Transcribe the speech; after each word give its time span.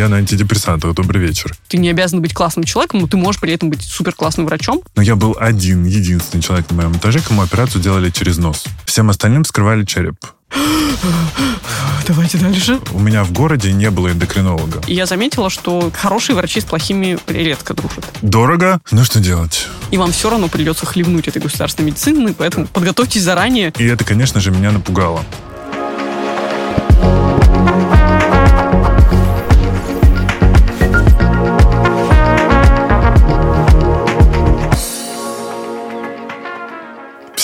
я 0.00 0.08
на 0.08 0.16
антидепрессантах. 0.16 0.94
Добрый 0.94 1.20
вечер. 1.20 1.54
Ты 1.68 1.76
не 1.76 1.90
обязан 1.90 2.22
быть 2.22 2.32
классным 2.32 2.64
человеком, 2.64 3.00
но 3.00 3.06
ты 3.06 3.18
можешь 3.18 3.40
при 3.40 3.52
этом 3.52 3.68
быть 3.68 3.82
супер 3.82 4.14
классным 4.14 4.46
врачом. 4.46 4.80
Но 4.96 5.02
я 5.02 5.14
был 5.14 5.36
один, 5.38 5.84
единственный 5.84 6.40
человек 6.40 6.70
на 6.70 6.76
моем 6.76 6.96
этаже, 6.96 7.20
кому 7.20 7.42
операцию 7.42 7.82
делали 7.82 8.08
через 8.10 8.38
нос. 8.38 8.64
Всем 8.86 9.10
остальным 9.10 9.44
вскрывали 9.44 9.84
череп. 9.84 10.16
Давайте 12.08 12.38
дальше. 12.38 12.80
У 12.92 12.98
меня 12.98 13.24
в 13.24 13.32
городе 13.32 13.72
не 13.72 13.90
было 13.90 14.10
эндокринолога. 14.10 14.80
И 14.86 14.94
я 14.94 15.04
заметила, 15.04 15.50
что 15.50 15.92
хорошие 15.94 16.34
врачи 16.34 16.60
с 16.60 16.64
плохими 16.64 17.18
редко 17.26 17.74
дружат. 17.74 18.06
Дорого? 18.22 18.80
Ну 18.90 19.04
что 19.04 19.20
делать? 19.20 19.68
И 19.90 19.98
вам 19.98 20.12
все 20.12 20.30
равно 20.30 20.48
придется 20.48 20.86
хлебнуть 20.86 21.28
этой 21.28 21.42
государственной 21.42 21.88
медицины, 21.88 22.32
поэтому 22.32 22.66
подготовьтесь 22.66 23.22
заранее. 23.22 23.72
И 23.76 23.84
это, 23.84 24.04
конечно 24.04 24.40
же, 24.40 24.50
меня 24.50 24.72
напугало. 24.72 25.24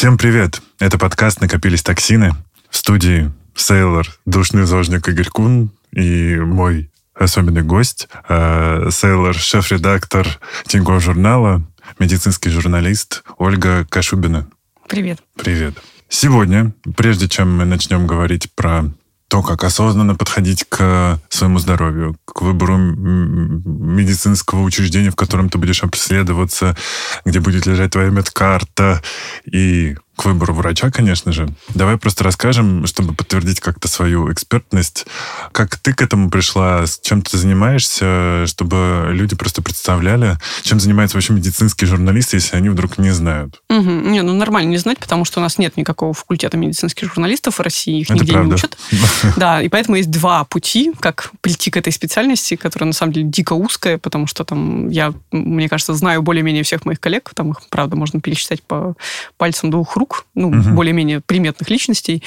Всем 0.06 0.18
привет! 0.18 0.62
Это 0.78 0.98
подкаст 0.98 1.40
«Накопились 1.40 1.82
токсины». 1.82 2.30
В 2.70 2.76
студии 2.76 3.32
Сейлор, 3.56 4.06
душный 4.24 4.64
зожник 4.64 5.08
Игорь 5.08 5.26
Кун 5.26 5.72
и 5.90 6.36
мой 6.36 6.92
особенный 7.12 7.62
гость, 7.62 8.08
э, 8.28 8.88
Сейлор, 8.92 9.34
шеф-редактор 9.34 10.28
Тинькофф 10.68 11.02
журнала, 11.02 11.64
медицинский 11.98 12.50
журналист 12.50 13.24
Ольга 13.36 13.84
Кашубина. 13.84 14.46
Привет. 14.88 15.18
Привет. 15.34 15.74
Сегодня, 16.08 16.72
прежде 16.96 17.28
чем 17.28 17.56
мы 17.56 17.64
начнем 17.64 18.06
говорить 18.06 18.48
про 18.54 18.84
то, 19.28 19.42
как 19.42 19.64
осознанно 19.64 20.14
подходить 20.14 20.64
к 20.68 21.20
своему 21.28 21.58
здоровью, 21.58 22.16
к 22.24 22.42
выбору 22.42 22.76
медицинского 22.76 24.62
учреждения, 24.62 25.10
в 25.10 25.16
котором 25.16 25.48
ты 25.48 25.58
будешь 25.58 25.82
обследоваться, 25.82 26.76
где 27.24 27.40
будет 27.40 27.66
лежать 27.66 27.92
твоя 27.92 28.10
медкарта 28.10 29.02
и 29.44 29.96
к 30.16 30.24
выбору 30.24 30.54
врача, 30.54 30.90
конечно 30.90 31.30
же. 31.32 31.48
Давай 31.74 31.98
просто 31.98 32.24
расскажем, 32.24 32.86
чтобы 32.86 33.14
подтвердить 33.14 33.60
как-то 33.60 33.86
свою 33.86 34.32
экспертность, 34.32 35.06
как 35.52 35.76
ты 35.76 35.92
к 35.92 36.02
этому 36.02 36.30
пришла, 36.30 36.86
с 36.86 36.98
чем 37.00 37.22
ты 37.22 37.36
занимаешься, 37.36 38.46
чтобы 38.46 39.08
люди 39.10 39.36
просто 39.36 39.62
представляли, 39.62 40.38
чем 40.62 40.80
занимается 40.80 41.16
вообще 41.16 41.34
медицинский 41.34 41.86
журналист, 41.86 42.32
если 42.32 42.56
они 42.56 42.70
вдруг 42.70 42.98
не 42.98 43.10
знают. 43.10 43.60
Угу. 43.68 43.90
Не, 43.90 44.22
ну 44.22 44.34
нормально 44.34 44.70
не 44.70 44.78
знать, 44.78 44.98
потому 44.98 45.24
что 45.24 45.40
у 45.40 45.42
нас 45.42 45.58
нет 45.58 45.76
никакого 45.76 46.14
факультета 46.14 46.56
медицинских 46.56 47.12
журналистов 47.12 47.58
в 47.58 47.60
России, 47.60 48.00
их 48.00 48.10
Это 48.10 48.14
нигде 48.14 48.32
правда. 48.32 48.48
не 48.48 48.54
учат. 48.54 48.78
Да, 49.36 49.60
и 49.60 49.68
поэтому 49.68 49.96
есть 49.96 50.10
два 50.10 50.44
пути, 50.44 50.92
как 50.98 51.30
прийти 51.40 51.70
к 51.70 51.76
этой 51.76 51.92
специальности, 51.92 52.56
которая 52.56 52.86
на 52.86 52.92
самом 52.92 53.12
деле 53.12 53.26
дико 53.26 53.52
узкая, 53.52 53.98
потому 53.98 54.26
что 54.26 54.44
там 54.44 54.88
я, 54.88 55.12
мне 55.30 55.68
кажется, 55.68 55.94
знаю 55.94 56.22
более-менее 56.22 56.62
всех 56.62 56.84
моих 56.84 57.00
коллег, 57.00 57.32
там 57.34 57.50
их, 57.50 57.60
правда, 57.68 57.96
можно 57.96 58.20
пересчитать 58.20 58.62
по 58.62 58.94
пальцам 59.36 59.70
двух 59.70 59.96
рук, 59.96 60.05
ну, 60.34 60.50
Мгм. 60.50 60.74
более-менее 60.74 61.20
приметных 61.20 61.70
личностей. 61.70 62.22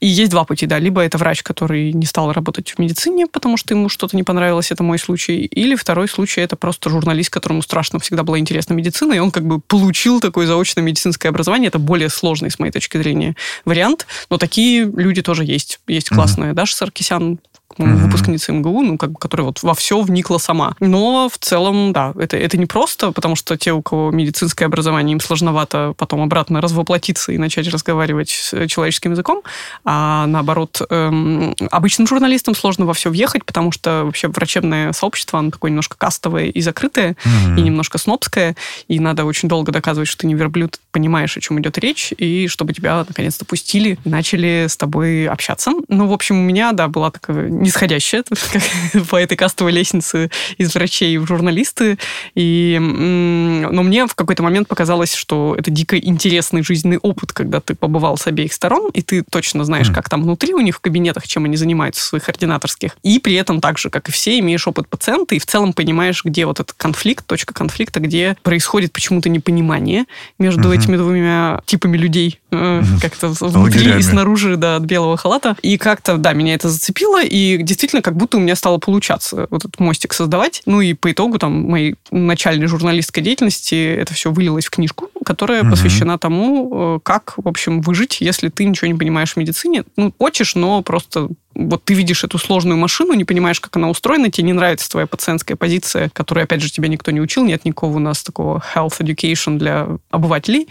И 0.00 0.06
есть 0.06 0.30
два 0.30 0.44
пути, 0.44 0.66
да. 0.66 0.78
Либо 0.78 1.00
это 1.02 1.18
врач, 1.18 1.42
который 1.42 1.92
не 1.92 2.06
стал 2.06 2.32
работать 2.32 2.70
в 2.70 2.78
медицине, 2.78 3.26
потому 3.26 3.56
что 3.56 3.74
ему 3.74 3.88
что-то 3.88 4.16
не 4.16 4.22
понравилось, 4.22 4.70
это 4.70 4.82
мой 4.82 4.98
случай. 4.98 5.44
Или 5.44 5.74
второй 5.74 6.08
случай, 6.08 6.40
это 6.40 6.56
просто 6.56 6.90
журналист, 6.90 7.30
которому 7.30 7.62
страшно 7.62 7.98
всегда 7.98 8.22
была 8.22 8.38
интересна 8.38 8.74
медицина, 8.74 9.12
и 9.14 9.18
он 9.18 9.30
как 9.30 9.44
бы 9.46 9.60
получил 9.60 10.20
такое 10.20 10.46
заочное 10.46 10.82
медицинское 10.82 11.28
образование. 11.28 11.68
Это 11.68 11.78
более 11.78 12.08
сложный, 12.08 12.50
с 12.50 12.58
моей 12.58 12.72
точки 12.72 12.96
зрения, 12.96 13.36
вариант. 13.64 14.06
Но 14.30 14.38
такие 14.38 14.84
люди 14.84 15.22
тоже 15.22 15.44
есть. 15.44 15.80
Есть 15.86 16.08
классная 16.10 16.54
Даша 16.54 16.76
Саркисян, 16.76 17.38
по-моему, 17.76 17.98
Мгм. 17.98 18.06
выпускница 18.06 18.52
МГУ, 18.52 18.82
ну, 18.82 18.98
как 18.98 19.12
бы, 19.12 19.18
которая 19.18 19.46
вот 19.46 19.62
во 19.62 19.74
все 19.74 20.00
вникла 20.00 20.38
сама. 20.38 20.74
Но 20.80 21.28
в 21.32 21.38
целом, 21.38 21.92
да, 21.92 22.12
это, 22.18 22.36
это 22.36 22.56
не 22.58 22.66
просто, 22.66 23.12
потому 23.12 23.36
что 23.36 23.56
те, 23.56 23.72
у 23.72 23.80
кого 23.82 24.10
медицинское 24.10 24.64
образование, 24.66 25.12
им 25.12 25.20
сложновато 25.20 25.94
потом 25.96 26.20
обратно 26.22 26.60
развоплотиться 26.60 27.32
и 27.32 27.38
начать 27.38 27.68
разговаривать 27.68 28.30
с 28.30 28.66
человеческим 28.68 29.12
языком, 29.12 29.42
а 29.84 30.26
наоборот, 30.26 30.80
эм, 30.90 31.54
обычным 31.70 32.06
журналистам 32.08 32.54
сложно 32.54 32.86
во 32.86 32.92
все 32.94 33.10
въехать, 33.10 33.44
потому 33.44 33.72
что 33.72 34.02
вообще 34.04 34.28
врачебное 34.28 34.92
сообщество, 34.92 35.38
оно 35.38 35.50
такое 35.50 35.70
немножко 35.70 35.96
кастовое 35.96 36.46
и 36.46 36.60
закрытое, 36.60 37.16
Мгм. 37.24 37.56
и 37.56 37.62
немножко 37.62 37.98
снобское, 37.98 38.56
и 38.88 38.98
надо 38.98 39.24
очень 39.24 39.48
долго 39.48 39.70
доказывать, 39.72 40.08
что 40.08 40.22
ты 40.22 40.26
не 40.26 40.34
верблюд, 40.34 40.80
понимаешь, 40.92 41.36
о 41.36 41.40
чем 41.40 41.60
идет 41.60 41.78
речь, 41.78 42.12
и 42.16 42.48
чтобы 42.48 42.72
тебя 42.72 43.04
наконец-то 43.08 43.44
пустили 43.44 43.98
начали 44.04 44.66
с 44.68 44.76
тобой 44.76 45.26
общаться. 45.26 45.72
Ну, 45.88 46.06
в 46.06 46.12
общем, 46.12 46.36
у 46.38 46.42
меня, 46.42 46.72
да, 46.72 46.88
была 46.88 47.10
такая 47.10 47.48
нисходящая 47.60 48.24
как 48.92 49.06
по 49.08 49.16
этой 49.16 49.36
кастовой 49.36 49.72
лестнице 49.72 50.30
из 50.58 50.74
врачей 50.74 51.16
в 51.18 51.26
журналисты, 51.26 51.98
и, 52.34 52.78
но 52.80 53.82
мне 53.82 54.06
в 54.06 54.14
какой-то 54.14 54.42
момент 54.42 54.68
показалось, 54.68 55.14
что 55.14 55.54
это 55.58 55.70
дико 55.70 55.96
интересный 55.98 56.62
жизненный 56.62 56.98
опыт, 56.98 57.32
когда 57.32 57.60
ты 57.60 57.74
побывал 57.74 58.16
с 58.16 58.26
обеих 58.26 58.52
сторон, 58.52 58.90
и 58.92 59.02
ты 59.02 59.22
точно 59.22 59.64
знаешь, 59.64 59.86
Мгм. 59.88 59.94
как 59.94 60.08
там 60.08 60.22
внутри 60.22 60.54
у 60.54 60.60
них 60.60 60.76
в 60.76 60.80
кабинетах, 60.80 61.26
чем 61.28 61.44
они 61.44 61.56
занимаются 61.56 62.02
в 62.02 62.04
своих 62.04 62.28
ординаторских, 62.28 62.96
и 63.02 63.18
при 63.18 63.34
этом 63.34 63.60
так 63.60 63.78
же, 63.78 63.90
как 63.90 64.08
и 64.08 64.12
все, 64.12 64.38
имеешь 64.38 64.66
опыт 64.66 64.88
пациента, 64.88 65.34
и 65.34 65.38
в 65.38 65.46
целом 65.46 65.72
понимаешь, 65.72 66.24
где 66.24 66.46
вот 66.46 66.60
этот 66.60 66.74
конфликт, 66.76 67.26
точка 67.26 67.54
конфликта, 67.54 68.00
где 68.00 68.36
происходит 68.42 68.92
почему-то 68.92 69.28
непонимание 69.28 70.04
между 70.38 70.68
Мгм. 70.68 70.72
этими 70.72 70.96
двумя 70.96 71.60
типами 71.66 71.96
людей, 71.96 72.38
Мгм. 72.50 73.00
как-то 73.00 73.28
внутри 73.28 73.80
Лагерями. 73.80 74.00
и 74.00 74.02
снаружи, 74.02 74.56
да, 74.56 74.76
от 74.76 74.82
белого 74.84 75.16
халата. 75.16 75.56
И 75.62 75.76
как-то, 75.78 76.16
да, 76.16 76.32
меня 76.32 76.54
это 76.54 76.68
зацепило, 76.68 77.22
и 77.22 77.49
действительно, 77.58 78.02
как 78.02 78.16
будто 78.16 78.36
у 78.36 78.40
меня 78.40 78.56
стало 78.56 78.78
получаться 78.78 79.46
вот 79.50 79.64
этот 79.64 79.80
мостик 79.80 80.12
создавать. 80.12 80.62
Ну 80.66 80.80
и 80.80 80.94
по 80.94 81.10
итогу 81.12 81.38
там 81.38 81.62
моей 81.70 81.96
начальной 82.10 82.66
журналистской 82.66 83.22
деятельности 83.22 83.94
это 83.96 84.14
все 84.14 84.30
вылилось 84.30 84.66
в 84.66 84.70
книжку, 84.70 85.08
которая 85.24 85.62
Мгм. 85.62 85.70
посвящена 85.72 86.18
тому, 86.18 86.96
э, 86.96 87.00
как, 87.02 87.34
в 87.36 87.48
общем, 87.48 87.80
выжить, 87.80 88.20
если 88.20 88.48
ты 88.48 88.64
ничего 88.64 88.88
не 88.88 88.94
понимаешь 88.98 89.32
в 89.32 89.36
медицине. 89.36 89.84
Ну, 89.96 90.12
хочешь, 90.18 90.54
но 90.54 90.82
просто 90.82 91.28
вот 91.54 91.84
ты 91.84 91.94
видишь 91.94 92.24
эту 92.24 92.38
сложную 92.38 92.78
машину, 92.78 93.12
не 93.14 93.24
понимаешь, 93.24 93.60
как 93.60 93.76
она 93.76 93.90
устроена, 93.90 94.30
тебе 94.30 94.46
не 94.46 94.52
нравится 94.52 94.88
твоя 94.88 95.06
пациентская 95.06 95.56
позиция, 95.56 96.08
которой, 96.10 96.44
опять 96.44 96.62
же, 96.62 96.70
тебя 96.70 96.88
никто 96.88 97.10
не 97.10 97.20
учил, 97.20 97.44
нет 97.44 97.64
никакого 97.64 97.96
у 97.96 97.98
нас 97.98 98.22
такого 98.22 98.62
health 98.74 99.00
education 99.00 99.58
для 99.58 99.88
обывателей. 100.10 100.68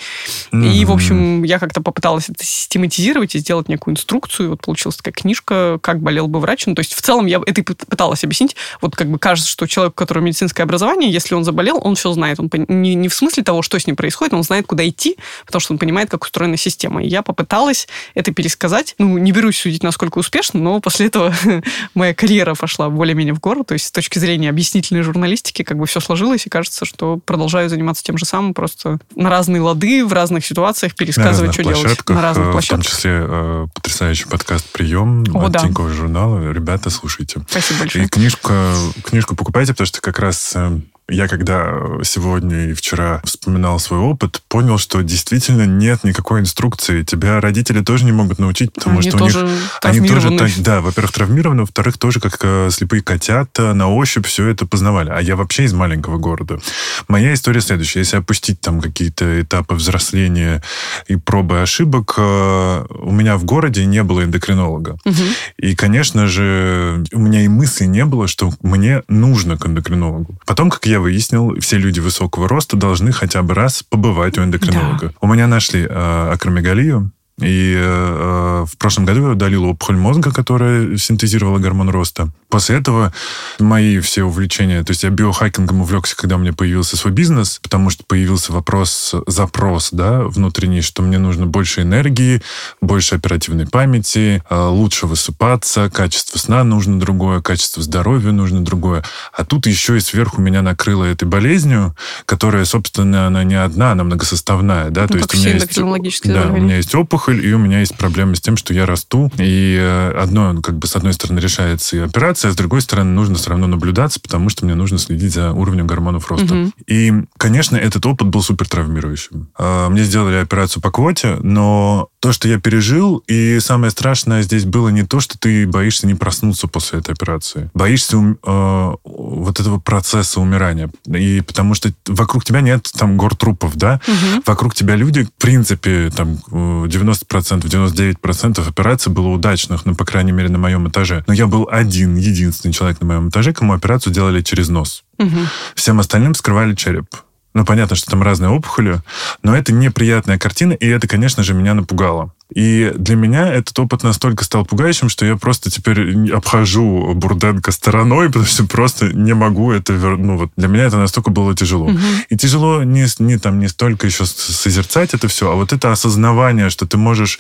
И, 0.52 0.86
в 0.86 0.92
общем, 0.92 1.44
я 1.44 1.60
как-то 1.60 1.82
попыталась 1.82 2.30
это 2.30 2.44
систематизировать 2.44 3.36
и 3.36 3.40
сделать 3.40 3.68
некую 3.68 3.94
инструкцию. 3.94 4.52
Вот 4.52 4.62
получилась 4.62 4.98
такая 4.98 5.14
книжка 5.14 5.80
«Как 5.82 6.02
болел 6.02 6.28
бы 6.28 6.40
врач». 6.40 6.66
Ну, 6.66 6.76
то 6.76 6.80
есть, 6.80 6.94
в 6.94 7.02
целом, 7.02 7.26
я 7.26 7.42
это 7.46 7.62
и 7.62 7.64
пы- 7.64 7.86
пыталась 7.86 8.24
объяснить. 8.24 8.56
Вот 8.82 8.96
как 8.96 9.10
бы 9.10 9.20
кажется, 9.20 9.50
что 9.50 9.68
человек, 9.68 9.94
у 9.94 9.96
которого 9.96 10.24
медицинское 10.24 10.64
образование, 10.64 11.12
если 11.12 11.36
он 11.36 11.44
заболел, 11.44 11.80
он 11.84 11.96
все 11.96 12.12
знает. 12.14 12.40
Он 12.40 12.50
не, 12.68 12.96
не 12.96 13.10
в 13.10 13.14
смысле 13.14 13.44
того, 13.44 13.62
что 13.62 13.80
с 13.80 13.86
ним 13.86 13.96
происходит, 13.96 14.34
он 14.34 14.44
знает, 14.44 14.66
куда 14.66 14.88
идти, 14.88 15.18
потому 15.46 15.60
что 15.60 15.74
он 15.74 15.80
понимает, 15.80 16.10
как 16.10 16.24
устроена 16.24 16.58
система. 16.58 17.04
И 17.04 17.08
я 17.08 17.22
попыталась 17.22 17.88
это 18.14 18.34
пересказать. 18.34 18.96
Ну, 18.98 19.18
не 19.18 19.32
берусь 19.32 19.60
судить, 19.60 19.84
насколько 19.84 20.20
успешно, 20.20 20.60
но 20.60 20.69
после 20.80 21.08
этого 21.08 21.34
моя 21.96 22.14
карьера 22.14 22.54
пошла 22.56 22.90
более-менее 22.90 23.34
в 23.34 23.40
гору. 23.40 23.64
То 23.64 23.74
есть, 23.74 23.88
с 23.88 23.92
точки 23.92 24.20
зрения 24.20 24.50
объяснительной 24.50 25.02
журналистики, 25.02 25.64
как 25.64 25.78
бы 25.78 25.86
все 25.86 26.00
сложилось, 26.00 26.46
и 26.46 26.50
кажется, 26.50 26.86
что 26.86 27.18
продолжаю 27.18 27.70
заниматься 27.70 28.04
тем 28.04 28.18
же 28.18 28.26
самым, 28.26 28.54
просто 28.54 29.00
на 29.16 29.30
разные 29.30 29.62
лады, 29.62 30.06
в 30.06 30.14
разных 30.14 30.46
ситуациях 30.46 30.96
пересказывать, 30.96 31.54
что 31.54 31.64
делать. 31.64 31.82
площадках, 31.82 32.16
На 32.16 32.22
разных 32.22 32.46
э, 32.46 32.50
в 32.50 32.52
том 32.52 32.54
площадках. 32.54 32.86
числе 32.88 33.12
э, 33.24 33.68
потрясающий 33.74 34.26
подкаст 34.28 34.72
«Прием» 34.72 35.24
О, 35.34 35.46
от 35.46 35.52
да. 35.52 35.60
Тинькофф 35.60 35.92
журнала. 35.92 36.52
Ребята, 36.52 36.90
слушайте. 36.90 37.42
Спасибо 37.50 37.78
И 37.78 37.80
большое. 37.82 38.08
книжка, 38.08 38.74
книжку 39.04 39.36
покупайте, 39.36 39.74
потому 39.74 39.88
что 39.88 40.02
как 40.02 40.20
раз 40.20 40.52
э, 40.56 40.80
я 41.10 41.28
когда 41.28 41.74
сегодня 42.04 42.70
и 42.70 42.74
вчера 42.74 43.22
вспоминал 43.24 43.80
свой 43.80 44.00
опыт, 44.00 44.42
понял, 44.48 44.78
что 44.78 45.02
действительно 45.02 45.66
нет 45.66 46.04
никакой 46.04 46.42
инструкции. 46.42 47.04
Тебя 47.04 47.42
родители 47.42 47.82
тоже 47.82 48.06
не 48.06 48.12
могут 48.12 48.40
научить, 48.40 48.74
потому 48.74 49.00
Они 49.00 49.10
что 49.10 49.18
у 49.18 49.28
них 49.28 49.36
они 49.82 50.08
тоже, 50.08 50.62
да, 50.62 50.82
во-первых, 50.82 51.12
травмированы, 51.12 51.62
во-вторых, 51.62 51.98
тоже 51.98 52.20
как 52.20 52.38
э, 52.42 52.70
слепые 52.72 53.02
котята 53.02 53.74
на 53.74 53.90
ощупь 53.90 54.26
все 54.26 54.48
это 54.48 54.66
познавали. 54.66 55.10
А 55.10 55.22
я 55.22 55.36
вообще 55.36 55.64
из 55.64 55.74
маленького 55.74 56.18
города. 56.18 56.60
Моя 57.08 57.34
история 57.34 57.62
следующая. 57.62 58.00
Если 58.00 58.18
опустить 58.18 58.62
там 58.62 58.82
какие-то 58.82 59.42
этапы 59.42 59.76
взросления 59.76 60.62
и 61.08 61.16
пробы 61.16 61.62
ошибок, 61.62 62.16
э, 62.18 62.86
у 62.90 63.12
меня 63.12 63.38
в 63.38 63.46
городе 63.46 63.86
не 63.86 64.04
было 64.04 64.24
эндокринолога. 64.24 64.98
Мгм. 65.06 65.26
И, 65.58 65.76
конечно 65.76 66.28
же, 66.28 67.04
у 67.14 67.20
меня 67.20 67.42
и 67.42 67.48
мысли 67.48 67.86
не 67.86 68.06
было, 68.06 68.28
что 68.28 68.52
мне 68.62 69.04
нужно 69.08 69.58
к 69.58 69.66
эндокринологу. 69.66 70.38
Потом, 70.46 70.70
как 70.70 70.86
я 70.86 70.99
выяснил, 71.00 71.60
все 71.60 71.78
люди 71.78 72.00
высокого 72.00 72.48
роста 72.48 72.78
должны 72.78 73.12
хотя 73.12 73.42
бы 73.44 73.54
раз 73.54 73.84
побывать 73.84 74.38
у 74.38 74.44
эндокринолога. 74.44 75.14
У 75.22 75.28
меня 75.28 75.48
нашли 75.48 75.82
э, 75.82 76.32
акромегалию, 76.34 77.12
И 77.42 77.76
э, 77.78 78.66
в 78.68 78.78
прошлом 78.78 79.06
году 79.06 79.28
я 79.28 79.30
удалил 79.30 79.66
опухоль 79.66 79.98
мозга, 79.98 80.32
которая 80.32 80.98
синтезировала 80.98 81.60
гормон 81.60 81.90
роста. 81.90 82.30
После 82.50 82.78
этого 82.78 83.14
мои 83.60 84.00
все 84.00 84.24
увлечения, 84.24 84.84
то 84.84 84.92
есть 84.92 85.04
я 85.04 85.12
биохакингом 85.12 85.82
увлекся, 85.82 86.16
когда 86.16 86.36
у 86.36 86.40
меня 86.40 86.52
появился 86.52 86.98
свой 86.98 87.14
бизнес, 87.14 87.60
потому 87.62 87.92
что 87.92 88.04
появился 88.06 88.52
вопрос, 88.52 89.14
запрос, 89.28 89.90
да, 89.92 90.24
внутренний, 90.24 90.82
что 90.82 91.04
мне 91.04 91.20
нужно 91.20 91.46
больше 91.46 91.84
энергии, 91.84 92.42
больше 92.82 93.16
оперативной 93.16 93.68
памяти, 93.68 94.44
э, 94.50 94.60
лучше 94.68 95.06
высыпаться, 95.06 95.92
качество 95.92 96.40
сна 96.40 96.64
нужно 96.64 97.00
другое, 97.00 97.42
качество 97.42 97.84
здоровья 97.84 98.32
нужно 98.32 98.66
другое. 98.66 99.04
А 99.32 99.46
тут 99.46 99.68
еще 99.68 99.98
и 99.98 100.00
сверху 100.00 100.42
меня 100.42 100.64
накрыло 100.64 101.06
этой 101.06 101.28
болезнью, 101.28 101.96
которая, 102.26 102.66
собственно, 102.66 103.28
она 103.28 103.44
не 103.44 103.56
одна, 103.56 103.92
она 103.92 104.04
многосоставная, 104.04 104.90
да, 104.90 105.04
Ну, 105.04 105.08
то 105.08 105.18
есть 105.18 105.36
у 105.36 105.38
меня 105.38 105.54
есть, 105.54 106.24
да, 106.24 106.48
у 106.52 106.58
меня 106.58 106.78
есть 106.78 106.96
опухоль, 106.96 107.29
и 107.32 107.52
у 107.54 107.58
меня 107.58 107.80
есть 107.80 107.98
проблемы 107.98 108.36
с 108.36 108.42
тем, 108.42 108.58
что 108.58 108.74
я 108.74 108.86
расту, 108.86 109.32
и 109.38 109.78
э, 109.80 110.12
одно, 110.20 110.62
как 110.62 110.78
бы, 110.78 110.88
с 110.88 110.96
одной 110.96 111.14
стороны, 111.14 111.40
решается 111.40 111.98
и 111.98 112.00
операция, 112.00 112.50
а 112.50 112.52
с 112.52 112.56
другой 112.56 112.82
стороны, 112.82 113.12
нужно 113.12 113.36
все 113.36 113.52
равно 113.52 113.68
наблюдаться, 113.68 114.20
потому 114.20 114.50
что 114.50 114.66
мне 114.66 114.76
нужно 114.76 114.98
следить 114.98 115.34
за 115.34 115.52
уровнем 115.52 115.88
гормонов 115.88 116.30
роста. 116.30 116.54
Мгм. 116.54 116.74
И, 116.88 117.14
конечно, 117.38 117.78
этот 117.78 118.06
опыт 118.06 118.28
был 118.28 118.42
супер 118.42 118.68
травмирующим. 118.68 119.50
А, 119.58 119.90
Мне 119.90 120.04
сделали 120.04 120.36
операцию 120.36 120.82
по 120.82 120.92
квоте, 120.92 121.38
но 121.42 122.10
то, 122.20 122.34
что 122.34 122.48
я 122.48 122.60
пережил, 122.60 123.24
и 123.28 123.60
самое 123.60 123.92
страшное 123.92 124.42
здесь 124.42 124.66
было 124.66 124.90
не 124.90 125.04
то, 125.04 125.20
что 125.20 125.38
ты 125.38 125.66
боишься 125.66 126.06
не 126.06 126.16
проснуться 126.16 126.68
после 126.68 127.00
этой 127.00 127.14
операции. 127.14 127.70
Боишься 127.74 128.18
э, 128.18 128.92
вот 129.04 129.60
этого 129.60 129.80
процесса 129.80 130.42
умирания. 130.42 130.90
И 131.06 131.42
потому 131.42 131.74
что 131.74 131.92
вокруг 132.08 132.44
тебя 132.44 132.62
нет 132.62 132.90
там 132.98 133.16
гор 133.16 133.36
трупов, 133.36 133.76
да? 133.76 134.02
Мгм. 134.06 134.44
Вокруг 134.46 134.76
тебя 134.76 134.96
люди, 134.96 135.24
в 135.24 135.32
принципе, 135.34 136.10
там 136.10 136.40
э, 136.52 136.88
90%, 136.88 137.62
99% 137.62 138.68
операций 138.68 139.12
было 139.12 139.28
удачных, 139.28 139.86
ну, 139.86 139.96
по 139.96 140.06
крайней 140.06 140.34
мере, 140.34 140.50
на 140.50 140.58
моем 140.58 140.90
этаже. 140.90 141.24
Но 141.28 141.34
я 141.34 141.48
был 141.48 141.70
один, 141.72 142.18
единственный 142.18 142.74
человек 142.74 143.00
на 143.00 143.08
моем 143.08 143.30
этаже, 143.30 143.54
кому 143.54 143.74
операцию 143.74 144.12
делали 144.12 144.42
через 144.42 144.68
нос. 144.68 145.04
Мгм. 145.18 145.48
Всем 145.76 146.00
остальным 146.00 146.34
вскрывали 146.34 146.76
череп. 146.76 147.08
Ну, 147.54 147.66
понятно, 147.66 147.96
что 147.96 148.12
там 148.12 148.22
разные 148.22 148.52
опухоли, 148.52 149.02
но 149.42 149.56
это 149.56 149.74
неприятная 149.74 150.38
картина, 150.38 150.74
и 150.74 150.88
это, 150.88 151.08
конечно 151.08 151.44
же, 151.44 151.54
меня 151.54 151.74
напугало. 151.74 152.32
И 152.54 152.92
для 152.96 153.16
меня 153.16 153.48
этот 153.54 153.78
опыт 153.78 154.02
настолько 154.02 154.44
стал 154.44 154.66
пугающим, 154.66 155.08
что 155.10 155.24
я 155.26 155.36
просто 155.36 155.70
теперь 155.70 156.32
обхожу 156.32 157.14
Бурденко 157.14 157.72
стороной, 157.72 158.28
потому 158.28 158.46
что 158.46 158.66
просто 158.66 159.14
не 159.14 159.34
могу 159.34 159.72
это 159.72 159.94
вернуть. 159.94 160.20
Ну, 160.20 160.38
вот 160.38 160.52
для 160.58 160.68
меня 160.68 160.84
это 160.86 160.98
настолько 160.98 161.32
было 161.32 161.56
тяжело. 161.56 161.90
Мгм. 161.90 162.02
И 162.30 162.38
тяжело 162.38 162.84
не, 162.84 163.06
не, 163.20 163.38
там, 163.38 163.60
не 163.60 163.68
столько 163.68 164.08
еще 164.08 164.26
созерцать 164.26 165.14
это 165.14 165.28
все, 165.28 165.52
а 165.52 165.56
вот 165.56 165.74
это 165.74 165.92
осознавание, 165.92 166.70
что 166.70 166.86
ты 166.86 166.98
можешь 166.98 167.40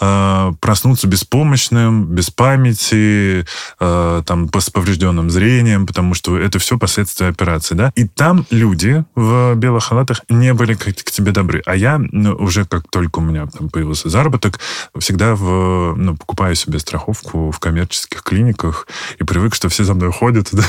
э, 0.00 0.52
проснуться 0.60 1.06
беспомощным, 1.06 2.06
без 2.06 2.30
памяти, 2.30 3.44
э, 3.80 4.22
там, 4.24 4.50
с 4.52 4.70
поврежденным 4.70 5.30
зрением, 5.30 5.86
потому 5.86 6.14
что 6.14 6.38
это 6.38 6.58
все 6.58 6.78
последствия 6.78 7.28
операции, 7.28 7.74
да. 7.74 7.92
И 7.94 8.06
там 8.06 8.46
люди 8.50 9.04
в 9.14 9.54
белых 9.54 9.84
халатах 9.84 10.22
не 10.28 10.54
были 10.54 10.74
к, 10.74 10.84
к 10.84 11.10
тебе 11.10 11.32
добры. 11.32 11.62
А 11.66 11.76
я 11.76 11.98
ну, 11.98 12.34
уже 12.34 12.64
как 12.64 12.84
только 12.90 13.18
у 13.18 13.22
меня 13.22 13.46
там 13.46 13.68
появился 13.68 14.08
заработок, 14.08 14.60
всегда 14.98 15.34
в, 15.34 15.94
ну, 15.96 16.16
покупаю 16.16 16.54
себе 16.54 16.78
страховку 16.78 17.50
в 17.50 17.58
коммерческих 17.58 18.22
клиниках 18.22 18.86
и 19.18 19.24
привык, 19.24 19.54
что 19.54 19.68
все 19.68 19.84
за 19.84 19.94
мной 19.94 20.12
ходят, 20.12 20.48
да, 20.52 20.64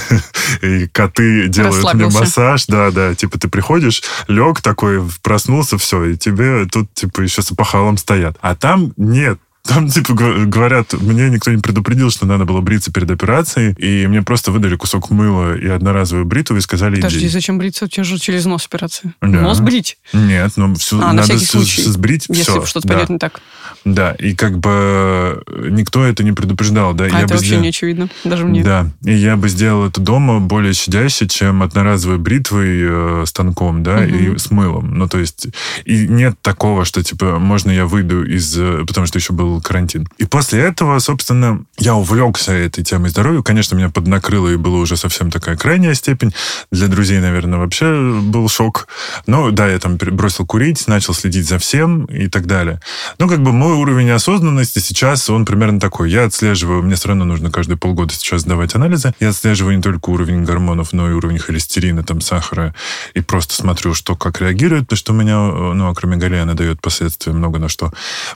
и 0.62 0.88
коты 0.88 1.48
делают 1.48 1.94
мне 1.94 2.06
массаж, 2.06 2.66
да, 2.68 2.92
да, 2.92 3.16
типа 3.16 3.40
ты 3.40 3.48
приходишь, 3.48 4.04
лег 4.28 4.62
такой, 4.62 5.04
проснулся, 5.22 5.78
все, 5.78 6.04
и 6.06 6.18
тебе 6.18 6.66
тут 6.66 6.94
типа 6.94 7.22
еще 7.22 7.42
с 7.42 7.52
опахалом 7.52 7.98
стоят. 7.98 8.38
А 8.42 8.56
там 8.56 8.94
нет. 8.98 9.21
Там, 9.64 9.88
типа, 9.90 10.14
говорят, 10.14 10.94
мне 10.94 11.30
никто 11.30 11.52
не 11.52 11.58
предупредил, 11.62 12.10
что 12.10 12.26
надо 12.26 12.46
было 12.46 12.62
бриться 12.62 12.92
перед 12.92 13.10
операцией, 13.12 13.74
и 13.78 14.08
мне 14.08 14.22
просто 14.22 14.52
выдали 14.52 14.76
кусок 14.76 15.12
мыла 15.12 15.56
и 15.56 15.68
одноразовую 15.68 16.26
бритву 16.26 16.58
и 16.58 16.62
сказали, 16.62 16.96
Подожди, 16.96 17.20
иди. 17.20 17.28
зачем 17.30 17.58
бриться? 17.58 17.86
У 17.86 17.88
тебя 17.88 18.04
же 18.04 18.18
через 18.18 18.46
нос 18.46 18.66
операция. 18.66 19.14
Да. 19.22 19.28
Нос 19.28 19.60
брить, 19.60 19.98
Нет, 20.14 20.54
ну, 20.58 20.74
всю, 20.76 20.98
А, 20.98 21.08
на 21.08 21.14
надо 21.14 21.24
всякий 21.24 21.46
всю- 21.46 21.58
случай, 21.60 21.84
сбрить 21.84 22.26
если 22.30 22.42
все. 22.42 22.66
что-то 22.66 22.88
да. 22.88 22.94
пойдет 22.96 23.10
не 23.12 23.18
так. 23.20 23.40
Да, 23.86 24.12
и 24.14 24.36
как 24.36 24.58
бы 24.60 25.42
никто 25.70 26.04
это 26.04 26.24
не 26.24 26.32
предупреждал, 26.34 26.94
да. 26.94 27.06
А 27.06 27.08
я 27.08 27.20
это 27.22 27.34
вообще 27.34 27.46
сделал- 27.48 27.64
не 27.64 27.70
очевидно. 27.70 28.10
Даже 28.24 28.46
мне. 28.46 28.64
Да, 28.64 28.90
и 29.06 29.14
я 29.14 29.38
бы 29.38 29.48
сделал 29.50 29.88
это 29.88 30.02
дома 30.02 30.40
более 30.40 30.74
щадяще, 30.74 31.28
чем 31.28 31.64
одноразовой 31.64 32.18
бритвой, 32.18 32.68
э, 32.72 33.24
станком, 33.28 33.84
да, 33.84 33.98
Мгм. 34.02 34.16
и 34.34 34.38
с 34.38 34.52
мылом. 34.52 34.98
Ну, 34.98 35.08
то 35.08 35.18
есть, 35.20 35.48
и 35.86 36.08
нет 36.08 36.36
такого, 36.42 36.84
что, 36.86 37.04
типа, 37.04 37.40
можно 37.40 37.72
я 37.72 37.86
выйду 37.86 38.24
из... 38.24 38.56
э, 38.58 38.84
Потому 38.88 39.08
что 39.08 39.20
еще 39.20 39.34
был 39.34 39.51
карантин. 39.60 40.08
И 40.18 40.26
после 40.26 40.62
этого, 40.62 41.00
собственно, 41.00 41.66
я 41.78 41.96
увлекся 41.96 42.54
этой 42.54 42.84
темой 42.84 43.10
здоровья. 43.10 43.42
Конечно, 43.42 43.76
меня 43.76 43.90
поднакрыло, 43.90 44.50
и 44.50 44.56
была 44.56 44.78
уже 44.78 44.96
совсем 44.96 45.32
такая 45.32 45.58
крайняя 45.58 45.94
степень. 45.94 46.34
Для 46.72 46.88
друзей, 46.88 47.20
наверное, 47.20 47.60
вообще 47.60 48.22
был 48.22 48.48
шок. 48.48 48.88
Но, 49.28 49.52
да, 49.52 49.68
я 49.68 49.80
там 49.80 49.98
бросил 49.98 50.46
курить, 50.46 50.88
начал 50.88 51.14
следить 51.14 51.48
за 51.48 51.58
всем 51.58 52.06
и 52.06 52.28
так 52.28 52.46
далее. 52.46 52.80
Ну, 53.20 53.28
как 53.28 53.42
бы 53.42 53.52
мой 53.52 53.74
уровень 53.74 54.12
осознанности 54.12 54.80
сейчас, 54.80 55.30
он 55.30 55.46
примерно 55.46 55.80
такой. 55.80 56.12
Я 56.12 56.26
отслеживаю, 56.26 56.84
мне 56.84 56.96
все 56.96 57.10
равно 57.10 57.26
нужно 57.26 57.52
каждые 57.52 57.78
полгода 57.78 58.14
сейчас 58.14 58.42
сдавать 58.42 58.76
анализы. 58.76 59.14
Я 59.20 59.30
отслеживаю 59.30 59.76
не 59.76 59.82
только 59.82 60.10
уровень 60.10 60.44
гормонов, 60.44 60.94
но 60.94 61.10
и 61.10 61.14
уровень 61.14 61.40
холестерина, 61.40 62.04
там, 62.04 62.22
сахара. 62.22 62.74
И 63.14 63.22
просто 63.22 63.56
смотрю, 63.56 63.94
что 63.94 64.16
как 64.16 64.40
реагирует, 64.40 64.84
потому 64.84 64.98
что 64.98 65.14
у 65.14 65.16
меня, 65.16 65.34
э, 65.34 65.74
ну, 65.74 65.90
акромегалия, 65.90 66.44
она 66.44 66.54
дает 66.54 66.82
последствия 66.82 67.34
много 67.34 67.60
на 67.60 67.70
что. 67.70 67.92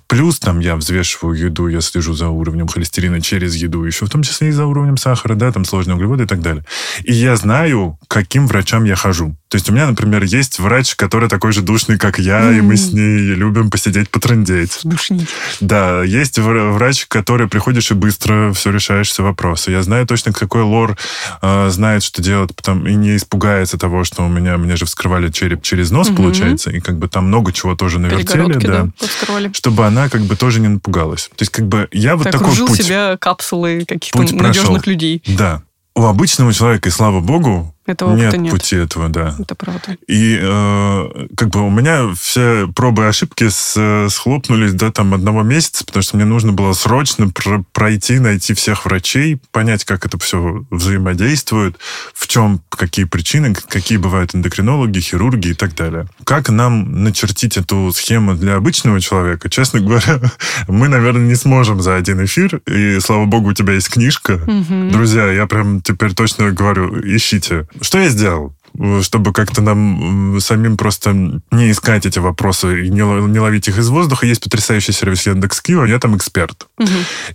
Плюс 0.07 0.39
там 0.39 0.59
я 0.59 0.75
взвешиваю 0.75 1.04
еду, 1.33 1.67
я 1.67 1.81
слежу 1.81 2.13
за 2.13 2.29
уровнем 2.29 2.67
холестерина 2.67 3.21
через 3.21 3.55
еду, 3.55 3.83
еще 3.83 4.05
в 4.05 4.09
том 4.09 4.23
числе 4.23 4.49
и 4.49 4.51
за 4.51 4.65
уровнем 4.65 4.97
сахара, 4.97 5.35
да, 5.35 5.51
там 5.51 5.65
сложные 5.65 5.95
углеводы 5.95 6.23
и 6.23 6.27
так 6.27 6.41
далее. 6.41 6.63
И 7.03 7.13
я 7.13 7.35
знаю, 7.35 7.97
к 8.07 8.11
каким 8.11 8.47
врачам 8.47 8.83
я 8.85 8.95
хожу. 8.95 9.35
То 9.49 9.55
есть 9.57 9.69
у 9.69 9.73
меня, 9.73 9.87
например, 9.87 10.23
есть 10.23 10.59
врач, 10.59 10.95
который 10.95 11.29
такой 11.29 11.53
же 11.53 11.61
душный, 11.61 11.97
как 11.97 12.19
я, 12.19 12.51
и 12.51 12.61
мы 12.61 12.75
с 12.75 12.91
ней 12.91 13.17
любим 13.35 13.69
посидеть, 13.69 14.09
потрындеть. 14.09 14.79
Душнить. 14.83 15.29
Да, 15.61 16.03
есть 16.03 16.37
вра- 16.39 16.71
врач, 16.71 17.05
который 17.07 17.47
приходишь 17.47 17.91
и 17.91 17.93
быстро 17.93 18.51
все 18.53 18.71
решаешь, 18.71 19.07
все 19.09 19.23
вопросы. 19.23 19.71
Я 19.71 19.81
знаю 19.83 20.05
точно, 20.07 20.33
какой 20.33 20.63
лор 20.63 20.97
э, 21.41 21.69
знает, 21.69 22.03
что 22.03 22.21
делать, 22.21 22.53
потом, 22.55 22.85
и 22.87 22.95
не 22.95 23.15
испугается 23.15 23.77
того, 23.77 24.03
что 24.03 24.23
у 24.25 24.29
меня, 24.29 24.57
мне 24.57 24.75
же 24.75 24.85
вскрывали 24.85 25.29
череп 25.29 25.61
через 25.61 25.91
нос, 25.91 26.07
Мгм. 26.09 26.17
получается, 26.17 26.71
и 26.71 26.79
как 26.81 26.97
бы 26.97 27.07
там 27.07 27.27
много 27.27 27.53
чего 27.53 27.75
тоже 27.75 27.99
навертели, 27.99 28.53
да, 28.53 28.87
да, 28.87 29.49
чтобы 29.53 29.85
она 29.85 30.09
как 30.09 30.21
бы 30.21 30.35
тоже 30.35 30.59
не 30.59 30.67
напугалась. 30.67 30.94
То 31.35 31.41
есть 31.41 31.51
как 31.51 31.67
бы 31.67 31.87
я 31.91 32.15
вот 32.15 32.23
так 32.23 32.33
такой 32.33 32.55
путь. 32.55 32.81
себя 32.83 33.17
капсулой 33.17 33.85
каких-то 33.85 34.19
надежных 34.19 34.65
прошел. 34.65 34.79
людей. 34.85 35.21
Да. 35.27 35.61
У 35.95 36.05
обычного 36.05 36.53
человека, 36.53 36.89
и 36.89 36.91
слава 36.91 37.19
богу, 37.19 37.74
Этого 37.85 38.15
нет, 38.15 38.29
опыта 38.29 38.37
нет. 38.41 38.51
пути 38.51 38.75
этого, 38.77 39.09
да. 39.09 39.35
Это 39.39 39.53
правда. 39.53 39.95
И 40.07 40.39
э, 40.41 41.27
как 41.37 41.49
бы 41.49 41.61
у 41.61 41.69
меня 41.69 42.13
все 42.19 42.67
пробы 42.75 43.03
и 43.03 43.05
ошибки 43.05 43.47
с- 43.49 44.07
схлопнулись 44.09 44.73
до 44.73 44.91
там 44.91 45.13
одного 45.13 45.43
месяца, 45.43 45.85
потому 45.85 46.01
что 46.01 46.15
мне 46.15 46.25
нужно 46.25 46.51
было 46.51 46.73
срочно 46.73 47.29
пр- 47.29 47.63
пройти, 47.73 48.17
найти 48.19 48.53
всех 48.55 48.85
врачей, 48.85 49.39
понять, 49.51 49.85
как 49.85 50.05
это 50.05 50.17
все 50.17 50.65
взаимодействует, 50.71 51.77
в 52.13 52.27
чем 52.27 52.61
какие 52.69 53.05
причины, 53.05 53.53
какие 53.53 53.97
бывают 53.97 54.33
эндокринологи, 54.33 54.99
хирурги 54.99 55.49
и 55.49 55.53
так 55.53 55.75
далее. 55.75 56.07
Как 56.23 56.49
нам 56.49 57.03
начертить 57.03 57.57
эту 57.57 57.91
схему 57.93 58.33
для 58.35 58.55
обычного 58.55 58.99
человека? 58.99 59.49
Честно 59.49 59.79
говоря, 59.79 60.19
мы, 60.67 60.87
наверное, 60.87 61.27
не 61.27 61.35
сможем 61.35 61.81
за 61.81 61.95
один 61.95 62.23
эфир. 62.25 62.61
И 62.67 62.99
слава 62.99 63.25
богу, 63.25 63.49
у 63.49 63.53
тебя 63.53 63.73
есть 63.73 63.89
книжка. 63.89 64.39
Мгм. 64.47 64.91
Друзья, 64.91 65.29
я 65.31 65.45
прям 65.45 65.81
теперь 65.81 66.13
точно 66.13 66.51
говорю, 66.51 66.99
ищите. 67.03 67.67
Что 67.81 67.99
я 67.99 68.09
сделал? 68.09 68.55
чтобы 69.01 69.31
как-то 69.31 69.61
нам 69.61 70.39
самим 70.41 70.77
просто 70.77 71.13
не 71.13 71.71
искать 71.71 72.05
эти 72.05 72.19
вопросы 72.19 72.85
и 72.85 72.89
не, 72.89 73.01
не 73.27 73.39
ловить 73.39 73.67
их 73.67 73.77
из 73.77 73.89
воздуха. 73.89 74.25
Есть 74.25 74.43
потрясающий 74.43 74.91
сервис 74.91 75.25
Яндекс.Кью, 75.25 75.85
я 75.85 75.99
там 75.99 76.17
эксперт. 76.17 76.67
Мгм. 76.77 76.89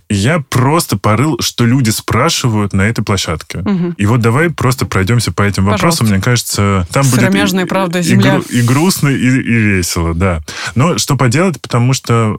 И 0.09 0.15
я 0.15 0.39
просто 0.49 0.97
порыл, 0.97 1.39
что 1.39 1.65
люди 1.65 1.89
спрашивают 1.89 2.73
на 2.73 2.83
этой 2.83 3.03
площадке. 3.03 3.59
Мгм. 3.59 3.95
И 3.97 4.05
вот 4.05 4.21
давай 4.21 4.49
просто 4.49 4.85
пройдемся 4.85 5.31
по 5.31 5.41
этим 5.41 5.65
вопросам. 5.65 6.05
Пожалуйста. 6.05 6.13
Мне 6.15 6.23
кажется, 6.23 6.87
там 6.91 7.03
будет 7.05 7.21
Сыромяжная 7.21 7.65
и, 7.65 7.67
правда, 7.67 7.99
и 7.99 8.03
земля. 8.03 8.35
гру- 8.35 8.45
и 8.49 8.61
грустно, 8.61 9.09
и, 9.09 9.15
и 9.15 9.27
весело, 9.77 10.13
да. 10.13 10.41
Но 10.75 10.97
что 10.97 11.15
поделать, 11.15 11.59
потому 11.61 11.93
что 11.93 12.35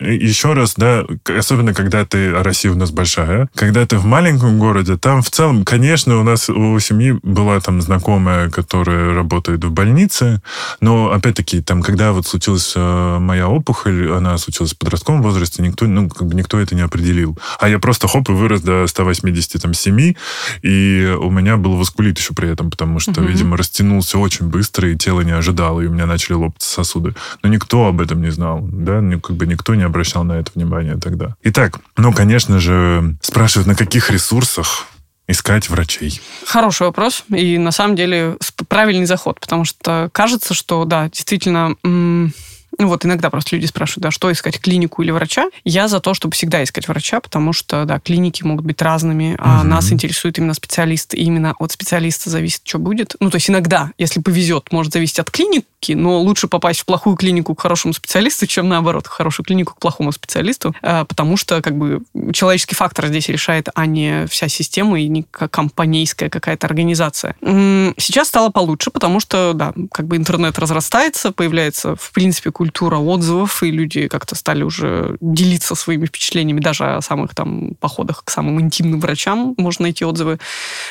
еще 0.00 0.52
раз, 0.52 0.74
да, 0.76 1.04
особенно 1.26 1.74
когда 1.74 2.04
ты, 2.04 2.28
а 2.32 2.42
Россия 2.42 2.70
у 2.72 2.76
нас 2.76 2.90
большая, 2.90 3.48
когда 3.54 3.84
ты 3.86 3.98
в 3.98 4.04
маленьком 4.04 4.58
городе, 4.58 4.96
там 4.96 5.22
в 5.22 5.30
целом, 5.30 5.64
конечно, 5.64 6.18
у 6.18 6.22
нас 6.22 6.48
у 6.48 6.78
семьи 6.78 7.18
была 7.22 7.58
там 7.60 7.80
знакомая, 7.82 8.48
которая 8.50 9.14
работает 9.14 9.64
в 9.64 9.70
больнице, 9.72 10.40
но 10.80 11.10
опять-таки, 11.10 11.60
там, 11.62 11.82
когда 11.82 12.12
вот 12.12 12.26
случилась 12.26 12.72
э, 12.76 13.18
моя 13.18 13.48
опухоль, 13.48 14.12
она 14.12 14.38
случилась 14.38 14.74
в 14.74 14.78
подростковом 14.78 15.22
возрасте, 15.22 15.62
никто, 15.62 15.86
ну, 15.86 16.08
как 16.08 16.28
бы 16.28 16.34
никто 16.34 16.60
это 16.60 16.74
не 16.74 16.82
определил. 16.82 17.38
А 17.58 17.68
я 17.68 17.78
просто 17.78 18.06
хоп 18.08 18.28
и 18.28 18.32
вырос 18.32 18.60
до 18.62 18.86
187, 18.86 20.14
и 20.62 21.16
у 21.20 21.30
меня 21.30 21.56
был 21.56 21.76
воскулит 21.76 22.18
еще 22.18 22.34
при 22.34 22.48
этом, 22.50 22.70
потому 22.70 23.00
что, 23.00 23.20
Мгм. 23.20 23.26
видимо, 23.30 23.56
растянулся 23.56 24.18
очень 24.18 24.46
быстро, 24.46 24.90
и 24.90 24.96
тело 24.96 25.22
не 25.22 25.32
ожидало, 25.32 25.80
и 25.80 25.86
у 25.86 25.90
меня 25.92 26.06
начали 26.06 26.34
лопаться 26.34 26.68
сосуды. 26.72 27.14
Но 27.42 27.48
никто 27.48 27.86
об 27.86 28.00
этом 28.00 28.20
не 28.22 28.30
знал, 28.30 28.60
да, 28.62 29.00
Ни- 29.00 29.18
как 29.18 29.36
бы 29.36 29.46
никто 29.46 29.74
не 29.74 29.87
обращал 29.88 30.24
на 30.24 30.34
это 30.34 30.52
внимание 30.54 30.96
тогда. 30.96 31.34
Итак, 31.42 31.80
ну, 31.96 32.12
конечно 32.12 32.60
же, 32.60 33.16
спрашивают, 33.20 33.66
на 33.66 33.74
каких 33.74 34.10
ресурсах 34.10 34.86
искать 35.26 35.68
врачей? 35.68 36.20
Хороший 36.46 36.86
вопрос. 36.86 37.24
И 37.28 37.58
на 37.58 37.70
самом 37.70 37.96
деле 37.96 38.36
правильный 38.68 39.06
заход, 39.06 39.38
потому 39.40 39.64
что 39.64 40.08
кажется, 40.12 40.54
что, 40.54 40.84
да, 40.84 41.08
действительно, 41.08 41.74
ну 42.76 42.88
вот 42.88 43.04
иногда 43.04 43.30
просто 43.30 43.56
люди 43.56 43.66
спрашивают, 43.66 44.02
да, 44.02 44.10
что 44.10 44.30
искать, 44.30 44.60
клинику 44.60 45.02
или 45.02 45.10
врача. 45.10 45.48
Я 45.64 45.88
за 45.88 46.00
то, 46.00 46.14
чтобы 46.14 46.34
всегда 46.34 46.62
искать 46.62 46.88
врача, 46.88 47.20
потому 47.20 47.52
что, 47.52 47.84
да, 47.84 47.98
клиники 47.98 48.42
могут 48.42 48.64
быть 48.64 48.82
разными, 48.82 49.36
а 49.38 49.60
угу. 49.60 49.68
нас 49.68 49.92
интересует 49.92 50.38
именно 50.38 50.54
специалист, 50.54 51.14
и 51.14 51.18
именно 51.18 51.54
от 51.58 51.72
специалиста 51.72 52.30
зависит, 52.30 52.62
что 52.64 52.78
будет. 52.78 53.16
Ну, 53.20 53.30
то 53.30 53.36
есть 53.36 53.48
иногда, 53.50 53.92
если 53.98 54.20
повезет, 54.20 54.72
может 54.72 54.92
зависеть 54.92 55.18
от 55.18 55.30
клиники, 55.30 55.92
но 55.92 56.20
лучше 56.20 56.48
попасть 56.48 56.80
в 56.80 56.84
плохую 56.84 57.16
клинику 57.16 57.54
к 57.54 57.60
хорошему 57.60 57.94
специалисту, 57.94 58.46
чем 58.46 58.68
наоборот, 58.68 59.06
в 59.06 59.10
хорошую 59.10 59.46
клинику 59.46 59.74
к 59.74 59.80
плохому 59.80 60.12
специалисту, 60.12 60.74
а, 60.82 61.04
потому 61.04 61.36
что, 61.36 61.62
как 61.62 61.76
бы, 61.76 62.02
человеческий 62.32 62.74
фактор 62.74 63.06
здесь 63.06 63.28
решает, 63.28 63.68
а 63.74 63.86
не 63.86 64.26
вся 64.26 64.48
система 64.48 65.00
и 65.00 65.08
не 65.08 65.22
компанейская 65.22 66.28
какая-то 66.28 66.66
организация. 66.66 67.34
Сейчас 67.40 68.28
стало 68.28 68.50
получше, 68.50 68.90
потому 68.90 69.20
что, 69.20 69.52
да, 69.54 69.72
как 69.92 70.06
бы 70.06 70.16
интернет 70.16 70.58
разрастается, 70.58 71.32
появляется, 71.32 71.96
в 71.96 72.12
принципе, 72.12 72.50
культура 72.58 72.96
отзывов, 72.96 73.62
и 73.62 73.70
люди 73.70 74.08
как-то 74.08 74.34
стали 74.34 74.64
уже 74.64 75.16
делиться 75.20 75.76
своими 75.76 76.06
впечатлениями 76.06 76.58
даже 76.58 76.84
о 76.96 77.00
самых 77.00 77.32
там 77.32 77.76
походах 77.78 78.24
к 78.24 78.30
самым 78.30 78.60
интимным 78.60 78.98
врачам, 78.98 79.54
можно 79.56 79.84
найти 79.84 80.04
отзывы. 80.04 80.40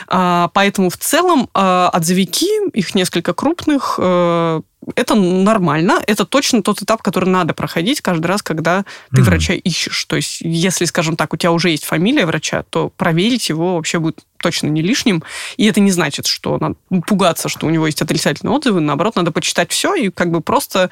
А, 0.08 0.50
поэтому 0.54 0.90
в 0.90 0.96
целом 0.96 1.50
а, 1.54 1.90
отзывики, 1.94 2.72
их 2.72 2.96
несколько 2.96 3.34
крупных, 3.34 4.00
э, 4.02 4.62
это 4.96 5.16
нормально, 5.16 6.02
это 6.08 6.26
точно 6.26 6.62
тот 6.62 6.82
этап, 6.82 7.02
который 7.02 7.30
надо 7.30 7.54
проходить 7.54 8.02
каждый 8.02 8.28
раз, 8.28 8.42
когда 8.42 8.86
ты 9.12 9.22
mm-hmm. 9.22 9.24
врача 9.24 9.54
ищешь. 9.54 10.06
То 10.06 10.16
есть, 10.16 10.42
если, 10.42 10.86
скажем 10.86 11.16
так, 11.16 11.34
у 11.34 11.38
тебя 11.38 11.52
уже 11.52 11.70
есть 11.72 11.84
фамилия 11.84 12.26
врача, 12.26 12.64
то 12.70 12.90
проверить 12.90 13.50
его 13.50 13.76
вообще 13.76 14.00
будет 14.00 14.24
точно 14.38 14.68
не 14.68 14.82
лишним. 14.82 15.24
И 15.58 15.66
это 15.66 15.80
не 15.80 15.92
значит, 15.92 16.28
что 16.28 16.58
надо 16.60 16.76
пугаться, 17.08 17.50
что 17.50 17.66
у 17.66 17.70
него 17.70 17.88
есть 17.88 18.02
отрицательные 18.02 18.56
отзывы. 18.56 18.80
Наоборот, 18.80 19.16
надо 19.16 19.32
почитать 19.32 19.72
все 19.72 19.96
и 19.96 20.10
как 20.10 20.32
бы 20.32 20.42
просто 20.42 20.90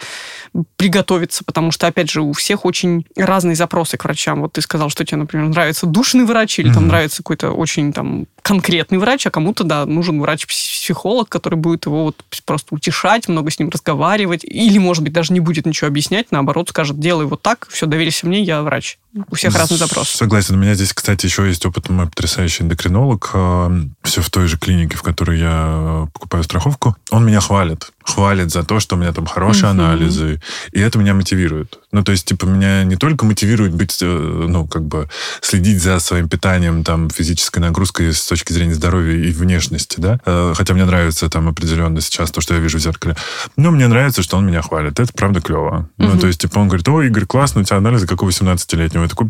приготовиться, 0.78 1.44
потому 1.44 1.72
что, 1.72 1.88
опять 1.88 2.10
же, 2.10 2.22
у 2.22 2.34
всех 2.34 2.66
очень 2.66 3.06
разные 3.16 3.56
запросы 3.56 3.98
к 3.98 4.04
врачам. 4.04 4.42
Вот 4.42 4.54
ты 4.54 4.62
сказал, 4.62 4.90
что 4.90 5.06
тебе, 5.06 5.18
например, 5.18 5.48
нравится 5.48 5.86
душный 5.86 6.26
врач 6.26 6.60
или 6.60 6.70
mm-hmm. 6.70 6.74
там 6.74 6.88
нравится 6.88 7.18
какой-то 7.18 7.52
очень 7.52 7.94
там 7.94 8.26
конкретный 8.46 9.00
врач, 9.00 9.26
а 9.26 9.32
кому-то, 9.32 9.64
да, 9.64 9.88
нужен 9.88 10.22
врач-психолог, 10.22 11.28
который 11.28 11.56
будет 11.56 11.88
его 11.88 12.04
вот 12.04 12.24
просто 12.46 12.76
утешать, 12.76 13.28
много 13.28 13.50
с 13.50 13.58
ним 13.58 13.70
разговаривать, 13.70 14.44
или, 14.44 14.78
может 14.78 15.04
быть, 15.04 15.14
даже 15.14 15.34
не 15.34 15.40
будет 15.40 15.66
ничего 15.66 15.88
объяснять, 15.88 16.32
наоборот, 16.32 16.70
скажет, 16.70 17.00
делай 17.00 17.26
вот 17.26 17.42
так, 17.42 17.68
все, 17.72 17.88
доверься 17.88 18.28
мне, 18.28 18.44
я 18.44 18.62
врач. 18.62 19.00
У 19.30 19.36
всех 19.36 19.56
разный 19.56 19.78
запрос. 19.78 20.10
Согласен. 20.10 20.56
У 20.56 20.58
меня 20.58 20.74
здесь, 20.74 20.94
кстати, 20.94 21.26
еще 21.26 21.48
есть 21.48 21.66
опыт, 21.66 21.90
мой 21.90 22.08
потрясающий 22.08 22.64
эндокринолог, 22.64 23.32
э, 23.34 23.82
все 24.04 24.22
в 24.22 24.30
той 24.30 24.48
же 24.48 24.58
клинике, 24.58 24.98
в 24.98 25.04
которой 25.04 25.40
я 25.40 26.08
покупаю 26.14 26.44
страховку. 26.44 26.96
Он 27.12 27.26
меня 27.26 27.40
хвалит 27.40 27.92
хвалит 28.06 28.52
за 28.52 28.64
то, 28.64 28.80
что 28.80 28.96
у 28.96 29.00
меня 29.00 29.12
там 29.12 29.26
хорошие 29.26 29.72
угу. 29.72 29.82
анализы, 29.82 30.40
и 30.72 30.80
это 30.80 31.00
меня 31.00 31.14
мотивирует. 31.14 31.80
Ну, 31.92 32.04
то 32.04 32.12
есть, 32.12 32.26
типа, 32.26 32.46
меня 32.46 32.84
не 32.84 32.96
только 32.96 33.26
мотивирует 33.26 33.74
быть, 33.74 33.98
э, 34.02 34.06
ну, 34.06 34.68
как 34.68 34.84
бы, 34.84 35.10
следить 35.42 35.82
за 35.82 36.00
своим 36.00 36.30
питанием, 36.30 36.84
там, 36.84 37.10
физической 37.10 37.60
нагрузкой 37.60 38.14
с 38.14 38.26
точки 38.26 38.54
зрения 38.54 38.76
здоровья 38.76 39.18
и 39.18 39.32
внешности, 39.32 40.00
да, 40.00 40.20
э, 40.26 40.54
хотя 40.56 40.74
мне 40.74 40.86
нравится 40.86 41.30
там 41.30 41.48
определенно 41.48 42.00
сейчас 42.00 42.32
то, 42.32 42.42
что 42.42 42.54
я 42.54 42.60
вижу 42.60 42.78
в 42.78 42.82
зеркале, 42.82 43.16
но 43.58 43.72
мне 43.72 43.88
нравится, 43.88 44.22
что 44.22 44.38
он 44.38 44.46
меня 44.46 44.62
хвалит. 44.62 45.00
Это 45.00 45.12
правда 45.14 45.42
клево. 45.42 45.90
Угу. 45.98 46.08
Ну, 46.08 46.20
то 46.20 46.28
есть, 46.28 46.42
типа, 46.42 46.60
он 46.60 46.68
говорит, 46.68 46.88
о, 46.88 47.02
Игорь, 47.02 47.26
классно, 47.26 47.62
у 47.62 47.64
тебя 47.64 47.78
анализы, 47.78 48.06
как 48.06 48.22
у 48.22 48.28
18-летнего. 48.28 49.05
Я 49.06 49.10
такой, 49.10 49.28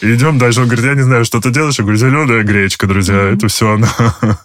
идем 0.00 0.38
дальше. 0.38 0.60
Он 0.60 0.66
говорит, 0.66 0.84
я 0.84 0.94
не 0.94 1.02
знаю, 1.02 1.24
что 1.24 1.40
ты 1.40 1.50
делаешь. 1.50 1.78
Я 1.78 1.84
говорю, 1.84 1.98
зеленая 1.98 2.42
гречка, 2.42 2.86
друзья, 2.86 3.14
угу. 3.14 3.36
это 3.36 3.48
все 3.48 3.72
она. 3.72 3.88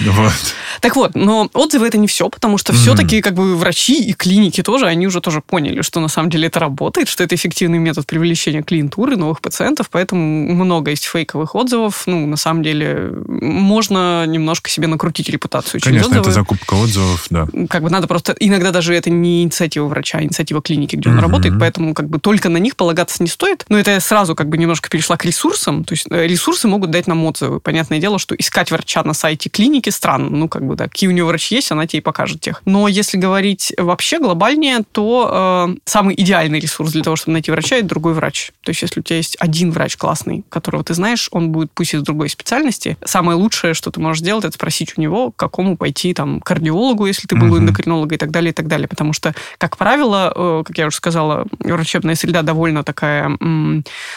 вот. 0.00 0.32
Так 0.80 0.96
вот, 0.96 1.14
но 1.14 1.48
отзывы 1.54 1.86
это 1.86 1.98
не 1.98 2.06
все, 2.06 2.28
потому 2.28 2.58
что 2.58 2.72
mm-hmm. 2.72 2.76
все-таки 2.76 3.20
как 3.20 3.34
бы 3.34 3.56
врачи 3.56 4.02
и 4.02 4.12
клиники 4.12 4.62
тоже, 4.62 4.86
они 4.86 5.06
уже 5.06 5.20
тоже 5.20 5.40
поняли, 5.40 5.82
что 5.82 6.00
на 6.00 6.08
самом 6.08 6.30
деле 6.30 6.46
это 6.46 6.60
работает, 6.60 7.08
что 7.08 7.24
это 7.24 7.34
эффективный 7.34 7.78
метод 7.78 8.06
привлечения 8.06 8.62
клиентуры, 8.62 9.16
новых 9.16 9.40
пациентов, 9.40 9.88
поэтому 9.90 10.54
много 10.54 10.90
есть 10.90 11.04
фейковых 11.04 11.54
отзывов. 11.54 12.04
Ну, 12.06 12.26
на 12.26 12.36
самом 12.36 12.62
деле, 12.62 13.10
можно 13.26 14.26
немножко 14.26 14.70
себе 14.70 14.86
накрутить 14.86 15.28
репутацию 15.28 15.80
через 15.80 16.02
Конечно, 16.02 16.20
отзывы. 16.20 16.22
это 16.22 16.32
закупка 16.32 16.74
отзывов, 16.74 17.26
да. 17.30 17.48
Как 17.68 17.82
бы 17.82 17.90
надо 17.90 18.06
просто... 18.06 18.36
Иногда 18.38 18.70
даже 18.70 18.94
это 18.94 19.10
не 19.10 19.42
инициатива 19.42 19.86
врача, 19.86 20.18
а 20.18 20.22
инициатива 20.22 20.62
клиники, 20.62 20.96
где 20.96 21.08
он 21.08 21.16
mm-hmm. 21.16 21.20
работает, 21.20 21.54
поэтому 21.58 21.94
как 21.94 22.08
бы 22.08 22.18
только 22.18 22.48
на 22.48 22.58
них 22.58 22.76
полагаться 22.76 23.22
не 23.22 23.28
стоит. 23.28 23.64
Но 23.68 23.78
это 23.78 23.92
я 23.92 24.00
сразу 24.18 24.34
как 24.34 24.48
бы 24.48 24.58
немножко 24.58 24.90
перешла 24.90 25.16
к 25.16 25.24
ресурсам. 25.24 25.84
То 25.84 25.92
есть 25.92 26.06
э, 26.10 26.26
ресурсы 26.26 26.66
могут 26.66 26.90
дать 26.90 27.06
нам 27.06 27.24
отзывы. 27.24 27.60
Понятное 27.60 28.00
дело, 28.00 28.18
что 28.18 28.34
искать 28.34 28.72
врача 28.72 29.04
на 29.04 29.14
сайте 29.14 29.48
клиники 29.48 29.90
странно. 29.90 30.28
Ну, 30.28 30.48
как 30.48 30.66
бы, 30.66 30.74
да, 30.74 30.88
какие 30.88 31.08
у 31.08 31.12
него 31.12 31.28
врачи 31.28 31.54
есть, 31.54 31.70
она 31.70 31.86
тебе 31.86 31.98
и 31.98 32.02
покажет 32.02 32.40
тех. 32.40 32.60
Но 32.64 32.88
если 32.88 33.16
говорить 33.16 33.72
вообще 33.78 34.18
глобальнее, 34.18 34.80
то 34.90 35.68
э, 35.70 35.76
самый 35.84 36.16
идеальный 36.16 36.58
ресурс 36.58 36.90
для 36.90 37.04
того, 37.04 37.14
чтобы 37.14 37.34
найти 37.34 37.52
врача, 37.52 37.76
это 37.76 37.86
другой 37.86 38.14
врач. 38.14 38.50
То 38.62 38.70
есть 38.70 38.82
если 38.82 38.98
у 38.98 39.02
тебя 39.04 39.18
есть 39.18 39.36
один 39.38 39.70
врач 39.70 39.96
классный, 39.96 40.44
которого 40.48 40.82
ты 40.82 40.94
знаешь, 40.94 41.28
он 41.30 41.52
будет 41.52 41.70
пусть 41.72 41.94
из 41.94 42.02
другой 42.02 42.28
специальности. 42.28 42.96
Самое 43.04 43.38
лучшее, 43.38 43.72
что 43.72 43.92
ты 43.92 44.00
можешь 44.00 44.20
сделать, 44.20 44.44
это 44.44 44.54
спросить 44.54 44.94
у 44.96 45.00
него, 45.00 45.30
к 45.30 45.36
какому 45.36 45.76
пойти 45.76 46.12
там 46.12 46.40
кардиологу, 46.40 47.06
если 47.06 47.28
ты 47.28 47.36
был 47.36 47.54
uh-huh. 47.54 47.60
эндокринолога 47.60 48.16
и 48.16 48.18
так 48.18 48.32
далее, 48.32 48.50
и 48.50 48.54
так 48.54 48.66
далее. 48.66 48.88
Потому 48.88 49.12
что, 49.12 49.32
как 49.58 49.76
правило, 49.76 50.32
э, 50.34 50.62
как 50.66 50.76
я 50.76 50.88
уже 50.88 50.96
сказала, 50.96 51.46
врачебная 51.60 52.16
среда 52.16 52.42
довольно 52.42 52.82
такая, 52.82 53.30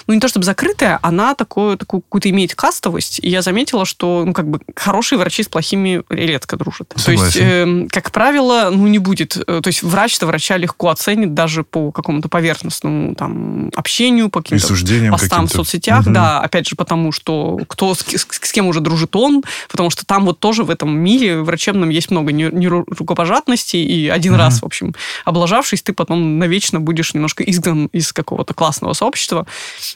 ну 0.08 0.14
не 0.14 0.20
то 0.20 0.28
чтобы 0.28 0.46
закрытая, 0.46 1.00
она 1.02 1.36
такую, 1.36 1.78
такую 1.78 2.02
какую-то 2.02 2.30
имеет 2.30 2.56
кастовость. 2.56 3.20
И 3.22 3.30
я 3.30 3.42
заметила, 3.42 3.86
что 3.86 4.24
ну, 4.26 4.34
как 4.34 4.48
бы 4.50 4.60
хорошие 4.76 5.20
врачи 5.20 5.44
с 5.44 5.48
плохими 5.48 6.04
редко 6.10 6.58
дружат. 6.58 6.94
Согласен. 6.96 7.06
То 7.06 7.24
есть, 7.24 7.38
э, 7.38 7.88
как 7.90 8.12
правило, 8.12 8.70
ну, 8.72 8.88
не 8.88 9.00
будет... 9.00 9.38
Э, 9.38 9.62
то 9.62 9.68
есть, 9.68 9.84
врач-то 9.84 10.26
врача 10.26 10.58
легко 10.58 10.90
оценит 10.90 11.34
даже 11.34 11.64
по 11.64 11.92
какому-то 11.92 12.30
поверхностному 12.30 13.16
там, 13.16 13.72
общению, 13.76 14.30
по 14.30 14.42
каким-то 14.42 14.68
постам 15.12 15.48
в 15.48 15.52
соцсетях. 15.52 16.02
Угу. 16.02 16.12
Да, 16.14 16.40
опять 16.40 16.68
же, 16.68 16.76
потому 16.76 17.12
что 17.12 17.60
кто 17.68 17.94
с, 17.96 18.00
с, 18.00 18.28
с 18.30 18.52
кем 18.52 18.68
уже 18.68 18.80
дружит 18.80 19.16
он, 19.16 19.44
потому 19.70 19.90
что 19.90 20.06
там 20.06 20.26
вот 20.26 20.40
тоже 20.40 20.64
в 20.64 20.70
этом 20.70 20.98
мире 20.98 21.42
врачебном 21.42 21.90
есть 21.90 22.12
много 22.12 22.32
нерукопожатностей, 22.32 23.84
и 23.84 24.10
один 24.10 24.34
угу. 24.34 24.40
раз, 24.40 24.62
в 24.62 24.66
общем, 24.66 24.94
облажавшись, 25.26 25.82
ты 25.82 25.94
потом 25.94 26.40
навечно 26.40 26.80
будешь 26.80 27.14
немножко 27.14 27.44
изгнан 27.44 27.88
из 27.88 28.14
какого-то 28.14 28.54
классного 28.54 28.94
сообщества, 28.94 29.46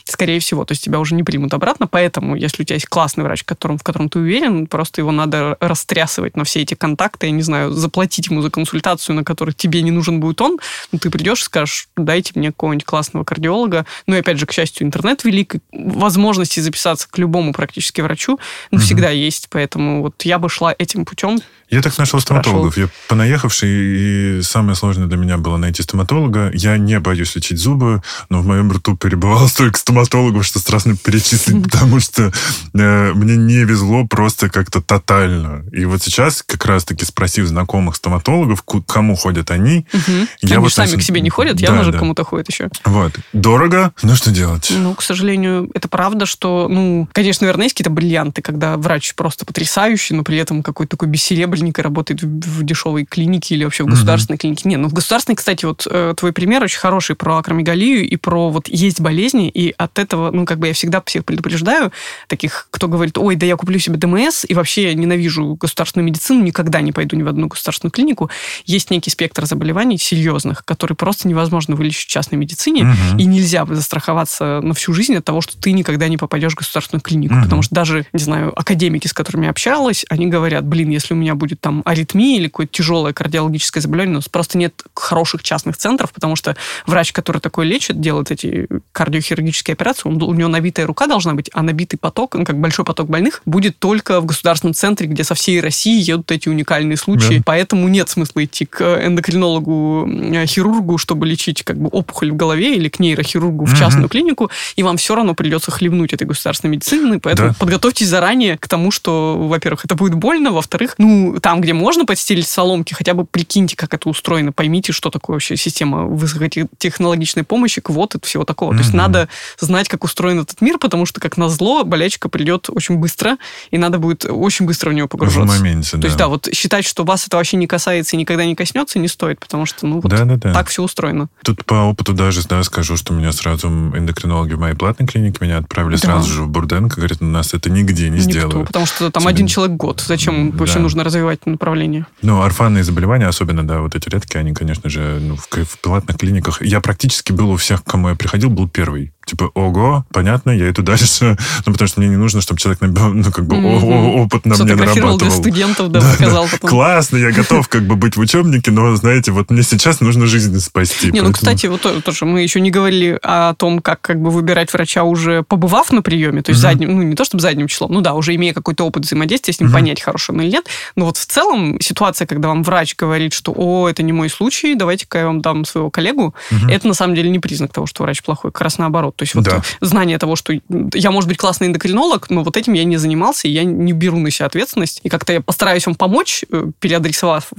скорее 0.03 0.39
всего. 0.39 0.65
То 0.65 0.73
есть, 0.73 0.83
тебя 0.83 0.99
уже 0.99 1.15
не 1.15 1.23
примут 1.23 1.53
обратно, 1.53 1.87
поэтому, 1.87 2.35
если 2.35 2.63
у 2.63 2.65
тебя 2.65 2.75
есть 2.75 2.87
классный 2.87 3.23
врач, 3.23 3.43
в 3.43 3.45
котором, 3.45 3.77
в 3.77 3.83
котором 3.83 4.09
ты 4.09 4.19
уверен, 4.19 4.67
просто 4.67 5.01
его 5.01 5.11
надо 5.11 5.57
растрясывать 5.59 6.35
на 6.37 6.43
все 6.43 6.61
эти 6.61 6.73
контакты, 6.73 7.27
я 7.27 7.31
не 7.31 7.41
знаю, 7.41 7.71
заплатить 7.71 8.27
ему 8.27 8.41
за 8.41 8.49
консультацию, 8.49 9.15
на 9.15 9.23
которой 9.23 9.51
тебе 9.51 9.81
не 9.81 9.91
нужен 9.91 10.19
будет 10.19 10.41
он, 10.41 10.59
ну, 10.91 10.99
ты 10.99 11.09
придешь 11.09 11.41
и 11.41 11.45
скажешь, 11.45 11.89
дайте 11.95 12.33
мне 12.35 12.49
какого-нибудь 12.49 12.85
классного 12.85 13.23
кардиолога. 13.23 13.85
Ну 14.07 14.15
и 14.15 14.19
опять 14.19 14.39
же, 14.39 14.45
к 14.45 14.51
счастью, 14.51 14.87
интернет 14.87 15.23
велик, 15.23 15.55
возможности 15.71 16.59
записаться 16.59 17.07
к 17.09 17.17
любому 17.17 17.53
практически 17.53 18.01
врачу, 18.01 18.39
ну, 18.71 18.79
всегда 18.79 19.09
есть, 19.09 19.47
поэтому 19.49 20.01
вот 20.01 20.23
я 20.23 20.39
бы 20.39 20.49
шла 20.49 20.73
этим 20.77 21.05
путем. 21.05 21.39
Я 21.69 21.81
так 21.81 21.97
нашел 21.97 22.19
стоматологов. 22.19 22.77
Я 22.77 22.89
понаехавший, 23.07 23.69
и 23.69 24.41
самое 24.43 24.75
сложное 24.75 25.07
для 25.07 25.17
меня 25.17 25.37
было 25.37 25.57
найти 25.57 25.81
стоматолога. 25.81 26.51
Я 26.53 26.77
не 26.77 26.99
боюсь 26.99 27.35
лечить 27.35 27.57
зубы, 27.57 28.03
но 28.29 28.41
в 28.41 28.45
моем 28.45 28.71
рту 28.71 28.95
перебывало 28.95 29.47
столько 29.47 29.79
стоматологов, 29.79 30.45
что 30.45 30.59
страшно 30.59 30.95
перечислить, 30.95 31.63
потому 31.71 31.99
что 31.99 32.31
э, 32.73 33.13
мне 33.13 33.35
не 33.35 33.63
везло 33.63 34.05
просто 34.05 34.49
как-то 34.49 34.81
тотально. 34.81 35.65
И 35.71 35.85
вот 35.85 36.03
сейчас, 36.03 36.43
как 36.43 36.65
раз-таки 36.65 37.03
спросив 37.03 37.47
знакомых 37.47 37.95
стоматологов, 37.95 38.61
к 38.61 38.81
кому 38.81 39.15
ходят 39.15 39.49
они, 39.49 39.87
угу. 39.91 40.27
я 40.41 40.57
они 40.57 40.57
вот... 40.57 40.73
сами 40.73 40.95
к 40.95 41.01
себе 41.01 41.21
не 41.21 41.29
ходят, 41.29 41.59
явно 41.59 41.79
да, 41.79 41.83
же 41.85 41.91
да. 41.93 41.99
кому-то 41.99 42.23
ходят 42.23 42.47
еще. 42.49 42.69
Вот. 42.83 43.13
Дорого, 43.33 43.91
ну 44.03 44.15
что 44.15 44.29
делать? 44.29 44.71
Ну, 44.75 44.93
к 44.93 45.01
сожалению, 45.01 45.69
это 45.73 45.87
правда, 45.87 46.27
что, 46.27 46.67
ну, 46.69 47.09
конечно, 47.11 47.45
наверное, 47.45 47.65
есть 47.65 47.73
какие-то 47.73 47.89
бриллианты, 47.91 48.43
когда 48.43 48.77
врач 48.77 49.15
просто 49.15 49.45
потрясающий, 49.45 50.13
но 50.13 50.23
при 50.23 50.37
этом 50.37 50.61
какой-то 50.61 50.91
такой 50.91 51.07
бессеребренный 51.07 51.54
серебряникой 51.55 51.83
работает 51.83 52.21
в, 52.21 52.27
в 52.27 52.63
дешевой 52.63 53.05
клинике 53.05 53.55
или 53.55 53.63
вообще 53.63 53.83
в 53.83 53.87
государственной 53.87 54.35
mm-hmm. 54.35 54.39
клинике. 54.39 54.69
Не, 54.69 54.77
ну 54.77 54.89
в 54.89 54.93
государственной, 54.93 55.35
кстати, 55.35 55.65
вот 55.65 55.87
э, 55.89 56.13
твой 56.17 56.31
пример 56.33 56.63
очень 56.63 56.79
хороший 56.79 57.15
про 57.15 57.37
акромегалию 57.37 58.07
и 58.07 58.15
про 58.17 58.49
вот 58.49 58.67
есть 58.67 59.01
болезни, 59.01 59.49
и 59.49 59.73
от 59.77 59.97
этого, 59.99 60.31
ну 60.31 60.45
как 60.45 60.59
бы 60.59 60.67
я 60.67 60.73
всегда 60.73 61.01
всех 61.05 61.25
предупреждаю, 61.25 61.91
таких, 62.27 62.67
кто 62.71 62.87
говорит, 62.87 63.17
ой, 63.17 63.35
да 63.35 63.45
я 63.45 63.55
куплю 63.55 63.79
себе 63.79 63.97
ДМС, 63.97 64.45
и 64.47 64.53
вообще 64.53 64.83
я 64.83 64.93
ненавижу 64.93 65.55
государственную 65.55 66.05
медицину, 66.05 66.43
никогда 66.43 66.81
не 66.81 66.91
пойду 66.91 67.15
ни 67.15 67.23
в 67.23 67.27
одну 67.27 67.47
государственную 67.47 67.91
клинику. 67.91 68.29
Есть 68.65 68.91
некий 68.91 69.09
спектр 69.09 69.45
заболеваний 69.45 69.97
серьезных, 69.97 70.65
которые 70.65 70.95
просто 70.95 71.27
невозможно 71.27 71.75
вылечить 71.75 72.07
в 72.07 72.09
частной 72.09 72.37
медицине, 72.37 72.81
mm-hmm. 72.81 73.19
и 73.19 73.25
нельзя 73.25 73.65
застраховаться 73.65 74.61
на 74.61 74.73
всю 74.73 74.93
жизнь 74.93 75.15
от 75.15 75.25
того, 75.25 75.41
что 75.41 75.57
ты 75.57 75.71
никогда 75.71 76.07
не 76.07 76.17
попадешь 76.17 76.53
в 76.53 76.57
государственную 76.57 77.01
клинику. 77.01 77.35
Mm-hmm. 77.35 77.43
Потому 77.43 77.61
что 77.61 77.75
даже, 77.75 78.05
не 78.13 78.23
знаю, 78.23 78.57
академики, 78.59 79.07
с 79.07 79.13
которыми 79.13 79.45
я 79.45 79.51
общалась, 79.51 80.05
они 80.09 80.27
говорят, 80.27 80.65
блин, 80.65 80.89
если 80.89 81.13
у 81.13 81.17
меня 81.17 81.35
будет 81.35 81.44
будет 81.45 81.61
там 81.61 81.81
аритмия 81.85 82.37
или 82.37 82.47
какое-то 82.47 82.73
тяжелое 82.73 83.13
кардиологическое 83.13 83.81
заболевание, 83.81 84.15
но 84.15 84.21
просто 84.31 84.57
нет 84.57 84.83
хороших 84.93 85.43
частных 85.43 85.77
центров, 85.77 86.11
потому 86.11 86.35
что 86.35 86.55
врач, 86.85 87.11
который 87.11 87.39
такой 87.39 87.65
лечит, 87.65 88.01
делает 88.01 88.31
эти 88.31 88.67
кардиохирургические 88.91 89.73
операции, 89.73 90.09
он, 90.09 90.21
у 90.21 90.33
него 90.33 90.49
набитая 90.49 90.87
рука 90.87 91.07
должна 91.07 91.33
быть, 91.33 91.49
а 91.53 91.61
набитый 91.61 91.99
поток, 91.99 92.35
ну, 92.35 92.45
как 92.45 92.59
большой 92.59 92.83
поток 92.83 93.07
больных, 93.07 93.41
будет 93.45 93.77
только 93.77 94.21
в 94.21 94.25
государственном 94.25 94.73
центре, 94.73 95.07
где 95.07 95.23
со 95.23 95.35
всей 95.35 95.61
России 95.61 96.01
едут 96.01 96.31
эти 96.31 96.49
уникальные 96.49 96.97
случаи. 96.97 97.37
Да. 97.37 97.43
Поэтому 97.45 97.87
нет 97.87 98.09
смысла 98.09 98.43
идти 98.43 98.65
к 98.65 98.81
эндокринологу, 98.81 100.09
хирургу, 100.45 100.97
чтобы 100.97 101.27
лечить 101.27 101.63
как 101.63 101.77
бы 101.77 101.89
опухоль 101.89 102.31
в 102.31 102.35
голове 102.35 102.75
или 102.75 102.89
к 102.89 102.99
нейрохирургу 102.99 103.65
в 103.65 103.77
частную 103.77 104.05
угу. 104.05 104.11
клинику, 104.11 104.51
и 104.75 104.83
вам 104.83 104.97
все 104.97 105.15
равно 105.15 105.35
придется 105.35 105.71
хлебнуть 105.71 106.13
этой 106.13 106.25
государственной 106.25 106.71
медицины, 106.71 107.19
поэтому 107.19 107.49
да. 107.49 107.55
подготовьтесь 107.59 108.07
заранее 108.07 108.57
к 108.57 108.67
тому, 108.67 108.91
что, 108.91 109.37
во-первых, 109.37 109.85
это 109.85 109.95
будет 109.95 110.15
больно, 110.15 110.51
во-вторых, 110.51 110.95
ну, 110.97 111.34
там, 111.41 111.61
где 111.61 111.73
можно 111.73 112.05
подстелить 112.05 112.47
соломки, 112.47 112.93
хотя 112.93 113.13
бы 113.13 113.25
прикиньте, 113.25 113.75
как 113.75 113.93
это 113.93 114.09
устроено, 114.09 114.51
поймите, 114.51 114.91
что 114.91 115.09
такое 115.09 115.35
вообще 115.35 115.57
система 115.57 116.05
высокотехнологичной 116.05 117.43
помощи, 117.43 117.81
квот 117.81 118.15
и 118.15 118.19
всего 118.25 118.43
такого. 118.43 118.69
Угу. 118.69 118.77
То 118.77 118.83
есть 118.83 118.93
надо 118.93 119.29
знать, 119.59 119.87
как 119.87 120.03
устроен 120.03 120.39
этот 120.39 120.61
мир, 120.61 120.77
потому 120.77 121.05
что, 121.05 121.19
как 121.19 121.37
назло, 121.37 121.83
болячка 121.83 122.29
придет 122.29 122.69
очень 122.69 122.97
быстро, 122.97 123.37
и 123.71 123.77
надо 123.77 123.99
будет 123.99 124.25
очень 124.25 124.65
быстро 124.65 124.89
в 124.89 124.93
него 124.93 125.07
погружаться. 125.07 125.55
В 125.55 125.59
моменте, 125.59 125.91
То 125.91 125.97
да. 125.97 126.07
есть, 126.07 126.17
да, 126.17 126.27
вот 126.27 126.49
считать, 126.53 126.85
что 126.85 127.03
вас 127.03 127.27
это 127.27 127.37
вообще 127.37 127.57
не 127.57 127.67
касается 127.67 128.15
и 128.15 128.19
никогда 128.19 128.45
не 128.45 128.55
коснется, 128.55 128.99
не 128.99 129.07
стоит, 129.07 129.39
потому 129.39 129.65
что, 129.65 129.85
ну, 129.85 129.99
вот 130.01 130.09
да, 130.09 130.25
да, 130.25 130.35
да. 130.37 130.53
так 130.53 130.69
все 130.69 130.83
устроено. 130.83 131.27
Тут 131.43 131.65
по 131.65 131.75
опыту 131.75 132.13
даже, 132.13 132.43
да, 132.47 132.63
скажу, 132.63 132.97
что 132.97 133.13
меня 133.13 133.31
сразу 133.31 133.67
эндокринологи 133.67 134.53
в 134.53 134.59
моей 134.59 134.75
платной 134.75 135.07
клинике 135.07 135.37
меня 135.41 135.57
отправили 135.57 135.95
да. 135.95 136.01
сразу 136.01 136.31
же 136.31 136.43
в 136.43 136.47
Бурденко, 136.47 136.97
говорит, 136.97 137.21
у 137.21 137.25
нас 137.25 137.53
это 137.53 137.69
нигде 137.69 138.09
не 138.09 138.19
Никто, 138.19 138.31
сделают. 138.31 138.67
потому 138.67 138.85
что 138.85 139.11
там 139.11 139.23
Тебе... 139.23 139.29
один 139.31 139.47
человек 139.47 139.77
год. 139.77 140.03
Зачем 140.05 140.51
да. 140.51 140.57
вообще 140.57 140.79
нужно 140.79 141.03
развивать 141.03 141.24
направление? 141.45 142.05
Ну, 142.21 142.41
орфанные 142.41 142.83
заболевания, 142.83 143.27
особенно, 143.27 143.65
да, 143.65 143.81
вот 143.81 143.95
эти 143.95 144.09
редкие, 144.09 144.41
они, 144.41 144.53
конечно 144.53 144.89
же, 144.89 145.19
ну, 145.19 145.35
в, 145.35 145.47
в 145.47 145.79
платных 145.79 146.17
клиниках. 146.17 146.61
Я 146.61 146.81
практически 146.81 147.31
был 147.31 147.51
у 147.51 147.57
всех, 147.57 147.83
к 147.83 147.89
кому 147.89 148.09
я 148.09 148.15
приходил, 148.15 148.49
был 148.49 148.69
первый 148.69 149.13
типа, 149.25 149.51
ого, 149.53 150.05
понятно, 150.11 150.51
я 150.51 150.69
иду 150.69 150.81
дальше. 150.81 151.37
Ну, 151.65 151.71
потому 151.71 151.87
что 151.87 151.99
мне 151.99 152.09
не 152.09 152.15
нужно, 152.17 152.41
чтобы 152.41 152.59
человек, 152.59 152.81
ну, 152.81 153.23
как 153.31 153.47
бы, 153.47 153.55
mm-hmm. 153.55 154.23
опыт 154.23 154.45
на 154.45 154.55
мне 154.55 154.75
нарабатывал. 154.75 155.17
для 155.17 155.31
студентов, 155.31 155.89
да, 155.89 156.01
да 156.01 156.11
показал 156.11 156.43
да. 156.45 156.49
потом. 156.51 156.69
Классно, 156.69 157.17
я 157.17 157.31
готов 157.31 157.67
как 157.67 157.87
бы 157.87 157.95
быть 157.95 158.17
в 158.17 158.19
учебнике, 158.19 158.71
но, 158.71 158.95
знаете, 158.95 159.31
вот 159.31 159.49
мне 159.49 159.63
сейчас 159.63 160.01
нужно 160.01 160.27
жизнь 160.27 160.59
спасти. 160.59 161.07
Не, 161.07 161.11
поэтому... 161.11 161.29
ну, 161.29 161.33
кстати, 161.33 161.65
вот 161.67 162.03
тоже 162.03 162.25
мы 162.25 162.41
еще 162.41 162.61
не 162.61 162.71
говорили 162.71 163.19
о 163.23 163.53
том, 163.55 163.79
как 163.79 164.01
как 164.01 164.21
бы 164.21 164.29
выбирать 164.29 164.71
врача, 164.73 165.03
уже 165.03 165.43
побывав 165.43 165.91
на 165.91 166.01
приеме, 166.01 166.41
то 166.41 166.51
есть 166.51 166.59
mm-hmm. 166.59 166.63
задним, 166.63 166.95
ну, 166.95 167.01
не 167.01 167.15
то 167.15 167.25
чтобы 167.25 167.41
задним 167.41 167.67
числом, 167.67 167.91
ну 167.91 168.01
да, 168.01 168.13
уже 168.13 168.35
имея 168.35 168.53
какой-то 168.53 168.85
опыт 168.85 169.05
взаимодействия, 169.05 169.53
с 169.53 169.59
ним 169.59 169.69
mm-hmm. 169.69 169.73
понять, 169.73 170.01
хорошо 170.01 170.33
он 170.33 170.41
или 170.41 170.51
нет. 170.51 170.67
Но 170.95 171.05
вот 171.05 171.17
в 171.17 171.25
целом 171.25 171.79
ситуация, 171.81 172.27
когда 172.27 172.49
вам 172.49 172.63
врач 172.63 172.95
говорит, 172.95 173.33
что, 173.33 173.53
о, 173.55 173.89
это 173.89 174.03
не 174.03 174.13
мой 174.13 174.29
случай, 174.29 174.75
давайте-ка 174.75 175.19
я 175.19 175.25
вам 175.25 175.41
дам 175.41 175.65
своего 175.65 175.89
коллегу, 175.89 176.35
mm-hmm. 176.51 176.71
это 176.71 176.87
на 176.87 176.93
самом 176.93 177.15
деле 177.15 177.29
не 177.29 177.39
признак 177.39 177.73
того, 177.73 177.87
что 177.87 178.03
врач 178.03 178.21
плохой, 178.21 178.51
как 178.51 178.61
раз 178.61 178.77
наоборот. 178.77 179.14
То 179.15 179.23
есть 179.23 179.35
вот 179.35 179.45
да 179.45 179.61
знание 179.81 180.17
того, 180.17 180.35
что 180.35 180.53
я, 180.93 181.11
может 181.11 181.27
быть, 181.27 181.37
классный 181.37 181.67
эндокринолог, 181.67 182.29
но 182.29 182.43
вот 182.43 182.57
этим 182.57 182.73
я 182.73 182.83
не 182.83 182.97
занимался, 182.97 183.47
и 183.47 183.51
я 183.51 183.63
не 183.63 183.93
беру 183.93 184.19
на 184.19 184.31
себя 184.31 184.47
ответственность. 184.47 184.99
И 185.03 185.09
как-то 185.09 185.33
я 185.33 185.41
постараюсь 185.41 185.85
вам 185.85 185.95
помочь, 185.95 186.43
э, 186.49 186.71
переадресовав, 186.79 187.51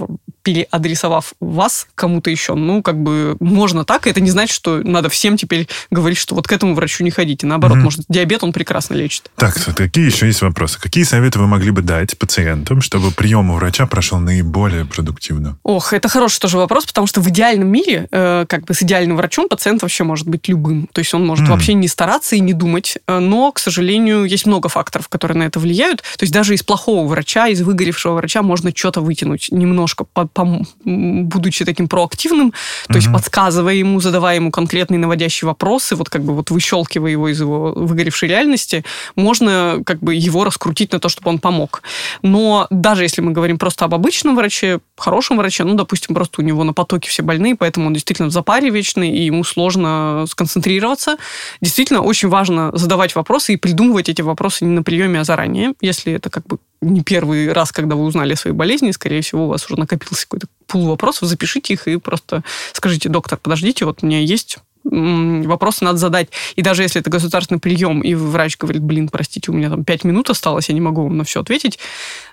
переадресовав 0.47 1.35
вас 1.41 1.89
кому-то 1.97 2.31
еще. 2.31 2.55
Ну, 2.55 2.81
как 2.81 3.03
бы 3.03 3.37
можно 3.41 3.85
так, 3.85 4.07
и 4.07 4.11
это 4.11 4.21
не 4.21 4.31
значит, 4.31 4.55
что 4.55 4.77
надо 4.77 5.09
всем 5.09 5.37
теперь 5.37 5.67
говорить, 5.91 6.19
что 6.19 6.37
вот 6.37 6.47
к 6.47 6.53
этому 6.53 6.77
врачу 6.77 7.03
не 7.03 7.11
ходите. 7.11 7.49
Наоборот, 7.49 7.79
mm-hmm. 7.79 7.81
может, 7.81 8.01
диабет 8.09 8.45
он 8.45 8.53
прекрасно 8.53 8.95
лечит. 8.95 9.29
Так, 9.35 9.57
какие 9.75 10.07
еще 10.07 10.27
есть 10.27 10.43
вопросы? 10.43 10.81
Какие 10.81 11.03
советы 11.03 11.41
вы 11.41 11.49
могли 11.49 11.73
бы 11.73 11.83
дать 11.83 12.17
пациентам, 12.17 12.81
чтобы 12.81 13.11
прием 13.11 13.51
у 13.51 13.57
врача 13.57 13.87
прошел 13.87 14.21
наиболее 14.21 14.85
продуктивно? 14.85 15.59
Ох, 15.65 15.93
это 15.93 16.09
хороший 16.09 16.39
тоже 16.39 16.59
вопрос, 16.59 16.87
потому 16.87 17.09
что 17.09 17.21
в 17.21 17.29
идеальном 17.29 17.67
мире, 17.67 18.07
э, 18.13 18.47
как 18.49 18.67
бы 18.67 18.75
с 18.75 18.85
идеальным 18.85 19.17
врачом, 19.17 19.49
пациент 19.49 19.83
вообще 19.83 20.05
может 20.05 20.29
быть 20.29 20.47
любым. 20.47 20.89
То 20.93 21.01
есть 21.01 21.13
он 21.13 21.27
может 21.27 21.45
mm-hmm. 21.45 21.51
вообще 21.51 21.75
не 21.75 21.89
стараться 21.89 22.37
и 22.37 22.41
не 22.41 22.53
думать, 22.53 22.99
э, 23.09 23.19
но, 23.19 23.51
к 23.51 23.59
сожалению, 23.59 24.23
есть 24.27 24.47
много 24.47 24.69
факторов, 24.69 25.09
которые 25.09 25.39
на 25.39 25.43
это 25.43 25.59
влияют. 25.59 26.03
То 26.19 26.23
есть 26.23 26.33
даже 26.33 26.55
из 26.55 26.63
плохого 26.63 27.05
врача, 27.09 27.49
из 27.49 27.63
выгоревшего 27.63 28.15
врача 28.15 28.43
можно 28.43 28.71
что-то 28.73 29.01
вытянуть 29.01 29.49
немножко, 29.51 30.05
по, 30.05 30.29
по, 30.36 30.36
будучи 30.85 31.65
таким 31.65 31.89
проактивным, 31.89 32.51
то 32.51 32.93
угу. 32.93 32.99
есть 32.99 33.13
подсказывая 33.13 33.75
ему, 33.75 34.01
задавая 34.01 34.37
ему 34.37 34.51
конкретные 34.51 34.99
наводящие 34.99 35.47
вопросы, 35.47 35.97
вот 35.97 36.09
как 36.09 36.23
бы 36.23 36.35
вот 36.35 36.51
выщелкивая 36.51 37.11
его 37.11 37.29
из 37.29 37.41
его 37.41 37.73
выгоревшей 37.73 38.29
реальности, 38.29 38.85
можно 39.15 39.83
как 39.85 40.01
бы 40.01 40.15
его 40.15 40.45
раскрутить 40.45 40.93
на 40.93 41.01
то, 41.01 41.09
чтобы 41.09 41.31
он 41.31 41.39
помог. 41.39 41.83
Но 42.23 42.67
даже 42.71 43.03
если 43.03 43.21
мы 43.21 43.33
говорим 43.33 43.59
просто 43.59 43.85
об 43.85 43.95
обычном 43.95 44.37
враче, 44.37 44.81
хорошем 44.97 45.37
враче, 45.37 45.65
ну, 45.65 45.75
допустим, 45.75 46.15
просто 46.15 46.41
у 46.41 46.45
него 46.45 46.65
на 46.65 46.73
потоке 46.73 47.09
все 47.09 47.23
больные, 47.23 47.57
поэтому 47.57 47.87
он 47.87 47.95
действительно 47.95 48.29
в 48.29 48.33
запаре 48.33 48.71
вечный, 48.71 49.11
и 49.11 49.25
ему 49.25 49.45
сложно 49.45 50.25
сконцентрироваться. 50.29 51.17
Действительно, 51.61 52.01
очень 52.01 52.29
важно 52.29 52.71
задавать 52.75 53.15
вопросы 53.15 53.55
и 53.55 53.57
придумывать 53.57 54.09
эти 54.09 54.23
вопросы 54.23 54.65
не 54.65 54.71
на 54.71 54.83
приеме, 54.83 55.21
а 55.21 55.25
заранее. 55.25 55.75
Если 55.81 56.13
это 56.13 56.31
как 56.31 56.47
бы 56.47 56.59
не 56.81 57.03
первый 57.03 57.53
раз, 57.53 57.73
когда 57.73 57.97
вы 57.97 58.05
узнали 58.05 58.35
о 58.35 58.37
своей 58.37 58.57
болезни, 58.57 58.91
скорее 58.91 59.23
всего, 59.23 59.47
у 59.47 59.49
вас 59.49 59.67
уже 59.67 59.79
накопился 59.79 60.25
какой-то 60.25 60.47
пул 60.67 60.87
вопросов, 60.87 61.29
запишите 61.29 61.75
их 61.75 61.89
и 61.89 61.97
просто 61.97 62.43
скажите, 62.73 63.09
доктор, 63.09 63.39
подождите, 63.39 63.85
вот 63.85 64.03
у 64.03 64.07
меня 64.07 64.21
есть 64.21 64.59
вопросы 64.89 65.85
надо 65.85 65.99
задать. 65.99 66.29
И 66.55 66.63
даже 66.63 66.83
если 66.83 67.01
это 67.01 67.11
государственный 67.11 67.59
прием, 67.59 68.01
и 68.03 68.15
врач 68.15 68.57
говорит, 68.57 68.83
блин, 68.83 69.09
простите, 69.09 69.51
у 69.51 69.55
меня 69.55 69.69
там 69.69 69.85
5 69.85 70.05
минут 70.05 70.31
осталось, 70.31 70.69
я 70.69 70.75
не 70.75 70.81
могу 70.81 71.03
вам 71.03 71.17
на 71.17 71.25
все 71.25 71.41
ответить, 71.41 71.79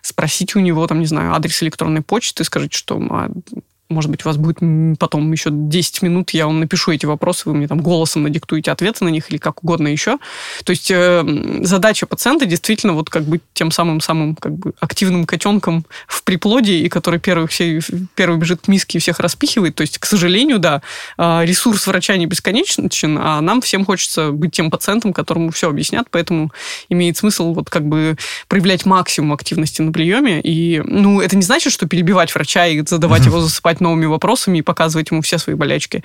спросите 0.02 0.60
у 0.60 0.62
него, 0.62 0.86
там, 0.88 1.00
не 1.00 1.06
знаю, 1.06 1.34
адрес 1.34 1.64
электронной 1.64 2.02
почты, 2.02 2.44
скажите, 2.44 2.78
что 2.78 2.98
а, 3.10 3.32
может 3.94 4.12
быть, 4.12 4.26
у 4.26 4.30
вас 4.30 4.38
будет 4.38 4.58
потом 5.00 5.32
еще 5.32 5.50
10 5.52 6.02
минут, 6.02 6.32
я 6.32 6.48
вам 6.48 6.60
напишу 6.60 6.92
эти 6.92 7.06
вопросы, 7.06 7.44
вы 7.46 7.56
мне 7.56 7.68
там 7.68 7.80
голосом 7.80 8.24
надиктуете 8.24 8.72
ответы 8.72 9.06
на 9.06 9.10
них 9.10 9.30
или 9.32 9.38
как 9.38 9.64
угодно 9.64 9.88
еще. 9.88 10.18
То 10.64 10.72
есть 10.72 10.92
э, 10.92 11.24
задача 11.62 12.06
пациента 12.06 12.46
действительно 12.46 12.94
вот 12.94 13.10
как 13.10 13.24
бы 13.24 13.40
тем 13.54 13.72
самым-самым 13.72 14.36
как 14.36 14.54
бы 14.54 14.74
активным 14.80 15.26
котенком 15.26 15.86
в 16.08 16.24
приплоде, 16.24 16.80
и 16.80 16.90
который 16.90 17.20
первый, 17.20 17.48
все, 17.48 17.80
первый 18.16 18.40
бежит 18.40 18.62
к 18.62 18.68
миске 18.68 18.98
и 18.98 19.02
всех 19.02 19.20
распихивает. 19.20 19.76
То 19.76 19.82
есть, 19.82 19.98
к 19.98 20.06
сожалению, 20.06 20.60
да, 20.60 20.82
э, 21.18 21.46
ресурс 21.46 21.88
врача 21.88 22.18
не 22.18 22.26
бесконечен, 22.26 22.90
а 23.22 23.42
нам 23.42 23.62
всем 23.62 23.86
хочется 23.86 24.32
быть 24.32 24.52
тем 24.52 24.72
пациентом, 24.72 25.14
которому 25.14 25.52
все 25.52 25.70
объяснят, 25.70 26.08
поэтому 26.10 26.52
имеет 26.90 27.18
смысл 27.18 27.54
вот 27.54 27.70
как 27.70 27.86
бы 27.88 28.18
проявлять 28.48 28.86
максимум 28.86 29.34
активности 29.34 29.82
на 29.82 29.92
приеме. 29.92 30.42
И, 30.42 30.82
ну, 30.86 31.22
это 31.22 31.36
не 31.36 31.44
значит, 31.44 31.72
что 31.72 31.88
перебивать 31.88 32.34
врача 32.34 32.68
и 32.68 32.84
задавать 32.86 33.26
его 33.26 33.40
засыпать 33.42 33.82
новыми 33.84 34.06
вопросами 34.06 34.60
и 34.60 34.62
показывать 34.62 35.12
ему 35.12 35.22
все 35.22 35.38
свои 35.38 35.56
болячки. 35.56 36.04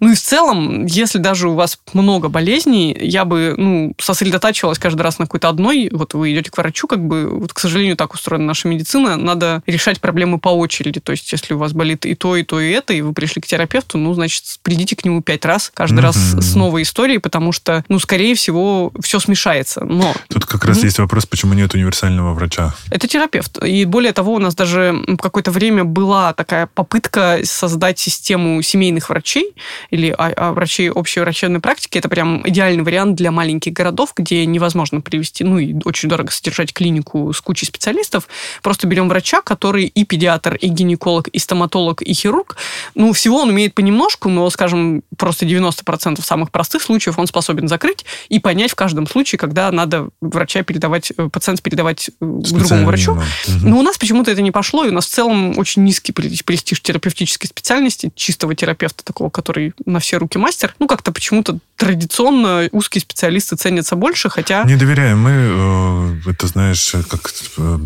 Ну 0.00 0.12
и 0.12 0.14
в 0.14 0.20
целом, 0.20 0.86
если 0.86 1.18
даже 1.18 1.48
у 1.48 1.54
вас 1.54 1.78
много 1.92 2.28
болезней, 2.28 2.96
я 3.00 3.24
бы 3.24 3.54
ну, 3.56 3.94
сосредотачивалась 3.98 4.78
каждый 4.78 5.02
раз 5.02 5.18
на 5.18 5.26
какой-то 5.26 5.48
одной. 5.48 5.88
Вот 5.92 6.14
вы 6.14 6.32
идете 6.32 6.50
к 6.50 6.58
врачу, 6.58 6.86
как 6.86 7.04
бы, 7.04 7.28
вот, 7.28 7.52
к 7.52 7.58
сожалению, 7.58 7.96
так 7.96 8.14
устроена 8.14 8.44
наша 8.44 8.68
медицина, 8.68 9.16
надо 9.16 9.62
решать 9.66 10.00
проблемы 10.00 10.38
по 10.38 10.50
очереди. 10.50 11.00
То 11.00 11.12
есть, 11.12 11.30
если 11.32 11.54
у 11.54 11.58
вас 11.58 11.72
болит 11.72 12.06
и 12.06 12.14
то, 12.14 12.36
и 12.36 12.42
то, 12.42 12.60
и 12.60 12.70
это, 12.70 12.92
и 12.92 13.00
вы 13.00 13.12
пришли 13.12 13.40
к 13.42 13.46
терапевту, 13.46 13.98
ну, 13.98 14.14
значит, 14.14 14.44
придите 14.62 14.96
к 14.96 15.04
нему 15.04 15.22
пять 15.22 15.44
раз, 15.44 15.70
каждый 15.72 16.00
mm-hmm. 16.00 16.02
раз 16.02 16.16
с 16.16 16.54
новой 16.54 16.82
историей, 16.82 17.18
потому 17.18 17.52
что, 17.52 17.84
ну, 17.88 17.98
скорее 17.98 18.34
всего, 18.34 18.92
все 19.00 19.18
смешается. 19.18 19.84
Но... 19.84 20.14
Тут 20.28 20.46
как 20.46 20.64
раз 20.64 20.78
mm-hmm. 20.78 20.84
есть 20.84 20.98
вопрос, 20.98 21.26
почему 21.26 21.54
нет 21.54 21.74
универсального 21.74 22.34
врача. 22.34 22.74
Это 22.90 23.08
терапевт. 23.08 23.62
И 23.64 23.84
более 23.84 24.12
того, 24.12 24.34
у 24.34 24.38
нас 24.38 24.54
даже 24.54 24.94
какое-то 25.20 25.50
время 25.50 25.84
была 25.84 26.32
такая 26.32 26.66
попытка 26.66 26.95
попытка 26.96 27.40
создать 27.44 27.98
систему 27.98 28.62
семейных 28.62 29.10
врачей 29.10 29.54
или 29.90 30.14
а, 30.16 30.32
а, 30.34 30.52
врачей 30.52 30.88
общей 30.88 31.20
врачебной 31.20 31.60
практики. 31.60 31.98
Это 31.98 32.08
прям 32.08 32.42
идеальный 32.48 32.82
вариант 32.82 33.16
для 33.16 33.30
маленьких 33.30 33.74
городов, 33.74 34.12
где 34.16 34.46
невозможно 34.46 35.02
привести, 35.02 35.44
ну 35.44 35.58
и 35.58 35.74
очень 35.84 36.08
дорого 36.08 36.30
содержать 36.30 36.72
клинику 36.72 37.34
с 37.34 37.40
кучей 37.42 37.66
специалистов. 37.66 38.28
Просто 38.62 38.86
берем 38.86 39.10
врача, 39.10 39.42
который 39.42 39.84
и 39.84 40.04
педиатр, 40.04 40.54
и 40.54 40.68
гинеколог, 40.68 41.28
и 41.28 41.38
стоматолог, 41.38 42.00
и 42.00 42.14
хирург. 42.14 42.56
Ну, 42.94 43.12
всего 43.12 43.42
он 43.42 43.50
умеет 43.50 43.74
понемножку, 43.74 44.30
но, 44.30 44.48
скажем, 44.48 45.02
просто 45.18 45.44
90% 45.44 46.22
самых 46.22 46.50
простых 46.50 46.80
случаев 46.80 47.18
он 47.18 47.26
способен 47.26 47.68
закрыть 47.68 48.06
и 48.30 48.38
понять 48.38 48.70
в 48.70 48.74
каждом 48.74 49.06
случае, 49.06 49.38
когда 49.38 49.70
надо 49.70 50.08
врача 50.22 50.62
передавать, 50.62 51.12
э, 51.14 51.28
пациент 51.28 51.60
передавать 51.60 52.08
э, 52.08 52.12
к 52.20 52.52
другому 52.52 52.86
врачу. 52.86 53.18
Но 53.62 53.78
у 53.78 53.82
нас 53.82 53.98
почему-то 53.98 54.30
это 54.30 54.40
не 54.40 54.50
пошло, 54.50 54.84
и 54.84 54.88
у 54.88 54.92
нас 54.92 55.06
в 55.06 55.10
целом 55.10 55.58
очень 55.58 55.84
низкий 55.84 56.12
престиж 56.12 56.80
терапевтической 56.86 57.48
специальности, 57.48 58.12
чистого 58.14 58.54
терапевта 58.54 59.04
такого, 59.04 59.28
который 59.28 59.74
на 59.84 59.98
все 59.98 60.18
руки 60.18 60.38
мастер, 60.38 60.74
ну, 60.78 60.86
как-то 60.86 61.10
почему-то 61.10 61.58
традиционно 61.76 62.68
узкие 62.70 63.02
специалисты 63.02 63.56
ценятся 63.56 63.96
больше, 63.96 64.30
хотя... 64.30 64.62
Не 64.62 64.76
доверяем. 64.76 65.20
Мы, 65.20 66.22
э, 66.24 66.30
это 66.30 66.46
знаешь, 66.46 66.94
как 67.08 67.32
э, 67.58 67.78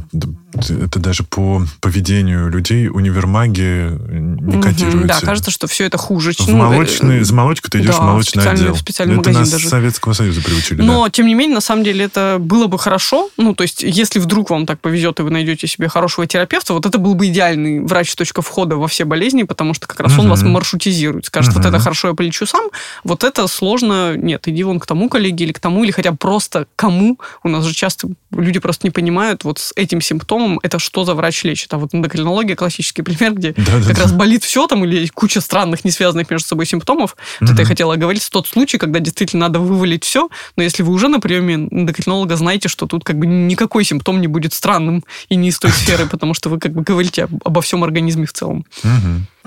это 0.52 0.98
даже 0.98 1.24
по 1.24 1.62
поведению 1.80 2.50
людей 2.50 2.88
универмаги 2.88 3.90
не 4.10 4.60
котируется. 4.60 5.06
Да, 5.06 5.20
кажется, 5.20 5.50
что 5.50 5.66
все 5.66 5.84
это 5.84 5.96
хуже. 5.96 6.32
В 6.32 6.46
ну, 6.46 6.56
молочный, 6.58 7.22
за 7.22 7.34
молочкой 7.34 7.70
ты 7.70 7.78
идешь 7.78 7.94
да, 7.94 8.00
в 8.00 8.04
молочный 8.04 8.42
специальный, 8.42 8.64
отдел. 8.64 8.76
Специальный 8.76 9.14
это 9.14 9.30
магазин 9.30 9.40
нас 9.40 9.50
даже. 9.50 9.68
Советского 9.68 10.12
Союза 10.12 10.42
приучили. 10.42 10.82
Но, 10.82 11.04
да. 11.04 11.10
тем 11.10 11.26
не 11.26 11.34
менее, 11.34 11.54
на 11.54 11.60
самом 11.60 11.84
деле, 11.84 12.04
это 12.04 12.36
было 12.38 12.66
бы 12.66 12.78
хорошо. 12.78 13.30
Ну, 13.38 13.54
то 13.54 13.62
есть, 13.62 13.82
если 13.82 14.18
вдруг 14.18 14.50
вам 14.50 14.66
так 14.66 14.80
повезет, 14.80 15.20
и 15.20 15.22
вы 15.22 15.30
найдете 15.30 15.66
себе 15.66 15.88
хорошего 15.88 16.26
терапевта, 16.26 16.74
вот 16.74 16.84
это 16.84 16.98
был 16.98 17.14
бы 17.14 17.28
идеальный 17.28 17.80
врач 17.80 18.14
точка 18.14 18.42
входа 18.42 18.76
во 18.76 18.88
все 18.90 19.04
болезни, 19.04 19.44
потому 19.44 19.74
что 19.74 19.86
как 19.86 20.00
раз 20.00 20.12
угу. 20.12 20.22
он 20.22 20.28
вас 20.28 20.42
маршрутизирует. 20.42 21.26
Скажет, 21.26 21.52
угу. 21.52 21.60
вот 21.60 21.68
это 21.68 21.78
хорошо, 21.78 22.08
я 22.08 22.14
полечу 22.14 22.46
сам, 22.46 22.68
вот 23.04 23.24
это 23.24 23.46
сложно. 23.46 24.16
Нет, 24.16 24.46
иди 24.48 24.62
вон 24.62 24.80
к 24.80 24.86
тому 24.86 25.08
коллеге 25.08 25.44
или 25.44 25.52
к 25.52 25.58
тому, 25.58 25.84
или 25.84 25.90
хотя 25.90 26.12
бы 26.12 26.16
просто 26.16 26.66
кому. 26.76 27.18
У 27.42 27.48
нас 27.48 27.64
же 27.64 27.74
часто 27.74 28.08
люди 28.32 28.60
просто 28.60 28.86
не 28.86 28.90
понимают, 28.90 29.44
вот 29.44 29.58
с 29.58 29.72
этим 29.76 30.00
симптомом 30.00 30.60
это 30.62 30.78
что 30.78 31.04
за 31.04 31.14
врач 31.14 31.44
лечит. 31.44 31.72
А 31.72 31.78
вот 31.78 31.94
эндокринология 31.94 32.56
классический 32.56 33.02
пример, 33.02 33.34
где 33.34 33.52
да, 33.52 33.72
как 33.86 33.96
да, 33.96 34.02
раз 34.02 34.12
да. 34.12 34.18
болит 34.18 34.44
все 34.44 34.66
там, 34.66 34.84
или 34.84 35.06
куча 35.08 35.40
странных, 35.40 35.84
не 35.84 35.90
связанных 35.90 36.30
между 36.30 36.46
собой 36.46 36.66
симптомов. 36.66 37.12
Угу. 37.12 37.46
Вот 37.46 37.50
это 37.50 37.62
я 37.62 37.66
хотела 37.66 37.96
говорить, 37.96 38.28
тот 38.30 38.46
случай, 38.46 38.78
когда 38.78 39.00
действительно 39.00 39.46
надо 39.46 39.60
вывалить 39.60 40.04
все, 40.04 40.28
но 40.56 40.62
если 40.62 40.82
вы 40.82 40.92
уже 40.92 41.08
на 41.08 41.20
приеме 41.20 41.54
эндокринолога, 41.54 42.36
знаете, 42.36 42.68
что 42.68 42.86
тут 42.86 43.04
как 43.04 43.18
бы 43.18 43.26
никакой 43.26 43.84
симптом 43.84 44.20
не 44.20 44.26
будет 44.26 44.52
странным 44.52 45.04
и 45.28 45.36
не 45.36 45.48
из 45.48 45.58
той 45.58 45.70
сферы, 45.70 46.06
потому 46.06 46.34
что 46.34 46.48
вы 46.48 46.58
как 46.58 46.72
бы 46.72 46.82
говорите 46.82 47.28
обо 47.44 47.60
всем 47.60 47.84
организме 47.84 48.26
в 48.26 48.32
целом. 48.32 48.64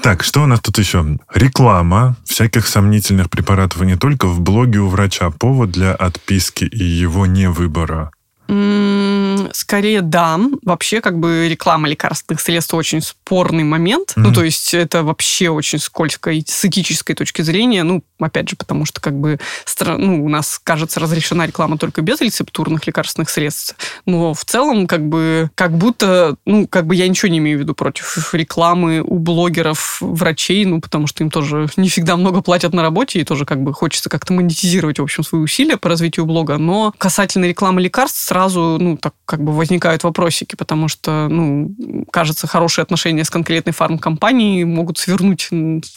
Так, 0.02 0.24
что 0.24 0.44
у 0.44 0.46
нас 0.48 0.60
тут 0.60 0.78
еще? 0.80 1.18
Реклама 1.34 2.16
всяких 2.26 2.68
сомнительных 2.68 3.30
препаратов 3.30 3.82
и 3.82 3.86
не 3.86 3.96
только 3.96 4.28
в 4.28 4.42
блоге 4.42 4.80
у 4.80 4.88
врача. 4.88 5.30
Повод 5.30 5.72
для 5.72 5.94
отписки 5.94 6.66
и 6.66 6.84
его 6.84 7.26
невыбора. 7.26 8.12
Скорее, 9.52 10.02
да. 10.02 10.40
Вообще, 10.64 11.02
как 11.02 11.20
бы 11.20 11.48
реклама 11.50 11.88
лекарственных 11.88 12.42
средств 12.42 12.74
очень 12.74 13.02
спорный 13.02 13.64
момент. 13.64 14.10
Mm-hmm. 14.10 14.22
Ну, 14.22 14.34
то 14.34 14.44
есть 14.44 14.74
это 14.74 15.04
вообще 15.04 15.50
очень 15.50 15.80
скользко 15.80 16.32
и 16.32 16.44
с 16.46 16.66
этической 16.66 17.16
точки 17.16 17.42
зрения. 17.42 17.84
Ну, 17.84 18.04
опять 18.20 18.50
же, 18.50 18.56
потому 18.56 18.86
что 18.86 19.02
как 19.02 19.20
бы 19.20 19.40
ну, 19.98 20.26
у 20.26 20.30
нас, 20.30 20.60
кажется, 20.64 21.00
разрешена 21.00 21.46
реклама 21.46 21.78
только 21.78 22.02
без 22.02 22.22
рецептурных 22.22 22.86
лекарственных 22.88 23.30
средств. 23.30 23.76
Но 24.06 24.34
в 24.34 24.46
целом, 24.46 24.88
как 24.88 25.08
бы, 25.08 25.50
как 25.56 25.78
будто, 25.78 26.38
ну, 26.46 26.68
как 26.68 26.88
бы 26.88 26.96
я 26.96 27.08
ничего 27.08 27.30
не 27.30 27.40
имею 27.40 27.58
в 27.58 27.62
виду 27.62 27.74
против 27.74 28.34
рекламы 28.34 29.02
у 29.02 29.20
блогеров, 29.20 29.98
врачей, 30.02 30.66
ну, 30.66 30.82
потому 30.82 31.08
что 31.08 31.24
им 31.24 31.30
тоже 31.30 31.68
не 31.78 31.90
всегда 31.90 32.18
много 32.18 32.42
платят 32.42 32.74
на 32.74 32.82
работе, 32.82 33.20
и 33.20 33.24
тоже 33.24 33.46
как 33.46 33.62
бы 33.62 33.74
хочется 33.74 34.10
как-то 34.10 34.34
монетизировать, 34.34 35.00
в 35.00 35.04
общем, 35.04 35.24
свои 35.24 35.42
усилия 35.42 35.78
по 35.78 35.90
развитию 35.90 36.26
блога. 36.26 36.58
Но 36.58 36.94
касательно 36.98 37.46
рекламы 37.46 37.82
лекарств, 37.82 38.20
сразу, 38.20 38.78
ну, 38.80 38.98
так 38.98 39.14
как 39.34 39.44
бы 39.44 39.52
возникают 39.52 40.04
вопросики, 40.04 40.56
потому 40.56 40.88
что, 40.88 41.28
ну, 41.28 41.76
кажется, 42.12 42.46
хорошие 42.46 42.84
отношения 42.84 43.24
с 43.24 43.32
конкретной 43.32 43.74
фармкомпанией 43.74 44.64
могут 44.64 45.00
свернуть 45.00 45.50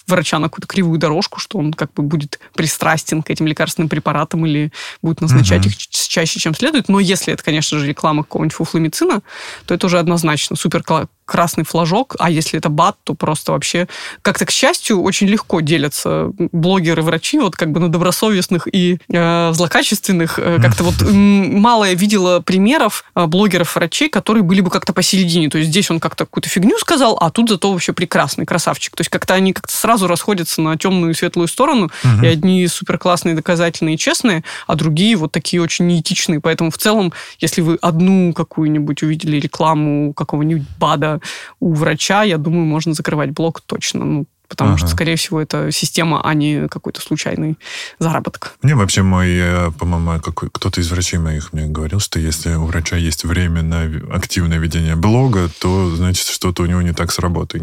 врача 0.07 0.39
на 0.39 0.49
какую-то 0.49 0.67
кривую 0.67 0.99
дорожку, 0.99 1.39
что 1.39 1.59
он 1.59 1.75
как 1.75 1.93
бы 1.93 2.03
будет 2.03 2.41
пристрастен 2.55 3.23
к 3.23 3.29
этим 3.29 3.47
лекарственным 3.47 3.91
препаратам 3.91 4.47
или 4.47 4.73
будет 5.03 5.21
назначать 5.21 5.67
угу. 5.67 5.69
их 5.69 5.77
чаще, 5.77 6.41
чем 6.41 6.55
следует. 6.55 6.89
Но 6.89 6.99
если 6.99 7.35
это, 7.35 7.43
конечно 7.43 7.79
же, 7.79 7.87
реклама 7.87 8.23
какого-нибудь 8.23 8.55
фуфломицина, 8.55 9.21
то 9.67 9.75
это 9.75 9.85
уже 9.85 9.99
однозначно 9.99 10.57
супер 10.57 10.83
красный 11.27 11.65
флажок, 11.65 12.17
а 12.19 12.31
если 12.31 12.59
это 12.59 12.71
бат, 12.71 12.97
то 13.05 13.15
просто 13.15 13.53
вообще 13.53 13.89
как-то, 14.23 14.47
к 14.47 14.51
счастью, 14.51 15.03
очень 15.03 15.27
легко 15.27 15.61
делятся 15.61 16.31
блогеры-врачи, 16.53 17.39
вот 17.39 17.57
как 17.57 17.73
бы 17.73 17.81
на 17.81 17.91
добросовестных 17.91 18.69
и 18.73 18.99
э, 19.13 19.53
злокачественных. 19.53 20.39
Э, 20.39 20.59
как-то 20.63 20.85
вот 20.85 20.95
мало 21.03 21.85
я 21.85 21.95
видела 21.95 22.41
примеров 22.41 23.05
э, 23.15 23.27
блогеров-врачей, 23.27 24.09
которые 24.09 24.43
были 24.43 24.61
бы 24.61 24.71
как-то 24.71 24.93
посередине. 24.93 25.51
То 25.51 25.59
есть 25.59 25.71
здесь 25.71 25.91
он 25.91 26.01
как-то 26.01 26.25
какую-то 26.25 26.49
фигню 26.49 26.79
сказал, 26.79 27.19
а 27.21 27.31
тут 27.31 27.49
зато 27.49 27.73
вообще 27.73 27.93
прекрасный 27.93 28.47
красавчик. 28.47 28.95
То 28.95 29.01
есть 29.01 29.11
как-то 29.11 29.35
они 29.35 29.53
как-то 29.53 29.73
сразу 29.73 30.07
расходятся 30.07 30.63
на 30.63 30.79
темную 30.79 31.13
и 31.13 31.15
светлую 31.15 31.49
сторону, 31.49 31.91
угу. 32.05 32.25
и 32.25 32.27
одни 32.29 32.67
супер 32.69 32.99
классные, 32.99 33.35
доказательные 33.35 33.97
и 33.97 33.99
честные, 33.99 34.45
а 34.67 34.77
другие 34.77 35.17
вот 35.17 35.33
такие 35.33 35.61
очень 35.61 35.87
неэтичные. 35.87 36.41
Поэтому 36.41 36.71
в 36.71 36.79
целом, 36.79 37.13
если 37.41 37.61
вы 37.61 37.79
одну 37.83 38.33
какую-нибудь 38.33 39.03
увидели 39.03 39.39
рекламу 39.39 40.13
какого-нибудь 40.15 40.67
БАДа, 40.79 41.16
у 41.61 41.73
врача, 41.75 42.25
я 42.25 42.39
думаю, 42.39 42.65
можно 42.65 42.95
закрывать 42.95 43.31
блок 43.31 43.61
точно. 43.61 44.05
Ну, 44.05 44.27
потому 44.49 44.71
ага. 44.71 44.79
что, 44.79 44.89
скорее 44.89 45.17
всего, 45.17 45.41
это 45.41 45.71
система, 45.73 46.21
а 46.23 46.35
не 46.35 46.69
какой-то 46.69 47.01
случайный 47.01 47.59
заработок. 47.99 48.55
Мне 48.63 48.75
вообще 48.75 49.03
мой, 49.03 49.29
э, 49.31 49.71
по-моему, 49.79 50.21
кто-то 50.21 50.81
из 50.81 50.91
врачей 50.91 51.19
моих 51.19 51.53
мне 51.53 51.67
говорил, 51.67 52.01
что 52.01 52.19
если 52.19 52.55
у 52.55 52.67
врача 52.67 52.97
есть 52.97 53.25
время 53.25 53.63
на 53.63 53.83
активное 54.15 54.59
ведение 54.59 54.97
блога, 54.97 55.51
то, 55.61 55.95
значит, 55.95 56.27
что-то 56.27 56.63
у 56.63 56.67
него 56.67 56.83
не 56.83 56.93
так 56.93 57.13
с 57.13 57.19
работой. 57.19 57.63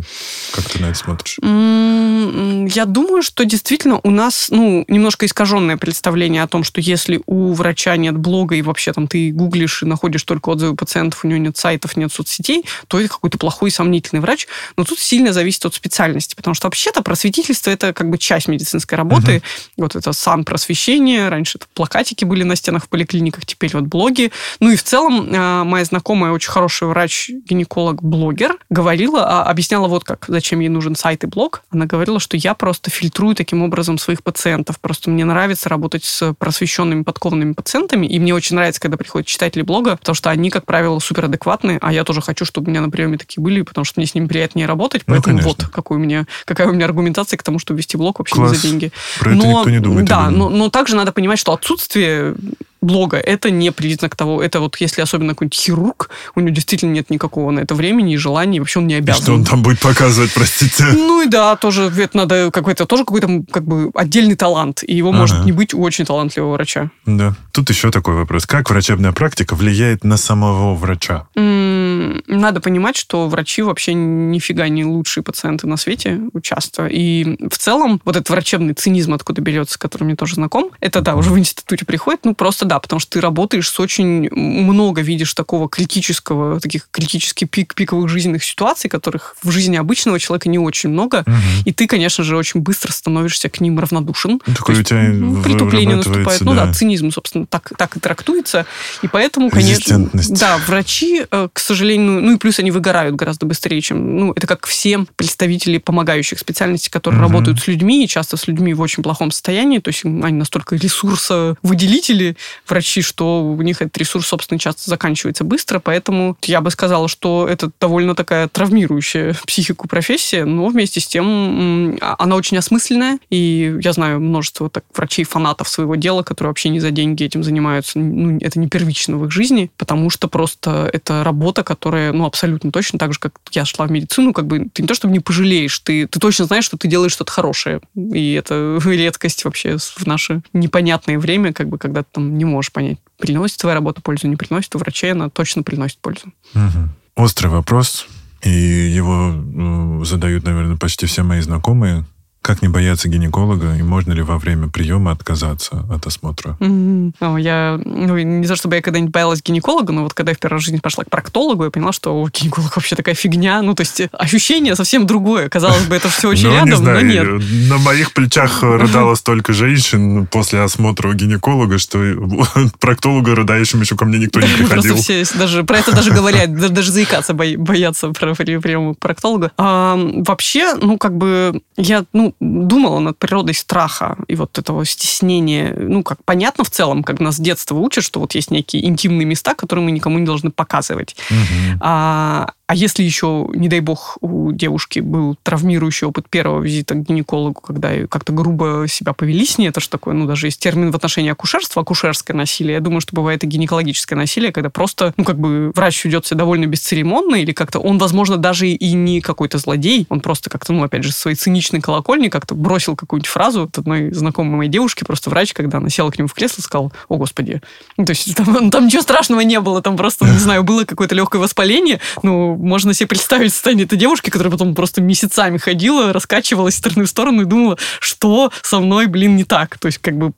Как 0.53 0.65
ты 0.65 0.81
на 0.81 0.87
это 0.87 0.97
смотришь? 0.97 1.37
Я 1.41 2.85
думаю, 2.85 3.21
что 3.21 3.45
действительно 3.45 3.99
у 4.03 4.11
нас, 4.11 4.47
ну, 4.49 4.85
немножко 4.87 5.25
искаженное 5.25 5.77
представление 5.77 6.43
о 6.43 6.47
том, 6.47 6.63
что 6.63 6.81
если 6.81 7.21
у 7.25 7.53
врача 7.53 7.95
нет 7.97 8.17
блога, 8.17 8.55
и 8.55 8.61
вообще 8.61 8.93
там 8.93 9.07
ты 9.07 9.31
гуглишь 9.31 9.83
и 9.83 9.85
находишь 9.85 10.23
только 10.23 10.49
отзывы 10.49 10.75
пациентов, 10.75 11.23
у 11.23 11.27
него 11.27 11.39
нет 11.39 11.57
сайтов, 11.57 11.97
нет 11.97 12.11
соцсетей, 12.11 12.65
то 12.87 12.99
это 12.99 13.09
какой-то 13.09 13.37
плохой 13.37 13.71
сомнительный 13.71 14.21
врач. 14.21 14.47
Но 14.77 14.83
тут 14.83 14.99
сильно 14.99 15.33
зависит 15.33 15.65
от 15.65 15.73
специальности, 15.75 16.35
потому 16.35 16.53
что 16.53 16.67
вообще-то 16.73 17.03
просветительство 17.03 17.69
это 17.69 17.93
как 17.93 18.09
бы 18.09 18.17
часть 18.17 18.47
медицинской 18.47 18.97
работы. 18.97 19.37
Угу. 19.37 19.83
Вот 19.83 19.95
это 19.95 20.11
сан 20.11 20.43
просвещение. 20.43 21.29
Раньше 21.29 21.59
это 21.59 21.67
плакатики 21.75 22.25
были 22.25 22.41
на 22.41 22.55
стенах 22.55 22.85
в 22.85 22.89
поликлиниках, 22.89 23.45
теперь 23.45 23.69
вот 23.73 23.83
блоги. 23.83 24.31
Ну 24.59 24.71
и 24.71 24.75
в 24.75 24.81
целом 24.81 25.29
а, 25.35 25.63
моя 25.65 25.85
знакомая, 25.85 26.31
очень 26.31 26.49
хороший 26.49 26.87
врач-гинеколог-блогер, 26.87 28.57
говорила, 28.71 29.23
а, 29.23 29.43
объясняла 29.43 29.87
вот 29.87 30.03
как, 30.03 30.25
зачем 30.27 30.61
ей 30.61 30.69
нужен 30.69 30.95
сайт 30.95 31.23
и 31.23 31.27
блог. 31.27 31.61
Она 31.69 31.85
говорила, 31.85 32.19
что 32.19 32.37
я 32.37 32.55
просто 32.55 32.89
фильтрую 32.89 33.35
таким 33.35 33.61
образом 33.61 33.99
своих 33.99 34.23
пациентов. 34.23 34.79
Просто 34.79 35.11
мне 35.11 35.25
нравится 35.25 35.69
работать 35.69 36.03
с 36.05 36.33
просвещенными, 36.33 37.03
подкованными 37.03 37.53
пациентами, 37.53 38.07
и 38.07 38.17
мне 38.19 38.33
очень 38.33 38.55
нравится, 38.55 38.81
когда 38.81 38.97
приходят 38.97 39.27
читатели 39.27 39.61
блога, 39.61 39.97
потому 39.97 40.15
что 40.15 40.31
они, 40.31 40.49
как 40.49 40.65
правило, 40.65 40.97
суперадекватные, 40.97 41.77
а 41.81 41.93
я 41.93 42.03
тоже 42.03 42.21
хочу, 42.21 42.45
чтобы 42.45 42.67
у 42.67 42.69
меня 42.71 42.81
на 42.81 42.89
приеме 42.89 43.19
такие 43.19 43.43
были, 43.43 43.61
потому 43.61 43.85
что 43.85 43.99
мне 43.99 44.07
с 44.07 44.15
ними 44.15 44.25
приятнее 44.25 44.65
работать, 44.65 45.03
ну, 45.05 45.13
поэтому 45.13 45.37
ну, 45.37 45.43
вот 45.43 45.65
какой 45.71 45.97
у 45.97 45.99
меня, 45.99 46.25
какая 46.45 46.62
какая 46.63 46.71
у 46.71 46.75
меня 46.75 46.85
аргументация 46.85 47.37
к 47.37 47.43
тому, 47.43 47.59
чтобы 47.59 47.79
вести 47.79 47.97
блог 47.97 48.19
вообще 48.19 48.35
Класс. 48.35 48.51
не 48.51 48.57
за 48.57 48.67
деньги. 48.67 48.91
Про 49.19 49.31
но, 49.31 49.43
это 49.43 49.47
никто 49.47 49.69
не 49.69 49.79
думает. 49.79 50.07
Да, 50.07 50.29
но, 50.29 50.49
но 50.49 50.69
также 50.69 50.95
надо 50.95 51.11
понимать, 51.11 51.39
что 51.39 51.53
отсутствие 51.53 52.35
блога, 52.83 53.17
это 53.17 53.49
не 53.49 53.71
признак 53.71 54.15
того, 54.15 54.41
это 54.41 54.59
вот 54.59 54.77
если 54.77 55.01
особенно 55.01 55.33
какой-нибудь 55.33 55.57
хирург, 55.57 56.09
у 56.35 56.39
него 56.39 56.49
действительно 56.49 56.91
нет 56.91 57.09
никакого 57.09 57.51
на 57.51 57.61
это 57.61 57.75
времени 57.75 58.13
и 58.13 58.17
желания, 58.17 58.57
и 58.57 58.59
вообще 58.59 58.79
он 58.79 58.87
не 58.87 58.95
обязан. 58.95 59.23
Что 59.23 59.33
он 59.33 59.45
там 59.45 59.63
будет 59.63 59.79
показывать, 59.79 60.33
простите? 60.33 60.85
Ну 60.93 61.21
и 61.21 61.27
да, 61.27 61.55
тоже 61.55 61.91
это 61.97 62.17
надо 62.17 62.51
какой-то, 62.51 62.85
тоже 62.85 63.05
какой-то 63.05 63.43
как 63.51 63.65
бы 63.65 63.91
отдельный 63.95 64.35
талант, 64.35 64.83
и 64.83 64.95
его 64.95 65.09
ага. 65.09 65.17
может 65.17 65.45
не 65.45 65.51
быть 65.51 65.73
у 65.73 65.81
очень 65.81 66.05
талантливого 66.05 66.53
врача. 66.53 66.91
Да. 67.05 67.35
Тут 67.51 67.69
еще 67.69 67.91
такой 67.91 68.15
вопрос. 68.15 68.45
Как 68.45 68.69
врачебная 68.69 69.11
практика 69.11 69.55
влияет 69.55 70.03
на 70.03 70.17
самого 70.17 70.75
врача? 70.75 71.27
М-м, 71.35 72.23
надо 72.27 72.59
понимать, 72.59 72.95
что 72.95 73.27
врачи 73.27 73.61
вообще 73.61 73.93
нифига 73.93 74.67
не 74.67 74.85
лучшие 74.85 75.23
пациенты 75.23 75.67
на 75.67 75.77
свете 75.77 76.19
часто. 76.41 76.87
И 76.87 77.37
в 77.49 77.57
целом 77.57 78.01
вот 78.05 78.15
этот 78.15 78.29
врачебный 78.29 78.73
цинизм, 78.73 79.13
откуда 79.13 79.41
берется, 79.41 79.79
который 79.79 80.03
мне 80.03 80.15
тоже 80.15 80.35
знаком, 80.35 80.71
это 80.79 81.01
да, 81.01 81.15
уже 81.15 81.29
в 81.29 81.37
институте 81.37 81.85
приходит, 81.85 82.21
ну 82.25 82.35
просто 82.35 82.65
да, 82.65 82.72
потому 82.79 82.99
что 82.99 83.11
ты 83.11 83.21
работаешь 83.21 83.69
с 83.69 83.79
очень 83.79 84.29
много 84.31 85.01
видишь 85.01 85.33
такого 85.33 85.69
критического, 85.69 86.59
таких 86.59 86.87
критических 86.91 87.49
пик, 87.49 87.75
пиковых 87.75 88.09
жизненных 88.09 88.43
ситуаций, 88.43 88.89
которых 88.89 89.35
в 89.43 89.51
жизни 89.51 89.77
обычного 89.77 90.19
человека 90.19 90.49
не 90.49 90.59
очень 90.59 90.89
много, 90.89 91.23
угу. 91.25 91.35
и 91.65 91.73
ты, 91.73 91.87
конечно 91.87 92.23
же, 92.23 92.37
очень 92.37 92.61
быстро 92.61 92.91
становишься 92.91 93.49
к 93.49 93.59
ним 93.61 93.79
равнодушен. 93.79 94.41
Ну, 94.45 94.53
такое 94.53 94.79
у 94.79 94.83
тебя 94.83 95.09
ну, 95.09 95.41
притупление 95.41 95.97
наступает. 95.97 96.39
Да. 96.39 96.45
Ну 96.45 96.55
да, 96.55 96.73
цинизм, 96.73 97.11
собственно, 97.11 97.45
так, 97.45 97.71
так 97.77 97.97
и 97.97 97.99
трактуется. 97.99 98.65
И 99.01 99.07
поэтому, 99.07 99.49
конечно, 99.49 100.09
да, 100.29 100.57
врачи, 100.67 101.25
э, 101.29 101.49
к 101.51 101.59
сожалению, 101.59 102.21
ну 102.21 102.35
и 102.35 102.37
плюс 102.37 102.59
они 102.59 102.71
выгорают 102.71 103.15
гораздо 103.15 103.45
быстрее, 103.45 103.81
чем, 103.81 104.17
ну, 104.17 104.33
это 104.33 104.47
как 104.47 104.65
все 104.65 105.05
представители 105.15 105.77
помогающих 105.77 106.39
специальностей, 106.39 106.91
которые 106.91 107.21
угу. 107.21 107.29
работают 107.29 107.59
с 107.59 107.67
людьми, 107.67 108.03
и 108.03 108.07
часто 108.07 108.37
с 108.37 108.47
людьми 108.47 108.73
в 108.73 108.81
очень 108.81 109.03
плохом 109.03 109.31
состоянии, 109.31 109.79
то 109.79 109.89
есть 109.89 110.03
они 110.05 110.37
настолько 110.37 110.75
ресурсовыделители, 110.75 112.37
врачи, 112.67 113.01
что 113.01 113.43
у 113.43 113.61
них 113.61 113.81
этот 113.81 113.97
ресурс, 113.97 114.27
собственно, 114.27 114.59
часто 114.59 114.89
заканчивается 114.89 115.43
быстро, 115.43 115.79
поэтому 115.79 116.37
я 116.43 116.61
бы 116.61 116.71
сказала, 116.71 117.07
что 117.07 117.47
это 117.49 117.71
довольно 117.79 118.15
такая 118.15 118.47
травмирующая 118.47 119.35
психику 119.45 119.87
профессия, 119.87 120.45
но 120.45 120.67
вместе 120.67 120.99
с 120.99 121.07
тем 121.07 121.97
она 122.01 122.35
очень 122.35 122.57
осмысленная, 122.57 123.19
и 123.29 123.77
я 123.81 123.93
знаю 123.93 124.19
множество 124.19 124.69
так, 124.69 124.83
врачей-фанатов 124.93 125.67
своего 125.69 125.95
дела, 125.95 126.23
которые 126.23 126.49
вообще 126.49 126.69
не 126.69 126.79
за 126.79 126.91
деньги 126.91 127.23
этим 127.23 127.43
занимаются, 127.43 127.99
ну, 127.99 128.37
это 128.41 128.59
не 128.59 128.67
первично 128.67 129.17
в 129.17 129.25
их 129.25 129.31
жизни, 129.31 129.71
потому 129.77 130.09
что 130.09 130.27
просто 130.27 130.89
это 130.91 131.23
работа, 131.23 131.63
которая 131.63 131.93
которая, 131.93 132.13
ну, 132.13 132.25
абсолютно 132.25 132.71
точно 132.71 132.97
так 132.97 133.13
же, 133.13 133.19
как 133.19 133.33
я 133.51 133.65
шла 133.65 133.85
в 133.85 133.91
медицину, 133.91 134.33
как 134.33 134.47
бы 134.47 134.67
ты 134.73 134.81
не 134.81 134.87
то 134.87 134.95
чтобы 134.95 135.13
не 135.13 135.19
пожалеешь, 135.19 135.77
ты, 135.79 136.07
ты 136.07 136.19
точно 136.19 136.45
знаешь, 136.45 136.65
что 136.65 136.77
ты 136.77 136.87
делаешь 136.87 137.11
что-то 137.11 137.31
хорошее. 137.31 137.81
И 137.95 138.33
это 138.33 138.79
редкость 138.85 139.45
вообще 139.45 139.77
в 139.77 140.07
наше 140.07 140.41
непонятное 140.53 141.19
время, 141.19 141.53
как 141.53 141.69
бы, 141.69 141.77
когда 141.77 142.03
ты 142.03 142.09
там 142.13 142.37
не 142.37 142.45
можешь 142.53 142.71
понять, 142.71 142.99
приносит 143.17 143.57
твоя 143.57 143.75
работа 143.75 144.01
пользу, 144.01 144.27
не 144.27 144.35
приносит, 144.35 144.75
у 144.75 144.79
врачей 144.79 145.11
она 145.11 145.29
точно 145.29 145.63
приносит 145.63 145.99
пользу. 145.99 146.33
Угу. 146.53 146.89
Острый 147.15 147.47
вопрос, 147.47 148.07
и 148.41 148.49
его 148.49 149.31
ну, 149.31 150.03
задают, 150.03 150.43
наверное, 150.43 150.77
почти 150.77 151.05
все 151.05 151.23
мои 151.23 151.41
знакомые. 151.41 152.05
Как 152.43 152.61
не 152.61 152.67
бояться 152.67 153.07
гинеколога, 153.07 153.75
и 153.77 153.83
можно 153.83 154.11
ли 154.11 154.21
во 154.21 154.37
время 154.37 154.67
приема 154.67 155.11
отказаться 155.11 155.85
от 155.89 156.05
осмотра? 156.05 156.57
Mm-hmm. 156.59 157.13
Ну, 157.21 157.37
я, 157.37 157.79
ну, 157.83 158.17
не 158.17 158.45
за 158.45 158.57
чтобы 158.57 158.75
я 158.75 158.81
когда-нибудь 158.81 159.13
боялась 159.13 159.41
гинеколога, 159.41 159.93
но 159.93 160.03
вот 160.03 160.13
когда 160.13 160.31
я 160.31 160.35
в 160.35 160.39
первый 160.39 160.55
раз 160.55 160.63
в 160.63 160.65
жизни 160.65 160.79
пошла 160.79 161.05
к 161.05 161.09
проктологу, 161.09 161.63
я 161.63 161.71
поняла, 161.71 161.93
что 161.93 162.13
о, 162.13 162.27
гинеколог 162.29 162.75
вообще 162.75 162.97
такая 162.97 163.15
фигня. 163.15 163.61
Ну, 163.61 163.75
то 163.75 163.81
есть 163.81 164.01
ощущение 164.11 164.75
совсем 164.75 165.05
другое. 165.05 165.47
Казалось 165.47 165.85
бы, 165.85 165.95
это 165.95 166.09
все 166.09 166.27
очень 166.27 166.49
ну, 166.49 166.53
рядом, 166.53 166.83
но 166.83 166.99
нет. 166.99 167.27
На 167.69 167.77
моих 167.77 168.13
плечах 168.13 168.61
рыдало 168.61 169.15
столько 169.15 169.53
женщин 169.53 170.27
после 170.27 170.59
осмотра 170.59 171.07
у 171.07 171.13
гинеколога, 171.13 171.77
что 171.77 171.99
проктолога 172.79 173.35
рыдающим 173.35 173.79
еще 173.79 173.95
ко 173.95 174.03
мне 174.03 174.19
никто 174.19 174.41
не 174.41 174.47
приходил. 174.57 174.97
Все 174.97 175.23
даже 175.35 175.63
про 175.63 175.77
это 175.77 175.95
даже 175.95 176.11
говорят, 176.11 176.53
даже 176.53 176.91
заикаться 176.91 177.33
боятся 177.33 178.09
про 178.09 178.33
прием 178.33 178.95
проктолога. 178.95 179.51
А, 179.57 179.97
вообще, 179.97 180.75
ну, 180.75 180.97
как 180.97 181.15
бы, 181.17 181.61
я, 181.77 182.03
ну, 182.11 182.32
думала 182.39 182.99
над 182.99 183.17
природой 183.17 183.53
страха 183.53 184.17
и 184.27 184.35
вот 184.35 184.57
этого 184.57 184.85
стеснения. 184.85 185.75
Ну, 185.77 186.03
как 186.03 186.23
понятно 186.25 186.63
в 186.63 186.69
целом, 186.69 187.03
как 187.03 187.19
нас 187.19 187.35
с 187.35 187.39
детства 187.39 187.75
учат, 187.75 188.03
что 188.03 188.19
вот 188.19 188.35
есть 188.35 188.51
некие 188.51 188.85
интимные 188.85 189.25
места, 189.25 189.55
которые 189.55 189.85
мы 189.85 189.91
никому 189.91 190.19
не 190.19 190.25
должны 190.25 190.51
показывать. 190.51 191.15
Угу. 191.29 191.79
А, 191.81 192.51
а 192.73 192.75
если 192.75 193.03
еще, 193.03 193.47
не 193.53 193.69
дай 193.69 193.81
бог, 193.81 194.17
у 194.21 194.51
девушки 194.51 194.99
был 194.99 195.37
травмирующий 195.43 196.07
опыт 196.07 196.27
первого 196.27 196.59
визита 196.59 196.95
к 196.95 197.03
гинекологу, 197.03 197.61
когда 197.61 198.07
как-то 198.07 198.33
грубо 198.33 198.85
себя 198.89 199.13
повели 199.13 199.45
с 199.45 199.59
ней, 199.59 199.67
это 199.67 199.79
же 199.79 199.89
такое, 199.89 200.15
ну, 200.15 200.25
даже 200.25 200.47
есть 200.47 200.59
термин 200.59 200.89
в 200.89 200.95
отношении 200.95 201.29
акушерства, 201.29 201.83
акушерское 201.83 202.35
насилие. 202.35 202.73
Я 202.73 202.79
думаю, 202.79 203.01
что 203.01 203.15
бывает 203.15 203.43
и 203.43 203.47
гинекологическое 203.47 204.17
насилие, 204.17 204.51
когда 204.51 204.71
просто, 204.71 205.13
ну, 205.17 205.23
как 205.23 205.37
бы 205.37 205.71
врач 205.75 206.03
ведет 206.03 206.25
себя 206.25 206.39
довольно 206.39 206.65
бесцеремонно, 206.65 207.35
или 207.35 207.51
как-то 207.51 207.77
он, 207.77 207.99
возможно, 207.99 208.37
даже 208.37 208.67
и 208.67 208.93
не 208.93 209.21
какой-то 209.21 209.59
злодей, 209.59 210.07
он 210.09 210.19
просто 210.19 210.49
как-то, 210.49 210.73
ну, 210.73 210.81
опять 210.81 211.03
же, 211.03 211.11
своей 211.11 211.37
циничной 211.37 211.79
колокольни 211.79 212.29
как-то 212.29 212.55
бросил 212.55 212.95
какую-нибудь 212.95 213.29
фразу 213.29 213.65
от 213.65 213.77
одной 213.77 214.11
знакомой 214.13 214.57
моей 214.57 214.71
девушки, 214.71 215.03
просто 215.03 215.29
врач, 215.29 215.53
когда 215.53 215.77
она 215.77 215.89
села 215.89 216.09
к 216.09 216.17
нему 216.17 216.27
в 216.27 216.33
кресло, 216.33 216.63
сказал, 216.63 216.91
о, 217.07 217.17
господи. 217.17 217.61
Ну, 217.97 218.05
то 218.05 218.13
есть 218.13 218.35
там, 218.35 218.71
там 218.71 218.87
ничего 218.87 219.03
страшного 219.03 219.41
не 219.41 219.59
было, 219.59 219.83
там 219.83 219.95
просто, 219.95 220.25
не 220.25 220.39
знаю, 220.39 220.63
было 220.63 220.85
какое-то 220.85 221.13
легкое 221.13 221.39
воспаление, 221.39 221.99
ну, 222.23 222.62
можно 222.63 222.93
себе 222.93 223.07
представить 223.07 223.53
состояние 223.53 223.85
этой 223.85 223.97
девушки, 223.97 224.29
которая 224.29 224.51
потом 224.51 224.75
просто 224.75 225.01
месяцами 225.01 225.57
ходила, 225.57 226.13
раскачивалась 226.13 226.75
из 226.75 226.77
стороны 226.79 227.05
в 227.05 227.09
сторону 227.09 227.41
и 227.43 227.45
думала, 227.45 227.77
что 227.99 228.51
со 228.61 228.79
мной, 228.79 229.07
блин, 229.07 229.35
не 229.35 229.43
так. 229.43 229.77
То 229.77 229.87
есть, 229.87 229.99
как 229.99 230.17
бы, 230.17 230.33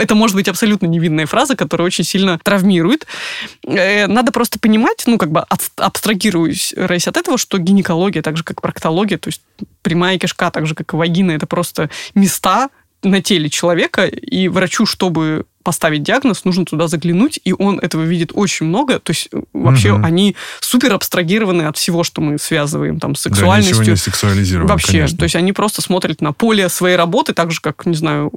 это 0.00 0.14
может 0.14 0.36
быть 0.36 0.48
абсолютно 0.48 0.86
невинная 0.86 1.26
фраза, 1.26 1.56
которая 1.56 1.86
очень 1.86 2.04
сильно 2.04 2.38
травмирует. 2.42 3.06
Э, 3.66 4.06
надо 4.06 4.32
просто 4.32 4.58
понимать, 4.58 5.04
ну, 5.06 5.18
как 5.18 5.30
бы 5.30 5.44
абстрагируясь 5.76 6.72
от 7.06 7.16
этого, 7.16 7.38
что 7.38 7.58
гинекология, 7.58 8.22
так 8.22 8.36
же, 8.36 8.44
как 8.44 8.60
проктология, 8.60 9.18
то 9.18 9.28
есть 9.28 9.42
прямая 9.82 10.18
кишка, 10.18 10.50
так 10.50 10.66
же, 10.66 10.74
как 10.74 10.92
и 10.92 10.96
вагина, 10.96 11.32
это 11.32 11.46
просто 11.46 11.90
места, 12.14 12.68
на 13.02 13.22
теле 13.22 13.48
человека, 13.48 14.06
и 14.06 14.48
врачу, 14.48 14.86
чтобы 14.86 15.46
поставить 15.62 16.02
диагноз, 16.02 16.44
нужно 16.44 16.64
туда 16.64 16.88
заглянуть, 16.88 17.40
и 17.44 17.52
он 17.52 17.78
этого 17.78 18.02
видит 18.02 18.30
очень 18.34 18.66
много. 18.66 18.98
То 18.98 19.10
есть 19.10 19.28
э, 19.32 19.40
вообще 19.52 19.92
угу. 19.92 20.04
они 20.04 20.36
супер 20.60 20.92
абстрагированы 20.92 21.62
от 21.62 21.76
всего, 21.76 22.04
что 22.04 22.20
мы 22.20 22.38
связываем 22.38 22.98
там 23.00 23.14
с 23.14 23.22
сексуальностью. 23.22 23.76
Да, 23.76 23.80
ничего 23.82 23.92
не 23.92 23.96
сексуализировано, 23.96 24.68
Вообще, 24.68 24.92
конечно. 24.92 25.18
то 25.18 25.24
есть 25.24 25.36
они 25.36 25.52
просто 25.52 25.82
смотрят 25.82 26.20
на 26.20 26.32
поле 26.32 26.68
своей 26.68 26.96
работы, 26.96 27.34
так 27.34 27.50
же, 27.50 27.60
как, 27.60 27.86
не 27.86 27.96
знаю, 27.96 28.32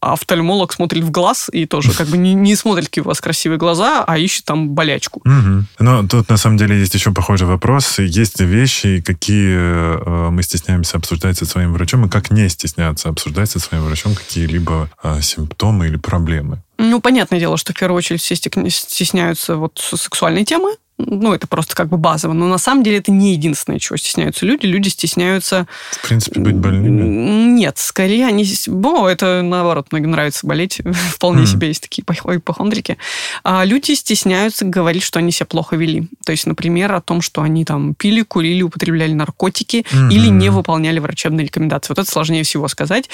офтальмолог 0.00 0.72
смотрит 0.72 1.04
в 1.04 1.10
глаз 1.10 1.48
и 1.52 1.66
тоже 1.66 1.92
как 1.92 2.08
бы 2.08 2.16
не, 2.16 2.34
не 2.34 2.56
смотрит, 2.56 2.86
какие 2.86 3.02
у 3.02 3.06
вас 3.06 3.20
красивые 3.20 3.58
глаза, 3.58 4.04
а 4.06 4.18
ищет 4.18 4.44
там 4.44 4.70
болячку. 4.70 5.20
Угу. 5.24 5.64
Но 5.78 6.06
тут 6.06 6.28
на 6.28 6.36
самом 6.36 6.56
деле 6.56 6.78
есть 6.78 6.94
еще 6.94 7.12
похожий 7.12 7.46
вопрос. 7.46 7.98
Есть 7.98 8.40
вещи, 8.40 9.00
какие 9.00 9.56
э, 9.56 10.30
мы 10.30 10.42
стесняемся 10.42 10.96
обсуждать 10.96 11.38
со 11.38 11.46
своим 11.46 11.72
врачом, 11.72 12.06
и 12.06 12.08
как 12.08 12.30
не 12.30 12.48
стесняться 12.48 13.08
обсуждать 13.08 13.50
со 13.50 13.58
своим 13.58 13.84
врачом 13.84 14.14
какие-либо 14.14 14.88
э, 15.02 15.20
симптомы 15.22 15.86
или 15.86 15.96
проблемы. 15.96 16.53
Ну, 16.78 17.00
понятное 17.00 17.38
дело, 17.38 17.56
что 17.56 17.72
в 17.72 17.76
первую 17.76 17.98
очередь 17.98 18.20
все 18.20 18.34
стесняются 18.34 19.56
вот 19.56 19.78
сексуальной 19.78 20.44
темы. 20.44 20.76
Ну, 20.96 21.32
это 21.32 21.48
просто 21.48 21.74
как 21.74 21.88
бы 21.88 21.96
базово. 21.96 22.34
Но 22.34 22.46
на 22.46 22.58
самом 22.58 22.84
деле 22.84 22.98
это 22.98 23.10
не 23.10 23.32
единственное, 23.32 23.80
чего 23.80 23.96
стесняются 23.96 24.46
люди. 24.46 24.66
Люди 24.66 24.88
стесняются... 24.88 25.66
В 25.90 26.06
принципе, 26.06 26.40
быть 26.40 26.54
больными? 26.54 27.50
Нет, 27.50 27.78
скорее 27.78 28.26
они... 28.26 28.46
Бо, 28.68 29.08
это 29.08 29.42
наоборот, 29.42 29.88
многим 29.90 30.12
нравится 30.12 30.46
болеть. 30.46 30.80
Вполне 31.10 31.42
mm. 31.42 31.46
себе 31.46 31.68
есть 31.68 31.82
такие 31.82 32.04
ипохондрики. 32.04 32.96
А 33.42 33.64
люди 33.64 33.92
стесняются 33.92 34.64
говорить, 34.64 35.02
что 35.02 35.18
они 35.18 35.32
себя 35.32 35.46
плохо 35.46 35.74
вели. 35.74 36.08
То 36.24 36.30
есть, 36.30 36.46
например, 36.46 36.92
о 36.92 37.00
том, 37.00 37.22
что 37.22 37.42
они 37.42 37.64
там 37.64 37.94
пили, 37.94 38.22
курили, 38.22 38.62
употребляли 38.62 39.14
наркотики 39.14 39.84
mm-hmm. 39.90 40.12
или 40.12 40.28
не 40.28 40.48
выполняли 40.48 41.00
врачебные 41.00 41.46
рекомендации. 41.46 41.88
Вот 41.90 41.98
это 41.98 42.10
сложнее 42.10 42.44
всего 42.44 42.68
сказать 42.68 43.10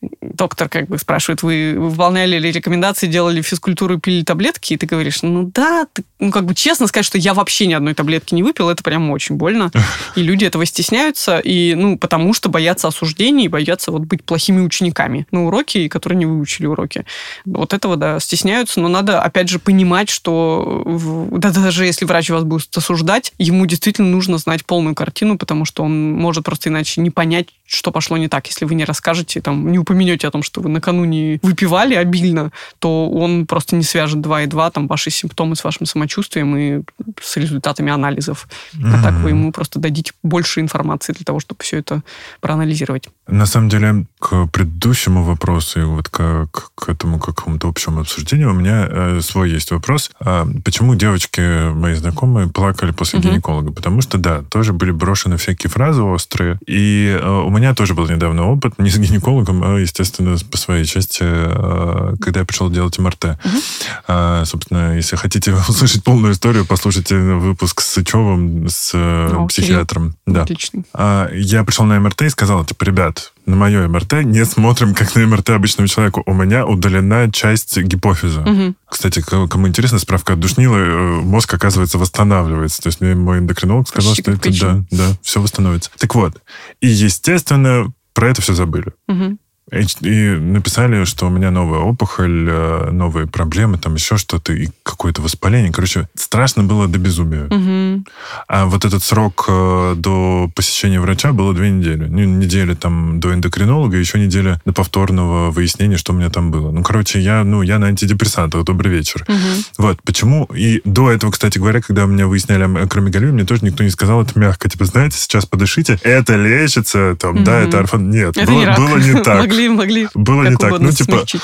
доктор 0.00 0.68
как 0.68 0.86
бы 0.86 0.98
спрашивает, 0.98 1.42
вы 1.42 1.74
выполняли 1.76 2.38
ли 2.38 2.50
рекомендации, 2.50 3.06
делали 3.06 3.42
физкультуру, 3.42 3.98
пили 3.98 4.24
таблетки? 4.24 4.72
И 4.72 4.76
ты 4.76 4.86
говоришь, 4.86 5.22
ну 5.22 5.50
да, 5.54 5.86
ты, 5.92 6.04
ну 6.18 6.30
как 6.30 6.46
бы 6.46 6.54
честно 6.54 6.86
сказать, 6.86 7.04
что 7.04 7.18
я 7.18 7.34
вообще 7.34 7.66
ни 7.66 7.74
одной 7.74 7.94
таблетки 7.94 8.34
не 8.34 8.42
выпил, 8.42 8.70
это 8.70 8.82
прям 8.82 9.10
очень 9.10 9.36
больно. 9.36 9.70
И 10.16 10.22
люди 10.22 10.44
этого 10.44 10.64
стесняются, 10.64 11.38
и, 11.38 11.74
ну, 11.74 11.98
потому 11.98 12.34
что 12.34 12.48
боятся 12.48 12.88
осуждений, 12.88 13.48
боятся 13.48 13.90
вот 13.92 14.02
быть 14.02 14.24
плохими 14.24 14.60
учениками 14.60 15.26
на 15.30 15.46
уроке, 15.46 15.88
которые 15.88 16.18
не 16.18 16.26
выучили 16.26 16.66
уроки. 16.66 17.04
Вот 17.44 17.72
этого, 17.74 17.96
да, 17.96 18.18
стесняются, 18.20 18.80
но 18.80 18.88
надо, 18.88 19.22
опять 19.22 19.48
же, 19.48 19.58
понимать, 19.58 20.08
что 20.08 20.82
да, 21.30 21.50
даже 21.50 21.84
если 21.84 22.04
врач 22.04 22.30
вас 22.30 22.44
будет 22.44 22.76
осуждать, 22.76 23.32
ему 23.38 23.66
действительно 23.66 24.08
нужно 24.08 24.38
знать 24.38 24.64
полную 24.64 24.94
картину, 24.94 25.38
потому 25.38 25.64
что 25.64 25.82
он 25.84 26.12
может 26.12 26.44
просто 26.44 26.68
иначе 26.68 27.00
не 27.00 27.10
понять, 27.10 27.48
что 27.66 27.92
пошло 27.92 28.16
не 28.16 28.28
так, 28.28 28.46
если 28.46 28.64
вы 28.64 28.74
не 28.74 28.84
расскажете, 28.84 29.40
там, 29.40 29.70
не 29.70 29.78
упомянете 29.90 30.28
о 30.28 30.30
том, 30.30 30.42
что 30.42 30.60
вы 30.60 30.68
накануне 30.68 31.38
выпивали 31.42 31.94
обильно, 31.94 32.52
то 32.78 33.08
он 33.10 33.46
просто 33.46 33.76
не 33.76 33.82
свяжет 33.82 34.20
два 34.20 34.42
и 34.42 34.46
два, 34.46 34.70
там, 34.70 34.86
ваши 34.86 35.10
симптомы 35.10 35.56
с 35.56 35.64
вашим 35.64 35.86
самочувствием 35.86 36.56
и 36.56 36.82
с 37.20 37.36
результатами 37.36 37.92
анализов. 37.92 38.48
Mm-hmm. 38.74 38.94
А 38.94 39.02
так 39.02 39.14
вы 39.14 39.30
ему 39.30 39.52
просто 39.52 39.78
дадите 39.78 40.12
больше 40.22 40.60
информации 40.60 41.12
для 41.12 41.24
того, 41.24 41.40
чтобы 41.40 41.62
все 41.62 41.78
это 41.78 42.02
проанализировать. 42.40 43.08
На 43.28 43.46
самом 43.46 43.68
деле, 43.68 44.06
к 44.18 44.46
предыдущему 44.46 45.22
вопросу 45.24 45.80
и 45.80 45.84
вот 45.84 46.08
к, 46.08 46.48
к 46.74 46.88
этому 46.88 47.18
какому-то 47.18 47.68
общему 47.68 48.00
обсуждению 48.00 48.50
у 48.50 48.54
меня 48.54 48.86
э, 48.90 49.20
свой 49.22 49.50
есть 49.50 49.70
вопрос. 49.70 50.10
А 50.20 50.46
почему 50.64 50.94
девочки, 50.94 51.72
мои 51.72 51.94
знакомые, 51.94 52.48
плакали 52.48 52.90
после 52.90 53.18
mm-hmm. 53.18 53.30
гинеколога? 53.30 53.72
Потому 53.72 54.02
что, 54.02 54.18
да, 54.18 54.42
тоже 54.42 54.72
были 54.72 54.90
брошены 54.90 55.36
всякие 55.36 55.70
фразы 55.70 56.02
острые, 56.02 56.58
и 56.66 57.18
э, 57.20 57.28
у 57.28 57.50
меня 57.50 57.70
меня 57.70 57.74
тоже 57.74 57.94
был 57.94 58.08
недавно 58.08 58.50
опыт, 58.50 58.78
не 58.78 58.90
с 58.90 58.98
гинекологом, 58.98 59.62
а, 59.62 59.79
естественно, 59.82 60.36
по 60.50 60.56
своей 60.56 60.84
части, 60.84 61.22
а, 61.22 62.14
когда 62.20 62.40
я 62.40 62.46
пришел 62.46 62.70
делать 62.70 62.98
МРТ. 62.98 63.38
Угу. 63.44 64.44
Собственно, 64.44 64.96
если 64.96 65.16
хотите 65.16 65.52
услышать 65.68 66.04
полную 66.04 66.32
историю, 66.32 66.66
послушайте 66.66 67.16
выпуск 67.16 67.80
с 67.80 67.86
Сычевым, 67.86 68.68
с 68.68 68.92
э, 68.94 69.34
О, 69.34 69.46
психиатром. 69.46 70.16
Да. 70.26 70.42
Отлично. 70.42 70.84
Я 71.32 71.64
пришел 71.64 71.84
на 71.84 71.98
МРТ 72.00 72.22
и 72.22 72.28
сказал, 72.28 72.64
типа, 72.64 72.84
ребят, 72.84 73.32
на 73.46 73.56
мое 73.56 73.86
МРТ 73.88 74.24
не 74.24 74.44
смотрим, 74.44 74.94
как 74.94 75.14
на 75.14 75.26
МРТ 75.26 75.50
обычного 75.50 75.88
человека. 75.88 76.22
У 76.24 76.32
меня 76.32 76.66
удалена 76.66 77.30
часть 77.32 77.76
гипофиза. 77.76 78.40
Угу. 78.40 78.74
Кстати, 78.88 79.20
кому 79.22 79.68
интересно, 79.68 79.98
справка 79.98 80.34
от 80.34 80.40
Душнила, 80.40 80.76
э, 80.76 81.20
мозг, 81.20 81.52
оказывается, 81.52 81.98
восстанавливается. 81.98 82.82
То 82.82 82.88
есть 82.88 83.00
мне 83.00 83.14
мой 83.14 83.38
эндокринолог 83.38 83.88
сказал, 83.88 84.12
Почти 84.12 84.22
что 84.22 84.32
это, 84.32 84.60
да, 84.60 84.84
да, 84.90 85.16
все 85.22 85.40
восстановится. 85.40 85.90
Так 85.98 86.14
вот, 86.14 86.40
и, 86.80 86.88
естественно, 86.88 87.92
про 88.14 88.28
это 88.28 88.42
все 88.42 88.54
забыли. 88.54 88.92
Угу. 89.08 89.38
И 89.72 90.36
написали, 90.38 91.04
что 91.04 91.26
у 91.26 91.30
меня 91.30 91.50
новая 91.50 91.80
опухоль, 91.80 92.48
э, 92.48 92.90
новые 92.90 93.26
проблемы, 93.26 93.78
там 93.78 93.94
еще 93.94 94.16
что-то, 94.16 94.52
и 94.52 94.68
какое-то 94.82 95.22
воспаление. 95.22 95.72
Короче, 95.72 96.08
страшно 96.14 96.64
было 96.64 96.88
до 96.88 96.98
безумия. 96.98 97.44
Угу. 97.44 98.04
А 98.48 98.66
вот 98.66 98.84
этот 98.84 99.02
срок 99.02 99.44
э, 99.48 99.94
до 99.96 100.50
посещения 100.54 101.00
врача 101.00 101.32
было 101.32 101.54
две 101.54 101.70
недели. 101.70 102.06
Ну, 102.06 102.24
неделя 102.24 102.74
там 102.74 103.20
до 103.20 103.32
эндокринолога, 103.32 103.96
еще 103.96 104.18
неделя 104.18 104.60
до 104.64 104.72
повторного 104.72 105.50
выяснения, 105.50 105.96
что 105.96 106.12
у 106.12 106.16
меня 106.16 106.30
там 106.30 106.50
было. 106.50 106.70
Ну, 106.72 106.82
короче, 106.82 107.20
я, 107.20 107.44
ну, 107.44 107.62
я 107.62 107.78
на 107.78 107.86
антидепрессантах. 107.86 108.64
Добрый 108.64 108.92
вечер. 108.92 109.24
Угу. 109.28 109.36
Вот, 109.78 110.02
почему? 110.02 110.44
И 110.46 110.80
до 110.84 111.10
этого, 111.10 111.30
кстати 111.30 111.58
говоря, 111.58 111.80
когда 111.80 112.06
меня 112.06 112.26
выясняли 112.26 112.64
акромегалию, 112.82 113.32
мне 113.32 113.44
тоже 113.44 113.64
никто 113.64 113.84
не 113.84 113.90
сказал 113.90 114.22
это 114.22 114.38
мягко. 114.38 114.68
Типа, 114.68 114.84
знаете, 114.84 115.16
сейчас 115.16 115.46
подышите, 115.46 115.98
это 116.02 116.36
лечится, 116.36 117.16
там, 117.18 117.36
угу. 117.36 117.44
да, 117.44 117.60
это 117.60 117.78
орфан... 117.78 118.10
Нет, 118.10 118.36
это 118.36 118.50
было, 118.50 118.60
не, 118.60 118.76
было 118.76 118.96
не 118.96 119.14
так 119.22 119.50
могли, 119.68 120.04
могли 120.04 120.08
Было 120.14 120.48
не 120.48 120.56
так. 120.56 120.78
Ну, 120.78 120.90
типа, 120.90 121.12
смягчить. 121.12 121.42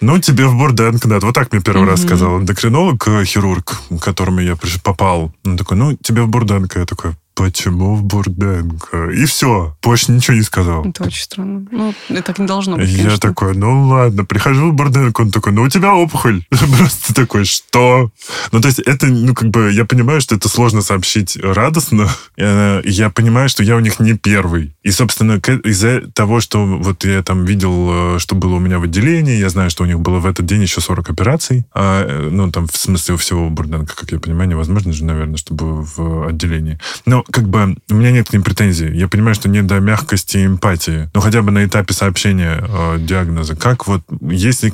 Ну, 0.00 0.18
тебе 0.18 0.46
в 0.46 0.56
Бурденко 0.56 1.08
надо. 1.08 1.26
Вот 1.26 1.34
так 1.34 1.52
мне 1.52 1.60
первый 1.60 1.86
раз 1.86 2.02
сказал 2.02 2.38
эндокринолог, 2.38 3.08
э, 3.08 3.24
хирург, 3.24 3.80
к 3.90 4.02
которому 4.02 4.40
я 4.40 4.56
попал. 4.82 5.32
Он 5.44 5.56
такой, 5.56 5.76
ну, 5.76 5.96
тебе 5.96 6.22
в 6.22 6.28
Бурденко. 6.28 6.80
Я 6.80 6.86
такой, 6.86 7.12
почему 7.38 7.94
в 7.94 8.02
Бурденко? 8.02 9.10
И 9.10 9.24
все, 9.26 9.76
больше 9.80 10.10
ничего 10.10 10.36
не 10.36 10.42
сказал. 10.42 10.84
Это 10.84 11.04
очень 11.04 11.22
странно. 11.22 11.64
Ну, 11.70 11.94
это 12.08 12.22
так 12.22 12.40
не 12.40 12.46
должно 12.46 12.76
быть, 12.76 12.88
Я 12.88 13.16
такой, 13.16 13.56
ну 13.56 13.86
ладно, 13.86 14.24
прихожу 14.24 14.72
в 14.72 14.74
Бурденко, 14.74 15.20
он 15.20 15.30
такой, 15.30 15.52
ну 15.52 15.62
у 15.62 15.68
тебя 15.68 15.94
опухоль. 15.94 16.42
Просто 16.50 17.14
такой, 17.14 17.44
что? 17.44 18.10
Ну, 18.50 18.60
то 18.60 18.66
есть 18.66 18.80
это, 18.80 19.06
ну, 19.06 19.34
как 19.34 19.50
бы, 19.50 19.70
я 19.72 19.84
понимаю, 19.84 20.20
что 20.20 20.34
это 20.34 20.48
сложно 20.48 20.82
сообщить 20.82 21.36
радостно. 21.40 22.08
Я 22.36 23.10
понимаю, 23.14 23.48
что 23.48 23.62
я 23.62 23.76
у 23.76 23.80
них 23.80 24.00
не 24.00 24.14
первый. 24.14 24.74
И, 24.82 24.90
собственно, 24.90 25.40
из-за 25.64 26.00
того, 26.12 26.40
что 26.40 26.66
вот 26.66 27.04
я 27.04 27.22
там 27.22 27.44
видел, 27.44 28.16
э, 28.16 28.18
что 28.18 28.34
было 28.34 28.56
у 28.56 28.58
меня 28.58 28.80
в 28.80 28.82
отделении, 28.82 29.36
я 29.36 29.48
знаю, 29.48 29.70
что 29.70 29.84
у 29.84 29.86
них 29.86 30.00
было 30.00 30.18
в 30.18 30.26
этот 30.26 30.46
день 30.46 30.62
еще 30.62 30.80
40 30.80 31.10
операций. 31.10 31.66
А, 31.72 32.04
э, 32.04 32.30
ну, 32.30 32.50
там, 32.50 32.66
в 32.66 32.76
смысле, 32.76 33.14
у 33.14 33.18
всего 33.18 33.48
Бурденко, 33.48 33.94
как 33.94 34.10
я 34.10 34.18
понимаю, 34.18 34.48
невозможно 34.48 34.92
же, 34.92 35.04
наверное, 35.04 35.36
чтобы 35.36 35.82
в 35.82 36.26
отделении. 36.26 36.78
Но 37.06 37.24
как 37.30 37.48
бы 37.48 37.76
у 37.90 37.94
меня 37.94 38.10
нет 38.10 38.28
к 38.28 38.32
ним 38.32 38.42
претензий. 38.42 38.90
Я 38.90 39.08
понимаю, 39.08 39.34
что 39.34 39.48
не 39.48 39.62
до 39.62 39.80
мягкости 39.80 40.38
и 40.38 40.46
эмпатии. 40.46 41.10
Ну, 41.14 41.20
хотя 41.20 41.42
бы 41.42 41.50
на 41.50 41.64
этапе 41.64 41.94
сообщения 41.94 42.62
э, 42.66 42.98
диагноза. 42.98 43.56
Как 43.56 43.86
вот, 43.86 44.02
если 44.20 44.72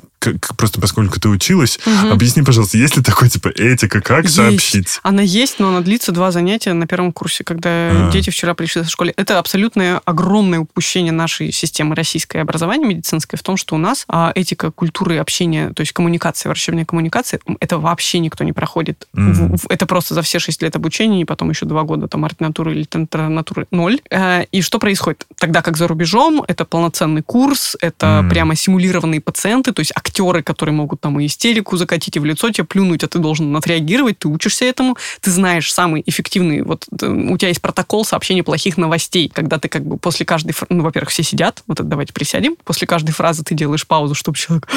просто 0.56 0.80
поскольку 0.80 1.20
ты 1.20 1.28
училась, 1.28 1.78
угу. 1.84 2.12
объясни, 2.12 2.42
пожалуйста, 2.42 2.78
есть 2.78 2.96
ли 2.96 3.02
такой, 3.02 3.28
типа, 3.28 3.48
этика, 3.48 4.00
как 4.00 4.24
есть. 4.24 4.36
сообщить? 4.36 5.00
Она 5.02 5.22
есть, 5.22 5.58
но 5.58 5.68
она 5.68 5.80
длится 5.80 6.12
два 6.12 6.30
занятия 6.30 6.72
на 6.72 6.86
первом 6.86 7.12
курсе, 7.12 7.44
когда 7.44 7.68
а. 7.70 8.10
дети 8.12 8.30
вчера 8.30 8.54
пришли 8.54 8.82
в 8.82 8.88
школе. 8.88 9.12
Это 9.16 9.38
абсолютное 9.38 10.00
огромное 10.04 10.60
упущение 10.60 11.12
нашей 11.12 11.52
системы 11.52 11.94
российской 11.94 12.38
образования 12.38 12.86
медицинской 12.86 13.38
в 13.38 13.42
том, 13.42 13.56
что 13.56 13.74
у 13.74 13.78
нас 13.78 14.04
а, 14.08 14.32
этика, 14.34 14.70
культура 14.70 15.14
и 15.14 15.18
общение, 15.18 15.72
то 15.72 15.80
есть 15.80 15.92
коммуникация, 15.92 16.50
врачебная 16.50 16.84
коммуникация, 16.84 17.40
это 17.60 17.78
вообще 17.78 18.18
никто 18.18 18.44
не 18.44 18.52
проходит. 18.52 19.06
В, 19.12 19.66
это 19.68 19.86
просто 19.86 20.14
за 20.14 20.22
все 20.22 20.38
шесть 20.38 20.62
лет 20.62 20.76
обучения, 20.76 21.22
и 21.22 21.24
потом 21.24 21.50
еще 21.50 21.66
два 21.66 21.82
года 21.82 22.08
там 22.08 22.24
ординатуры 22.24 22.72
или 22.72 22.84
тентринатуры 22.84 23.66
ноль. 23.70 24.00
Э, 24.10 24.44
и 24.50 24.62
что 24.62 24.78
происходит? 24.78 25.26
Тогда 25.38 25.62
как 25.62 25.76
за 25.76 25.88
рубежом, 25.88 26.44
это 26.46 26.64
полноценный 26.64 27.22
курс, 27.22 27.76
это 27.80 28.22
mm. 28.22 28.30
прямо 28.30 28.54
симулированные 28.54 29.20
пациенты, 29.20 29.72
то 29.72 29.80
есть 29.80 29.92
актеры, 30.14 30.42
которые 30.42 30.74
могут 30.74 31.00
там 31.00 31.18
и 31.18 31.26
истерику 31.26 31.76
закатить, 31.76 32.16
и 32.16 32.20
в 32.20 32.24
лицо 32.24 32.50
тебе 32.50 32.64
плюнуть, 32.64 33.02
а 33.02 33.08
ты 33.08 33.18
должен 33.18 33.54
отреагировать, 33.56 34.18
ты 34.18 34.28
учишься 34.28 34.64
этому, 34.64 34.96
ты 35.20 35.30
знаешь 35.30 35.72
самый 35.72 36.02
эффективный, 36.06 36.62
вот 36.62 36.86
э, 37.00 37.06
у 37.06 37.36
тебя 37.36 37.48
есть 37.48 37.60
протокол 37.60 38.04
сообщения 38.04 38.42
плохих 38.42 38.76
новостей, 38.76 39.30
когда 39.34 39.58
ты 39.58 39.68
как 39.68 39.84
бы 39.84 39.96
после 39.96 40.24
каждой, 40.24 40.54
ну, 40.68 40.84
во-первых, 40.84 41.10
все 41.10 41.22
сидят, 41.22 41.64
вот 41.66 41.80
это 41.80 41.88
давайте 41.88 42.12
присядем, 42.12 42.56
после 42.64 42.86
каждой 42.86 43.10
фразы 43.10 43.42
ты 43.42 43.54
делаешь 43.54 43.86
паузу, 43.86 44.14
чтобы 44.14 44.38
человек, 44.38 44.68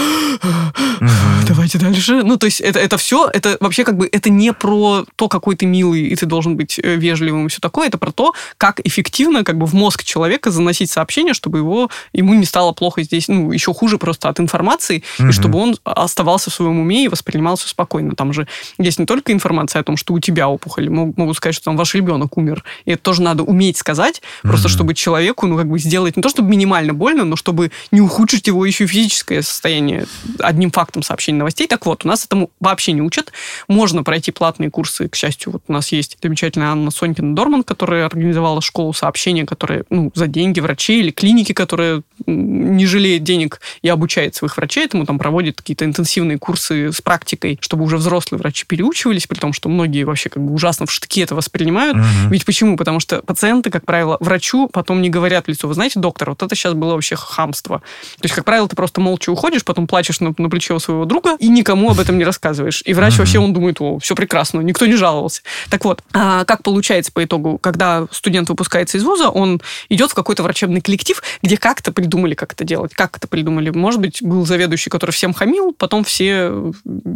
давайте 1.47 1.77
дальше. 1.77 2.23
Ну, 2.23 2.37
то 2.37 2.45
есть 2.45 2.59
это, 2.59 2.79
это 2.79 2.97
все, 2.97 3.29
это 3.31 3.57
вообще 3.59 3.83
как 3.83 3.97
бы, 3.97 4.09
это 4.11 4.29
не 4.29 4.53
про 4.53 5.05
то, 5.15 5.27
какой 5.27 5.55
ты 5.55 5.67
милый, 5.67 6.07
и 6.07 6.15
ты 6.15 6.25
должен 6.25 6.57
быть 6.57 6.79
э, 6.79 6.95
вежливым 6.95 7.45
и 7.45 7.49
все 7.49 7.59
такое, 7.59 7.87
это 7.87 7.99
про 7.99 8.11
то, 8.11 8.33
как 8.57 8.79
эффективно 8.83 9.43
как 9.43 9.57
бы 9.57 9.67
в 9.67 9.73
мозг 9.73 10.03
человека 10.03 10.49
заносить 10.49 10.89
сообщение, 10.89 11.35
чтобы 11.35 11.59
его, 11.59 11.91
ему 12.13 12.33
не 12.33 12.45
стало 12.45 12.71
плохо 12.71 13.03
здесь, 13.03 13.27
ну, 13.27 13.51
еще 13.51 13.71
хуже 13.73 13.99
просто 13.99 14.29
от 14.29 14.39
информации, 14.39 15.03
и 15.29 15.31
чтобы 15.31 15.59
он 15.59 15.77
оставался 15.83 16.49
в 16.49 16.53
своем 16.53 16.79
уме 16.79 17.05
и 17.05 17.07
воспринимался 17.07 17.67
спокойно. 17.67 18.15
Там 18.15 18.33
же 18.33 18.47
есть 18.77 18.99
не 18.99 19.05
только 19.05 19.33
информация 19.33 19.79
о 19.79 19.83
том, 19.83 19.97
что 19.97 20.13
у 20.13 20.19
тебя 20.19 20.49
опухоль, 20.49 20.89
могут 20.89 21.37
сказать, 21.37 21.55
что 21.55 21.65
там 21.65 21.77
ваш 21.77 21.93
ребенок 21.95 22.37
умер. 22.37 22.63
И 22.85 22.91
это 22.91 23.01
тоже 23.01 23.21
надо 23.21 23.43
уметь 23.43 23.77
сказать, 23.77 24.21
просто 24.41 24.69
чтобы 24.69 24.93
человеку, 24.93 25.47
ну, 25.47 25.57
как 25.57 25.67
бы 25.67 25.79
сделать 25.79 26.17
не 26.17 26.23
то, 26.23 26.29
чтобы 26.29 26.49
минимально 26.49 26.93
больно, 26.93 27.25
но 27.25 27.35
чтобы 27.35 27.71
не 27.91 28.01
ухудшить 28.01 28.47
его 28.47 28.65
еще 28.65 28.87
физическое 28.87 29.41
состояние 29.41 30.05
одним 30.39 30.71
фактом 30.71 31.03
сообщения 31.03 31.39
новостей. 31.39 31.67
Так 31.67 31.85
вот, 31.85 32.05
у 32.05 32.07
нас 32.07 32.25
этому 32.25 32.51
вообще 32.59 32.91
не 32.91 33.01
учат. 33.01 33.31
Можно 33.67 34.03
пройти 34.03 34.31
платные 34.31 34.69
курсы, 34.69 35.09
к 35.09 35.15
счастью, 35.15 35.53
вот 35.53 35.63
у 35.67 35.73
нас 35.73 35.91
есть 35.91 36.17
замечательная 36.21 36.69
Анна 36.69 36.89
Сонькина-Дорман, 36.89 37.63
которая 37.63 38.05
организовала 38.05 38.61
школу 38.61 38.93
сообщения, 38.93 39.45
которая, 39.45 39.83
ну, 39.89 40.11
за 40.15 40.27
деньги 40.27 40.59
врачей 40.59 40.99
или 40.99 41.11
клиники, 41.11 41.53
которые 41.53 42.03
не 42.25 42.85
жалеют 42.85 43.23
денег 43.23 43.61
и 43.81 43.89
обучает 43.89 44.35
своих 44.35 44.57
врачей 44.57 44.85
этому, 44.85 45.05
там 45.07 45.17
проводит 45.17 45.57
какие-то 45.57 45.85
интенсивные 45.85 46.37
курсы 46.37 46.91
с 46.91 47.01
практикой, 47.01 47.57
чтобы 47.61 47.83
уже 47.83 47.97
взрослые 47.97 48.39
врачи 48.39 48.65
переучивались, 48.67 49.25
при 49.25 49.39
том, 49.39 49.53
что 49.53 49.69
многие 49.69 50.03
вообще 50.03 50.29
как 50.29 50.43
бы 50.43 50.53
ужасно 50.53 50.85
в 50.85 50.91
штыки 50.91 51.21
это 51.21 51.33
воспринимают. 51.33 51.97
Угу. 51.97 52.29
Ведь 52.29 52.45
почему? 52.45 52.77
Потому 52.77 52.99
что 52.99 53.21
пациенты, 53.21 53.71
как 53.71 53.85
правило, 53.85 54.17
врачу 54.19 54.69
потом 54.71 55.01
не 55.01 55.09
говорят 55.09 55.45
в 55.45 55.47
лицо, 55.49 55.67
вы 55.67 55.73
знаете, 55.73 55.99
доктор, 55.99 56.29
вот 56.29 56.43
это 56.43 56.55
сейчас 56.55 56.73
было 56.73 56.93
вообще 56.93 57.15
хамство. 57.15 57.79
То 57.79 58.23
есть, 58.23 58.35
как 58.35 58.45
правило, 58.45 58.67
ты 58.67 58.75
просто 58.75 59.01
молча 59.01 59.29
уходишь, 59.31 59.63
потом 59.63 59.87
плачешь 59.87 60.19
на, 60.19 60.33
на 60.37 60.49
плече 60.49 60.73
у 60.73 60.79
своего 60.79 61.05
друга 61.05 61.35
и 61.39 61.47
никому 61.47 61.89
об 61.89 61.99
этом 61.99 62.17
не 62.17 62.23
рассказываешь. 62.23 62.83
И 62.85 62.93
врач 62.93 63.13
угу. 63.13 63.19
вообще, 63.19 63.39
он 63.39 63.53
думает, 63.53 63.77
о, 63.79 63.99
все 63.99 64.15
прекрасно, 64.15 64.61
никто 64.61 64.85
не 64.85 64.95
жаловался. 64.95 65.41
Так 65.69 65.85
вот, 65.85 66.03
а 66.13 66.45
как 66.45 66.63
получается 66.63 67.11
по 67.11 67.23
итогу, 67.23 67.57
когда 67.57 68.07
студент 68.11 68.49
выпускается 68.49 68.97
из 68.97 69.03
вуза, 69.03 69.29
он 69.29 69.61
идет 69.89 70.11
в 70.11 70.13
какой-то 70.13 70.43
врачебный 70.43 70.81
коллектив, 70.81 71.21
где 71.41 71.57
как-то 71.57 71.91
придумали, 71.91 72.33
как 72.33 72.53
это 72.53 72.63
делать, 72.63 72.93
как 72.93 73.17
это 73.17 73.27
придумали. 73.27 73.69
Может 73.69 74.01
быть, 74.01 74.21
был 74.21 74.45
заведующий, 74.45 74.89
который 74.97 75.11
всем 75.11 75.31
хамил, 75.31 75.75
потом 75.77 76.03
все, 76.03 76.51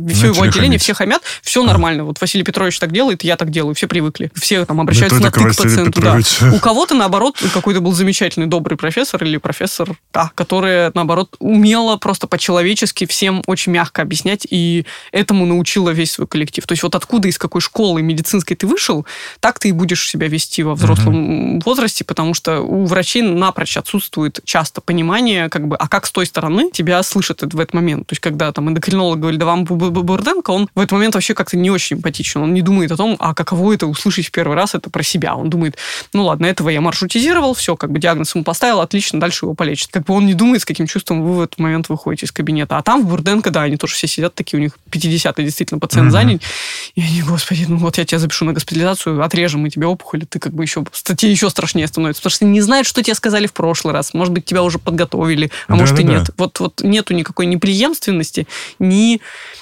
все 0.10 0.28
его 0.28 0.44
отделение, 0.44 0.78
хамить. 0.78 0.82
все 0.84 0.94
хамят, 0.94 1.24
все 1.42 1.64
а. 1.64 1.66
нормально. 1.66 2.04
Вот 2.04 2.22
Василий 2.22 2.44
Петрович 2.44 2.78
так 2.78 2.92
делает, 2.92 3.24
я 3.24 3.38
так 3.38 3.50
делаю, 3.50 3.74
все 3.74 3.88
привыкли. 3.88 4.32
Все 4.36 4.64
там 4.66 4.80
обращаются 4.80 5.20
на 5.20 5.32
ты 5.32 5.40
к 5.40 5.48
пациенту. 5.48 6.00
Да. 6.00 6.20
У 6.54 6.60
кого-то, 6.60 6.94
наоборот, 6.94 7.44
какой-то 7.54 7.82
был 7.82 7.94
замечательный, 7.94 8.46
добрый 8.46 8.78
профессор 8.78 9.24
или 9.24 9.38
профессор, 9.38 9.90
да, 10.14 10.32
которая, 10.36 10.92
наоборот, 10.94 11.36
умела 11.40 11.98
просто 11.98 12.28
по-человечески 12.28 13.08
всем 13.08 13.42
очень 13.48 13.72
мягко 13.72 14.04
объяснять, 14.04 14.46
и 14.48 14.86
этому 15.12 15.48
научила 15.48 15.90
весь 15.90 16.12
свой 16.12 16.28
коллектив. 16.28 16.68
То 16.68 16.74
есть 16.74 16.84
вот 16.84 16.94
откуда, 16.94 17.28
из 17.28 17.40
какой 17.40 17.62
школы 17.62 18.04
медицинской 18.04 18.56
ты 18.56 18.68
вышел, 18.68 19.08
так 19.40 19.58
ты 19.58 19.70
и 19.70 19.72
будешь 19.72 20.08
себя 20.08 20.28
вести 20.28 20.62
во 20.62 20.76
взрослом 20.76 21.56
угу. 21.56 21.62
возрасте, 21.66 22.04
потому 22.04 22.36
что 22.36 22.62
у 22.62 22.86
врачей 22.86 23.24
напрочь 23.24 23.78
отсутствует 23.78 24.40
часто 24.46 24.82
понимание, 24.82 25.50
как 25.50 25.68
бы, 25.68 25.76
а 25.76 25.88
как 25.88 26.06
с 26.06 26.12
той 26.12 26.28
стороны 26.28 26.70
тебя 26.72 27.02
слышат 27.02 27.42
в 27.42 27.60
этот 27.72 27.74
момент. 27.74 28.08
То 28.08 28.14
есть 28.14 28.22
когда 28.22 28.52
там 28.52 28.70
эндокринолог 28.70 29.20
говорит, 29.20 29.40
да 29.40 29.46
вам 29.46 29.64
Бурденко, 29.66 30.52
он 30.52 30.70
в 30.76 30.80
этот 30.80 30.92
момент 30.92 31.16
вообще 31.16 31.34
как-то 31.34 31.58
не 31.58 31.70
очень 31.70 31.98
эмпатичен. 31.98 32.42
Он 32.42 32.54
не 32.54 32.62
думает 32.62 32.92
о 32.92 32.98
том, 32.98 33.16
а 33.20 33.34
каково 33.34 33.74
это 33.74 33.88
услышать 33.88 34.28
в 34.28 34.32
первый 34.32 34.56
раз 34.56 34.76
это 34.76 34.90
про 34.90 35.04
себя. 35.04 35.36
Он 35.36 35.50
думает, 35.50 35.78
ну 36.14 36.26
ладно, 36.26 36.46
этого 36.46 36.70
я 36.70 36.82
маршрутизировал, 36.82 37.54
все, 37.54 37.76
как 37.76 37.92
бы 37.92 38.00
диагноз 38.00 38.36
ему 38.36 38.44
поставил, 38.44 38.82
отлично, 38.82 39.20
дальше 39.20 39.46
его 39.46 39.54
полечат. 39.54 39.90
Как 39.92 40.04
бы 40.04 40.14
он 40.14 40.26
не 40.26 40.34
думает, 40.34 40.62
с 40.62 40.66
каким 40.66 40.88
чувством 40.88 41.24
вы 41.24 41.36
в 41.36 41.42
этот 41.42 41.60
момент 41.60 41.90
выходите 41.90 42.26
из 42.26 42.32
кабинета. 42.32 42.78
А 42.78 42.82
там 42.82 43.04
в 43.04 43.10
Бурденко, 43.10 43.50
да, 43.50 43.64
они 43.64 43.78
тоже 43.78 43.96
все 43.96 44.08
сидят 44.08 44.36
такие, 44.36 44.60
у 44.60 44.62
них 44.62 44.78
50-й 44.92 45.44
действительно 45.44 45.80
пациент 45.80 46.10
mm-hmm. 46.10 46.12
занят. 46.12 46.42
И 46.96 47.02
они, 47.02 47.22
господи, 47.22 47.66
ну 47.68 47.78
вот 47.78 47.98
я 47.98 48.06
тебя 48.06 48.20
запишу 48.20 48.46
на 48.46 48.54
госпитализацию, 48.54 49.24
отрежем 49.24 49.62
мы 49.62 49.70
тебе 49.70 49.88
опухоль, 49.88 50.24
и 50.24 50.26
ты 50.26 50.40
как 50.40 50.54
бы 50.54 50.64
еще, 50.64 50.84
тебе 50.92 51.32
еще 51.32 51.50
страшнее 51.50 51.88
становится, 51.88 52.22
потому 52.22 52.36
что 52.36 52.46
не 52.46 52.62
знают, 52.62 52.88
что 52.88 53.02
тебе 53.04 53.16
сказали 53.16 53.48
в 53.48 53.54
прошлый 53.54 53.94
раз. 53.94 54.14
Может 54.14 54.34
быть, 54.34 54.46
тебя 54.46 54.64
уже 54.64 54.80
подготовили, 54.80 55.52
а 55.68 55.74
да, 55.74 55.80
может 55.80 55.96
да, 55.96 56.02
и 56.02 56.06
нет. 56.06 56.24
Да. 56.28 56.34
Вот, 56.38 56.60
вот 56.60 56.82
нету 56.84 57.14
никакой 57.14 57.46
неприемственности, 57.62 58.48
ни... 58.80 59.22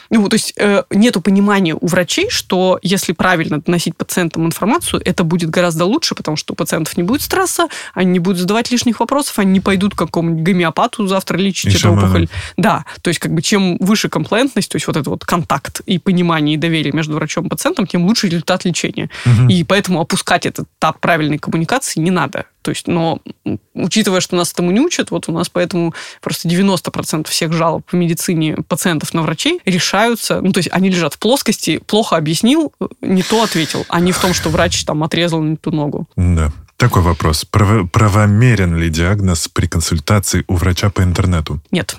Ну, 0.09 0.27
то 0.27 0.35
есть 0.35 0.53
э, 0.57 0.83
нету 0.89 1.21
понимания 1.21 1.75
у 1.79 1.85
врачей, 1.85 2.29
что 2.29 2.79
если 2.81 3.13
правильно 3.13 3.61
доносить 3.61 3.95
пациентам 3.95 4.45
информацию, 4.45 5.01
это 5.05 5.23
будет 5.23 5.49
гораздо 5.49 5.85
лучше, 5.85 6.15
потому 6.15 6.37
что 6.37 6.53
у 6.53 6.55
пациентов 6.55 6.97
не 6.97 7.03
будет 7.03 7.21
стресса, 7.21 7.67
они 7.93 8.11
не 8.11 8.19
будут 8.19 8.39
задавать 8.39 8.71
лишних 8.71 8.99
вопросов, 8.99 9.37
они 9.39 9.51
не 9.51 9.59
пойдут 9.59 9.93
к 9.93 9.97
какому-нибудь 9.97 10.43
гомеопату 10.43 11.07
завтра 11.07 11.37
лечить 11.37 11.73
и 11.73 11.77
эту 11.77 11.91
опухоль. 11.93 12.27
Да, 12.57 12.85
то 13.01 13.09
есть 13.09 13.19
как 13.19 13.33
бы 13.33 13.41
чем 13.41 13.77
выше 13.77 14.09
комплентность, 14.09 14.71
то 14.71 14.75
есть 14.77 14.87
вот 14.87 14.95
этот 14.95 15.07
вот 15.07 15.25
контакт 15.25 15.81
и 15.85 15.99
понимание 15.99 16.55
и 16.55 16.57
доверие 16.57 16.91
между 16.93 17.15
врачом 17.15 17.47
и 17.47 17.49
пациентом, 17.49 17.85
тем 17.85 18.05
лучше 18.05 18.27
результат 18.27 18.65
лечения. 18.65 19.09
Угу. 19.25 19.49
И 19.49 19.63
поэтому 19.63 20.01
опускать 20.01 20.45
этот 20.45 20.67
этап 20.79 20.99
правильной 20.99 21.37
коммуникации 21.37 21.99
не 21.99 22.11
надо. 22.11 22.45
То 22.61 22.71
есть, 22.71 22.87
но 22.87 23.21
учитывая, 23.73 24.19
что 24.19 24.35
нас 24.35 24.51
этому 24.51 24.71
не 24.71 24.81
учат, 24.81 25.11
вот 25.11 25.29
у 25.29 25.31
нас 25.31 25.49
поэтому 25.49 25.93
просто 26.21 26.47
90% 26.49 27.27
всех 27.29 27.53
жалоб 27.53 27.83
в 27.89 27.95
медицине 27.95 28.57
пациентов 28.67 29.13
на 29.13 29.21
врачей 29.21 29.61
решаются, 29.99 30.41
ну, 30.41 30.51
то 30.51 30.59
есть 30.59 30.69
они 30.71 30.89
лежат 30.89 31.15
в 31.15 31.19
плоскости, 31.19 31.79
плохо 31.85 32.15
объяснил, 32.15 32.73
не 33.01 33.23
то 33.23 33.43
ответил, 33.43 33.85
а 33.89 33.99
не 33.99 34.11
в 34.11 34.19
том, 34.19 34.33
что 34.33 34.49
врач 34.49 34.83
там 34.85 35.03
отрезал 35.03 35.41
не 35.41 35.55
ту 35.55 35.71
ногу. 35.71 36.07
Да. 36.15 36.51
Такой 36.77 37.01
вопрос. 37.01 37.45
правомерен 37.45 38.77
ли 38.77 38.89
диагноз 38.89 39.49
при 39.49 39.67
консультации 39.67 40.45
у 40.47 40.55
врача 40.55 40.89
по 40.89 41.01
интернету? 41.01 41.59
Нет. 41.71 41.95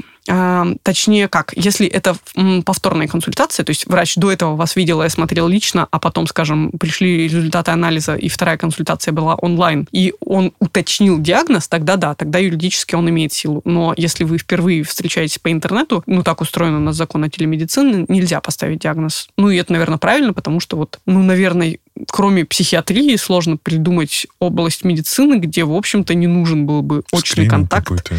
Точнее, 0.83 1.29
как, 1.29 1.53
если 1.57 1.87
это 1.87 2.17
повторная 2.65 3.09
консультация, 3.09 3.65
то 3.65 3.71
есть 3.71 3.87
врач 3.87 4.15
до 4.17 4.31
этого 4.31 4.55
вас 4.55 4.77
видел 4.77 5.03
и 5.03 5.07
осмотрел 5.07 5.49
лично, 5.49 5.89
а 5.91 5.99
потом, 5.99 6.27
скажем, 6.27 6.71
пришли 6.73 7.25
результаты 7.25 7.71
анализа, 7.73 8.15
и 8.15 8.29
вторая 8.29 8.57
консультация 8.57 9.13
была 9.13 9.35
онлайн, 9.35 9.89
и 9.93 10.15
он 10.21 10.53
уточнил 10.61 11.19
диагноз, 11.21 11.69
тогда 11.69 11.97
да, 11.97 12.15
тогда 12.15 12.39
юридически 12.39 12.95
он 12.95 13.09
имеет 13.11 13.33
силу. 13.33 13.63
Но 13.65 13.95
если 13.97 14.25
вы 14.25 14.39
впервые 14.39 14.85
встречаетесь 14.85 15.39
по 15.39 15.51
интернету, 15.51 16.03
ну, 16.07 16.23
так 16.23 16.41
устроен 16.41 16.75
у 16.75 16.81
нас 16.81 16.97
закон 16.97 17.25
о 17.25 17.29
телемедицине, 17.29 18.05
нельзя 18.09 18.41
поставить 18.41 18.81
диагноз. 18.81 19.29
Ну, 19.37 19.51
и 19.51 19.57
это, 19.57 19.73
наверное, 19.73 19.99
правильно, 19.99 20.33
потому 20.33 20.61
что 20.61 20.77
вот, 20.77 21.01
ну, 21.07 21.23
наверное, 21.23 21.79
кроме 22.09 22.45
психиатрии 22.45 23.17
сложно 23.17 23.57
придумать 23.57 24.27
область 24.39 24.85
медицины, 24.85 25.37
где, 25.37 25.65
в 25.65 25.75
общем-то, 25.75 26.15
не 26.15 26.27
нужен 26.27 26.67
был 26.67 26.83
бы 26.83 27.03
очный 27.13 27.47
Скрининг 27.47 27.51
контакт. 27.51 28.13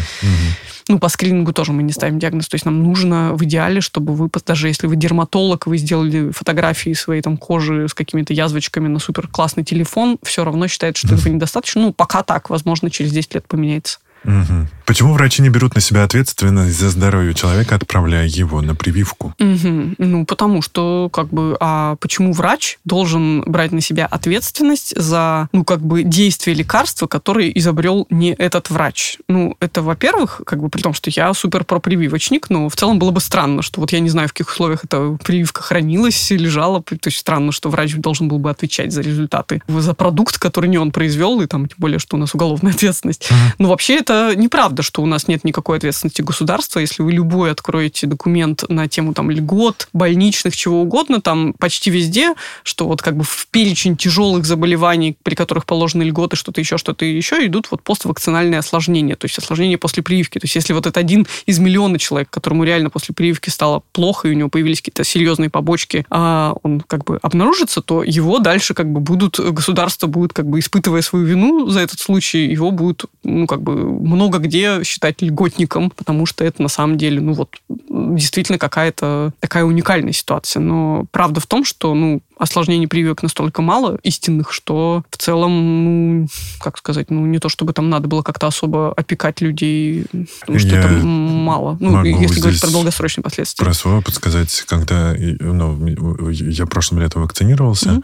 Ну, 0.88 0.98
по 0.98 1.08
скринингу 1.08 1.52
тоже 1.52 1.72
мы 1.72 1.82
не 1.82 1.92
ставим 1.92 2.18
диагноз. 2.18 2.48
То 2.48 2.56
есть 2.56 2.64
нам 2.64 2.82
нужно 2.82 3.34
в 3.34 3.44
идеале, 3.44 3.80
чтобы 3.80 4.14
вы, 4.14 4.28
даже 4.44 4.68
если 4.68 4.86
вы 4.86 4.96
дерматолог, 4.96 5.66
вы 5.66 5.78
сделали 5.78 6.30
фотографии 6.30 6.92
своей 6.92 7.22
там 7.22 7.36
кожи 7.36 7.88
с 7.88 7.94
какими-то 7.94 8.32
язвочками 8.34 8.88
на 8.88 8.98
супер 8.98 9.28
классный 9.28 9.64
телефон, 9.64 10.18
все 10.22 10.44
равно 10.44 10.66
считает, 10.68 10.96
что 10.96 11.14
этого 11.14 11.28
недостаточно. 11.28 11.82
Ну, 11.82 11.92
пока 11.92 12.22
так, 12.22 12.50
возможно, 12.50 12.90
через 12.90 13.12
10 13.12 13.34
лет 13.34 13.46
поменяется. 13.46 14.00
Мгм. 14.24 14.68
Почему 14.84 15.14
врачи 15.14 15.42
не 15.42 15.48
берут 15.48 15.74
на 15.74 15.80
себя 15.80 16.02
ответственность 16.04 16.78
за 16.78 16.90
здоровье 16.90 17.34
человека, 17.34 17.76
отправляя 17.76 18.26
его 18.26 18.60
на 18.60 18.74
прививку? 18.74 19.34
Мгм. 19.38 19.94
Ну, 19.98 20.26
потому 20.26 20.60
что, 20.60 21.08
как 21.12 21.28
бы, 21.28 21.56
а 21.60 21.96
почему 21.96 22.32
врач 22.32 22.78
должен 22.84 23.42
брать 23.42 23.72
на 23.72 23.80
себя 23.80 24.06
ответственность 24.06 24.94
за, 24.96 25.48
ну, 25.52 25.64
как 25.64 25.80
бы, 25.80 26.02
действие 26.02 26.54
лекарства, 26.54 27.06
которое 27.06 27.50
изобрел 27.50 28.06
не 28.10 28.32
этот 28.34 28.70
врач? 28.70 29.18
Ну, 29.28 29.56
это, 29.60 29.82
во-первых, 29.82 30.42
как 30.44 30.60
бы, 30.60 30.68
при 30.68 30.82
том, 30.82 30.94
что 30.94 31.10
я 31.10 31.32
супер 31.32 31.64
пропрививочник, 31.64 32.50
но 32.50 32.68
в 32.68 32.76
целом 32.76 32.98
было 32.98 33.12
бы 33.12 33.20
странно, 33.20 33.62
что 33.62 33.80
вот 33.80 33.92
я 33.92 34.00
не 34.00 34.10
знаю, 34.10 34.28
в 34.28 34.32
каких 34.32 34.48
условиях 34.48 34.84
эта 34.84 35.16
прививка 35.24 35.62
хранилась, 35.62 36.30
лежала, 36.30 36.82
то 36.82 36.96
есть 37.06 37.18
странно, 37.18 37.52
что 37.52 37.70
врач 37.70 37.94
должен 37.94 38.28
был 38.28 38.38
бы 38.38 38.50
отвечать 38.50 38.92
за 38.92 39.00
результаты, 39.00 39.62
за 39.68 39.94
продукт, 39.94 40.38
который 40.38 40.68
не 40.68 40.78
он 40.78 40.90
произвел, 40.90 41.40
и 41.40 41.46
там, 41.46 41.66
тем 41.66 41.76
более, 41.78 41.98
что 41.98 42.16
у 42.16 42.18
нас 42.18 42.34
уголовная 42.34 42.72
ответственность. 42.72 43.28
Но 43.58 43.68
вообще 43.68 43.96
это 43.96 44.11
неправда, 44.36 44.82
что 44.82 45.02
у 45.02 45.06
нас 45.06 45.28
нет 45.28 45.44
никакой 45.44 45.78
ответственности 45.78 46.22
государства. 46.22 46.80
Если 46.80 47.02
вы 47.02 47.12
любой 47.12 47.50
откроете 47.50 48.06
документ 48.06 48.64
на 48.68 48.88
тему 48.88 49.14
там 49.14 49.30
льгот, 49.30 49.88
больничных, 49.92 50.56
чего 50.56 50.82
угодно, 50.82 51.20
там 51.20 51.54
почти 51.54 51.90
везде, 51.90 52.34
что 52.62 52.86
вот 52.86 53.02
как 53.02 53.16
бы 53.16 53.24
в 53.24 53.46
перечень 53.50 53.96
тяжелых 53.96 54.44
заболеваний, 54.44 55.16
при 55.22 55.34
которых 55.34 55.66
положены 55.66 56.02
льготы, 56.02 56.36
что-то 56.36 56.60
еще, 56.60 56.78
что-то 56.78 57.04
еще, 57.04 57.46
идут 57.46 57.68
вот 57.70 57.82
поствакцинальные 57.82 58.58
осложнения, 58.58 59.16
то 59.16 59.26
есть 59.26 59.38
осложнения 59.38 59.78
после 59.78 60.02
прививки. 60.02 60.38
То 60.38 60.44
есть 60.44 60.54
если 60.54 60.72
вот 60.72 60.86
это 60.86 61.00
один 61.00 61.26
из 61.46 61.58
миллиона 61.58 61.98
человек, 61.98 62.30
которому 62.30 62.64
реально 62.64 62.90
после 62.90 63.14
прививки 63.14 63.50
стало 63.50 63.82
плохо, 63.92 64.28
и 64.28 64.32
у 64.32 64.34
него 64.34 64.48
появились 64.48 64.80
какие-то 64.80 65.04
серьезные 65.04 65.50
побочки, 65.50 66.04
а 66.10 66.54
он 66.62 66.80
как 66.80 67.04
бы 67.04 67.18
обнаружится, 67.22 67.80
то 67.80 68.02
его 68.02 68.38
дальше 68.38 68.74
как 68.74 68.90
бы 68.90 69.00
будут, 69.00 69.38
государство 69.38 70.06
будет 70.06 70.32
как 70.32 70.46
бы 70.46 70.58
испытывая 70.58 71.02
свою 71.02 71.24
вину 71.24 71.68
за 71.68 71.80
этот 71.80 72.00
случай, 72.00 72.46
его 72.46 72.70
будут, 72.70 73.04
ну, 73.24 73.46
как 73.46 73.62
бы 73.62 73.72
много 74.02 74.38
где 74.38 74.82
считать 74.84 75.22
льготником, 75.22 75.90
потому 75.90 76.26
что 76.26 76.44
это 76.44 76.62
на 76.62 76.68
самом 76.68 76.98
деле, 76.98 77.20
ну 77.20 77.32
вот, 77.32 77.56
действительно 77.68 78.58
какая-то 78.58 79.32
такая 79.40 79.64
уникальная 79.64 80.12
ситуация. 80.12 80.60
Но 80.60 81.06
правда 81.10 81.40
в 81.40 81.46
том, 81.46 81.64
что, 81.64 81.94
ну, 81.94 82.22
осложнений 82.38 82.88
прививок 82.88 83.22
настолько 83.22 83.62
мало 83.62 83.98
истинных, 84.02 84.52
что 84.52 85.04
в 85.10 85.16
целом, 85.16 85.84
ну, 85.84 86.28
как 86.60 86.78
сказать, 86.78 87.10
ну, 87.10 87.24
не 87.26 87.38
то 87.38 87.48
чтобы 87.48 87.72
там 87.72 87.88
надо 87.88 88.08
было 88.08 88.22
как-то 88.22 88.48
особо 88.48 88.92
опекать 88.92 89.40
людей, 89.40 90.06
потому 90.40 90.58
что 90.58 90.68
Я 90.68 90.80
это 90.80 90.88
мало. 91.06 91.76
Ну, 91.80 91.90
могу 91.90 92.06
если 92.06 92.40
говорить 92.40 92.60
про 92.60 92.70
долгосрочные 92.70 93.22
последствия. 93.22 93.64
Про 93.64 93.74
свой 93.74 93.98
опыт 93.98 94.14
сказать, 94.14 94.64
когда 94.66 95.14
ну, 95.16 95.88
я 96.30 96.66
прошлым 96.66 97.00
летом 97.00 97.22
вакцинировался, 97.22 98.00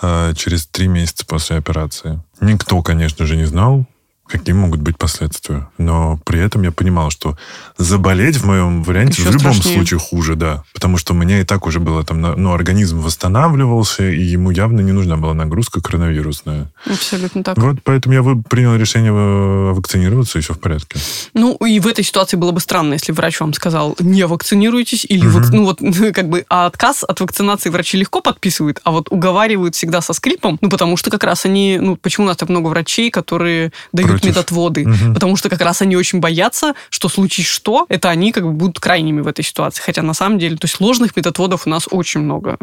а, 0.00 0.32
через 0.34 0.66
три 0.66 0.88
месяца 0.88 1.26
после 1.26 1.56
операции. 1.56 2.20
Никто, 2.40 2.82
конечно 2.82 3.26
же, 3.26 3.36
не 3.36 3.44
знал, 3.44 3.86
какие 4.26 4.54
могут 4.54 4.80
быть 4.80 4.96
последствия. 4.96 5.68
Но 5.78 6.18
при 6.24 6.40
этом 6.40 6.62
я 6.62 6.72
понимал, 6.72 7.10
что 7.10 7.36
заболеть 7.76 8.36
в 8.36 8.46
моем 8.46 8.82
варианте 8.82 9.20
Еще 9.22 9.30
в 9.30 9.34
любом 9.34 9.52
страшнее. 9.52 9.74
случае 9.76 10.00
хуже, 10.00 10.36
да. 10.36 10.62
Потому 10.72 10.96
что 10.96 11.12
у 11.12 11.16
меня 11.16 11.40
и 11.40 11.44
так 11.44 11.66
уже 11.66 11.80
было 11.80 12.02
там, 12.04 12.20
ну, 12.20 12.52
организм 12.54 13.00
восстанавливался, 13.00 14.08
и 14.08 14.22
ему 14.22 14.50
явно 14.50 14.80
не 14.80 14.92
нужна 14.92 15.16
была 15.16 15.34
нагрузка 15.34 15.80
коронавирусная. 15.80 16.70
Абсолютно 16.86 17.42
так. 17.42 17.58
Вот 17.58 17.76
поэтому 17.84 18.14
я 18.14 18.22
принял 18.48 18.74
решение 18.76 19.12
э, 19.12 19.72
вакцинироваться, 19.72 20.38
и 20.38 20.42
все 20.42 20.54
в 20.54 20.60
порядке. 20.60 20.98
Ну, 21.34 21.54
и 21.56 21.80
в 21.80 21.86
этой 21.86 22.04
ситуации 22.04 22.36
было 22.36 22.52
бы 22.52 22.60
странно, 22.60 22.94
если 22.94 23.12
врач 23.12 23.40
вам 23.40 23.52
сказал, 23.52 23.96
не 24.00 24.26
вакцинируйтесь, 24.26 25.04
или 25.04 25.26
Мгм. 25.26 25.32
вак- 25.42 25.50
ну 25.52 25.64
вот, 25.64 25.78
как 26.14 26.28
бы, 26.28 26.44
а 26.48 26.66
отказ 26.66 27.04
от 27.06 27.20
вакцинации 27.20 27.70
врачи 27.70 27.98
легко 27.98 28.20
подписывают, 28.20 28.80
а 28.84 28.92
вот 28.92 29.08
уговаривают 29.10 29.74
всегда 29.74 30.00
со 30.00 30.12
скрипом, 30.12 30.58
ну, 30.60 30.68
потому 30.70 30.96
что 30.96 31.10
как 31.10 31.24
раз 31.24 31.44
они, 31.44 31.78
ну, 31.80 31.96
почему 31.96 32.26
у 32.26 32.28
нас 32.28 32.36
так 32.36 32.48
много 32.48 32.68
врачей, 32.68 33.10
которые 33.10 33.72
дают 33.92 34.11
Против. 34.20 34.30
медотводы? 34.30 34.86
Мгм. 34.86 35.14
Потому 35.14 35.36
что 35.36 35.48
как 35.48 35.60
раз 35.60 35.82
они 35.82 35.96
очень 35.96 36.20
боятся, 36.20 36.74
что 36.90 37.08
случись 37.08 37.46
что, 37.46 37.86
это 37.88 38.10
они 38.10 38.32
как 38.32 38.44
бы 38.44 38.52
будут 38.52 38.80
крайними 38.80 39.20
в 39.20 39.26
этой 39.26 39.44
ситуации. 39.44 39.82
Хотя 39.82 40.02
на 40.02 40.14
самом 40.14 40.38
деле, 40.38 40.56
то 40.56 40.66
есть 40.66 40.80
ложных 40.80 41.16
медотводов 41.16 41.66
у 41.66 41.70
нас 41.70 41.86
очень 41.90 42.20
много. 42.20 42.56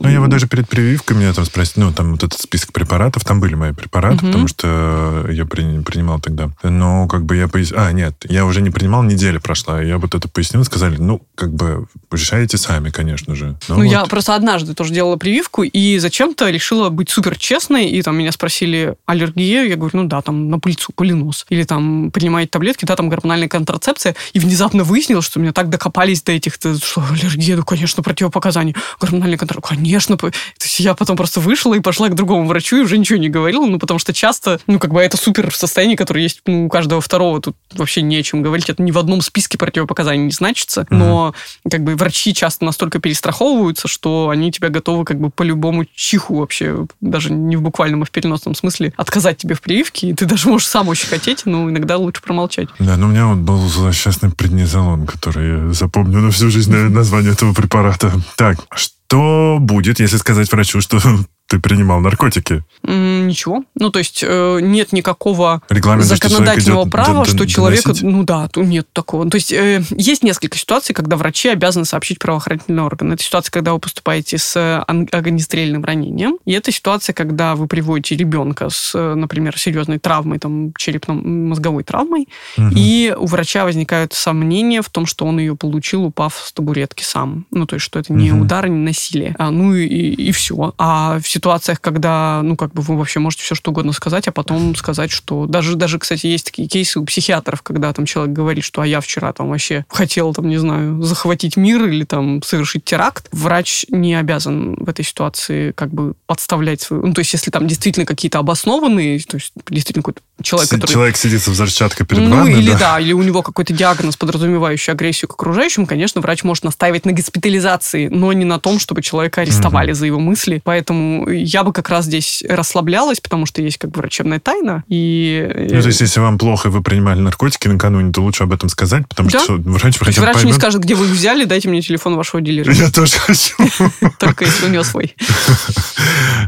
Ну, 0.00 0.08
я 0.08 0.20
вот 0.20 0.30
даже 0.30 0.46
перед 0.48 0.68
прививкой 0.68 1.16
меня 1.16 1.32
там 1.32 1.44
спросили, 1.44 1.84
ну, 1.84 1.92
там 1.92 2.12
вот 2.12 2.22
этот 2.24 2.38
список 2.40 2.72
препаратов, 2.72 3.24
там 3.24 3.40
были 3.40 3.54
мои 3.54 3.72
препараты, 3.72 4.16
Мгм. 4.16 4.26
потому 4.26 4.48
что 4.48 5.26
я 5.30 5.44
при- 5.46 5.80
принимал 5.82 6.20
тогда. 6.20 6.50
Но 6.62 7.06
как 7.08 7.24
бы 7.24 7.36
я 7.36 7.48
пояснил... 7.48 7.80
А, 7.80 7.92
нет, 7.92 8.14
я 8.28 8.44
уже 8.44 8.60
не 8.62 8.70
принимал, 8.70 9.02
неделя 9.02 9.40
прошла. 9.40 9.80
Я 9.82 9.98
вот 9.98 10.14
это 10.14 10.28
пояснил, 10.28 10.64
сказали, 10.64 10.96
ну, 10.98 11.22
как 11.34 11.52
бы 11.54 11.86
решаете 12.10 12.56
сами, 12.58 12.90
конечно 12.90 13.34
же. 13.34 13.56
Ну, 13.68 13.76
вот. 13.76 13.82
я 13.84 14.04
просто 14.06 14.34
однажды 14.34 14.74
тоже 14.74 14.92
делала 14.92 15.16
прививку, 15.16 15.62
и 15.62 15.98
зачем-то 15.98 16.48
решила 16.50 16.88
быть 16.88 17.10
супер 17.10 17.36
честной, 17.38 17.86
и 17.88 18.02
там 18.02 18.16
меня 18.16 18.32
спросили 18.32 18.94
аллергия, 19.06 19.64
я 19.64 19.76
говорю, 19.76 19.98
ну 19.98 20.04
да, 20.08 20.22
там 20.22 20.48
на 20.50 20.58
пыльцу, 20.58 20.92
пылинос. 20.96 21.46
Или 21.50 21.62
там 21.62 22.10
принимаете 22.10 22.50
таблетки, 22.50 22.84
да, 22.84 22.96
там 22.96 23.08
гормональная 23.08 23.48
контрацепция, 23.48 24.16
и 24.32 24.38
внезапно 24.38 24.82
выяснилось, 24.82 25.24
что 25.24 25.38
меня 25.38 25.52
так 25.52 25.68
докопались 25.68 26.22
до 26.22 26.32
этих, 26.32 26.58
то, 26.58 26.76
что 26.78 27.02
аллергия, 27.10 27.56
ну, 27.56 27.64
конечно, 27.64 28.02
противопоказания. 28.02 28.74
Гормональная 29.00 29.38
контрацепция, 29.38 29.76
конечно. 29.76 30.16
То 30.16 30.30
есть 30.60 30.80
я 30.80 30.94
потом 30.94 31.16
просто 31.16 31.40
вышла 31.40 31.74
и 31.74 31.80
пошла 31.80 32.08
к 32.08 32.14
другому 32.14 32.46
врачу, 32.46 32.78
и 32.78 32.80
уже 32.80 32.98
ничего 32.98 33.18
не 33.18 33.28
говорила, 33.28 33.64
ну, 33.66 33.78
потому 33.78 33.98
что 33.98 34.12
часто, 34.12 34.60
ну, 34.66 34.78
как 34.78 34.92
бы 34.92 35.00
это 35.00 35.16
супер 35.16 35.54
состояние, 35.54 35.96
которое 35.96 36.22
есть 36.22 36.40
ну, 36.46 36.66
у 36.66 36.68
каждого 36.68 37.00
второго, 37.00 37.40
тут 37.40 37.56
вообще 37.72 38.02
не 38.02 38.16
о 38.16 38.22
чем 38.22 38.42
говорить, 38.42 38.68
это 38.68 38.82
ни 38.82 38.90
в 38.90 38.98
одном 38.98 39.20
списке 39.20 39.58
противопоказаний 39.58 40.24
не 40.24 40.32
значится, 40.32 40.86
но 40.90 41.34
как 41.70 41.84
бы 41.84 41.96
врачи 41.96 42.34
часто 42.34 42.64
настолько 42.64 42.98
перестраховываются, 42.98 43.88
что 43.88 44.28
они 44.30 44.50
тебя 44.52 44.68
готовы 44.68 45.04
как 45.04 45.20
бы 45.20 45.30
по 45.30 45.42
любому 45.42 45.84
чиху 45.94 46.36
вообще, 46.36 46.86
даже 47.00 47.32
не 47.32 47.56
в 47.56 47.62
буквальном, 47.62 48.02
а 48.02 48.04
в 48.04 48.10
переносном 48.10 48.54
смысле, 48.54 48.92
отказать 48.96 49.38
тебе 49.38 49.54
в 49.54 49.60
прививке, 49.60 50.08
и 50.08 50.14
ты 50.14 50.24
даже 50.26 50.48
можешь 50.48 50.68
сам 50.68 50.85
очень 50.88 51.08
хотеть, 51.08 51.46
но 51.46 51.68
иногда 51.70 51.96
лучше 51.96 52.22
промолчать. 52.22 52.68
Да, 52.78 52.96
ну 52.96 53.06
у 53.06 53.10
меня 53.10 53.26
вот 53.26 53.38
был 53.38 53.68
злосчастный 53.68 54.30
преднизолон, 54.30 55.06
который 55.06 55.66
я 55.68 55.72
запомню 55.72 56.20
на 56.20 56.30
всю 56.30 56.50
жизнь 56.50 56.74
название 56.74 57.32
этого 57.32 57.52
препарата. 57.52 58.12
Так, 58.36 58.58
что 58.74 59.58
будет, 59.60 60.00
если 60.00 60.16
сказать 60.16 60.50
врачу, 60.50 60.80
что 60.80 61.00
ты 61.48 61.58
принимал 61.60 62.00
наркотики? 62.00 62.64
Ничего. 62.82 63.64
Ну, 63.74 63.90
то 63.90 63.98
есть 63.98 64.22
э, 64.26 64.58
нет 64.60 64.92
никакого 64.92 65.62
что 65.68 65.78
человек 65.80 66.06
законодательного 66.06 66.82
идет 66.84 66.92
права, 66.92 67.24
д- 67.24 67.30
что 67.30 67.46
человека... 67.46 67.82
доносить? 67.84 68.02
Ну 68.04 68.22
да, 68.24 68.48
нет 68.56 68.86
такого. 68.92 69.28
То 69.30 69.36
есть 69.36 69.52
э, 69.52 69.82
есть 69.90 70.22
несколько 70.22 70.58
ситуаций, 70.58 70.94
когда 70.94 71.16
врачи 71.16 71.48
обязаны 71.48 71.84
сообщить 71.84 72.18
правоохранительный 72.18 72.82
орган. 72.82 73.12
Это 73.12 73.22
ситуация, 73.22 73.50
когда 73.52 73.72
вы 73.72 73.78
поступаете 73.78 74.38
с 74.38 74.56
э, 74.56 74.78
огнестрельным 75.12 75.84
ранением. 75.84 76.38
И 76.44 76.52
это 76.52 76.72
ситуация, 76.72 77.12
когда 77.14 77.54
вы 77.54 77.66
приводите 77.68 78.16
ребенка 78.16 78.68
с, 78.70 78.92
например, 79.14 79.58
серьезной 79.58 79.98
травмой, 79.98 80.38
там, 80.38 80.72
черепно-мозговой 80.76 81.84
травмой, 81.84 82.28
Мгм. 82.56 82.72
и 82.76 83.14
у 83.16 83.26
врача 83.26 83.64
возникают 83.64 84.12
сомнения 84.12 84.82
в 84.82 84.88
том, 84.90 85.06
что 85.06 85.26
он 85.26 85.38
ее 85.38 85.56
получил, 85.56 86.04
упав 86.04 86.34
с 86.44 86.52
табуретки 86.52 87.02
сам. 87.02 87.46
Ну, 87.50 87.66
то 87.66 87.74
есть, 87.76 87.84
что 87.84 87.98
это 87.98 88.12
не 88.12 88.30
Мгм. 88.30 88.42
удар, 88.42 88.68
не 88.68 88.78
насилие. 88.84 89.34
А, 89.38 89.50
ну 89.50 89.74
и, 89.74 89.86
и 89.86 90.32
все. 90.32 90.74
А 90.78 91.18
в 91.20 91.28
ситуациях, 91.36 91.80
когда, 91.80 92.40
ну, 92.42 92.56
как 92.56 92.72
бы 92.72 92.82
вы 92.82 92.96
вообще 92.96 93.20
можете 93.20 93.44
все 93.44 93.54
что 93.54 93.70
угодно 93.70 93.92
сказать, 93.92 94.26
а 94.28 94.32
потом 94.32 94.74
сказать, 94.74 95.10
что... 95.10 95.46
Даже, 95.46 95.76
даже, 95.76 95.98
кстати, 95.98 96.26
есть 96.26 96.46
такие 96.46 96.66
кейсы 96.66 96.98
у 96.98 97.04
психиатров, 97.04 97.62
когда 97.62 97.92
там 97.92 98.06
человек 98.06 98.34
говорит, 98.34 98.64
что 98.64 98.80
а 98.80 98.86
я 98.86 99.00
вчера 99.00 99.32
там 99.32 99.50
вообще 99.50 99.84
хотел, 99.88 100.32
там, 100.34 100.48
не 100.48 100.56
знаю, 100.58 101.02
захватить 101.02 101.56
мир 101.56 101.84
или 101.84 102.04
там 102.04 102.42
совершить 102.42 102.84
теракт. 102.84 103.28
Врач 103.32 103.84
не 103.90 104.14
обязан 104.14 104.76
в 104.76 104.88
этой 104.88 105.04
ситуации 105.04 105.72
как 105.72 105.90
бы 105.90 106.14
подставлять 106.26 106.80
свою... 106.80 107.06
Ну, 107.06 107.12
то 107.14 107.20
есть, 107.20 107.32
если 107.32 107.50
там 107.50 107.66
действительно 107.66 108.06
какие-то 108.06 108.38
обоснованные, 108.38 109.18
то 109.20 109.36
есть, 109.36 109.52
действительно 109.68 110.02
какой-то 110.02 110.20
человек, 110.42 110.70
Си- 110.70 110.74
который... 110.76 110.92
Человек 110.92 111.16
сидит 111.16 111.42
со 111.42 111.50
взрывчаткой 111.50 112.06
перед 112.06 112.22
Ну, 112.22 112.36
вами, 112.36 112.52
или 112.54 112.72
да? 112.72 112.78
да. 112.78 113.00
или 113.00 113.12
у 113.12 113.22
него 113.22 113.42
какой-то 113.42 113.72
диагноз, 113.72 114.16
подразумевающий 114.16 114.92
агрессию 114.92 115.28
к 115.28 115.34
окружающим, 115.34 115.86
конечно, 115.86 116.20
врач 116.20 116.44
может 116.44 116.64
настаивать 116.64 117.04
на 117.04 117.12
госпитализации, 117.12 118.08
но 118.08 118.32
не 118.32 118.44
на 118.44 118.58
том, 118.58 118.78
чтобы 118.78 119.02
человека 119.02 119.42
арестовали 119.42 119.92
за 119.92 120.06
его 120.06 120.18
мысли. 120.18 120.62
Поэтому 120.64 121.25
я 121.26 121.62
бы 121.62 121.72
как 121.72 121.88
раз 121.90 122.06
здесь 122.06 122.42
расслаблялась, 122.48 123.20
потому 123.20 123.46
что 123.46 123.62
есть 123.62 123.78
как 123.78 123.90
бы 123.90 124.00
врачебная 124.00 124.40
тайна. 124.40 124.84
И 124.88 125.46
Ну, 125.70 125.80
то 125.82 125.86
есть, 125.88 126.00
если 126.00 126.20
вам 126.20 126.38
плохо, 126.38 126.68
и 126.68 126.70
вы 126.70 126.82
принимали 126.82 127.20
наркотики 127.20 127.68
накануне, 127.68 128.12
то 128.12 128.22
лучше 128.22 128.44
об 128.44 128.52
этом 128.52 128.68
сказать, 128.68 129.06
потому 129.08 129.28
Да. 129.30 129.40
что 129.40 129.54
врач 129.54 129.98
бы 129.98 130.04
врач 130.22 130.44
не 130.44 130.52
скажет, 130.52 130.82
где 130.82 130.94
вы 130.94 131.06
их 131.06 131.12
взяли, 131.12 131.44
дайте 131.44 131.68
мне 131.68 131.82
телефон 131.82 132.16
вашего 132.16 132.40
дилера. 132.40 132.72
Я 132.72 132.90
тоже 132.90 133.16
хочу. 133.18 133.54
Только 134.18 134.44
если 134.46 134.66
у 134.66 134.68
него 134.70 134.84
свой. 134.84 135.14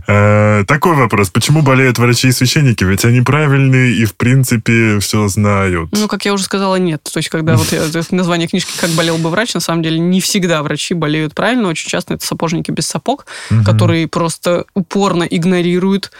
Э, 0.07 0.64
Так 0.66 0.79
такой 0.79 0.95
вопрос. 0.95 1.31
Почему 1.31 1.62
болеют 1.62 1.99
врачи 1.99 2.29
и 2.29 2.33
священники? 2.33 2.85
Ведь 2.85 3.05
они 3.05 3.20
правильные 3.20 3.95
и, 3.95 4.05
в 4.05 4.14
принципе, 4.14 5.01
все 5.01 5.26
знают. 5.26 5.91
Ну, 5.91 6.07
как 6.07 6.24
я 6.24 6.33
уже 6.33 6.45
сказала, 6.45 6.76
нет. 6.76 7.03
То 7.03 7.18
есть, 7.18 7.31
когда 7.31 7.57
вот 7.57 7.66
название 8.12 8.47
книжки 8.47 8.70
«Как 8.81 8.91
болел 8.91 9.18
бы 9.18 9.29
врач», 9.29 9.55
на 9.55 9.61
самом 9.61 9.83
деле 9.83 9.99
не 9.99 10.20
всегда 10.20 10.62
врачи 10.62 10.95
болеют 10.95 11.35
правильно. 11.35 11.68
Очень 11.68 11.89
часто 11.89 12.14
это 12.14 12.24
сапожники 12.24 12.70
без 12.70 12.87
сапог, 12.87 13.26
которые 13.64 14.07
просто 14.07 14.66
упорно 14.74 15.24
игнорируют. 15.24 16.10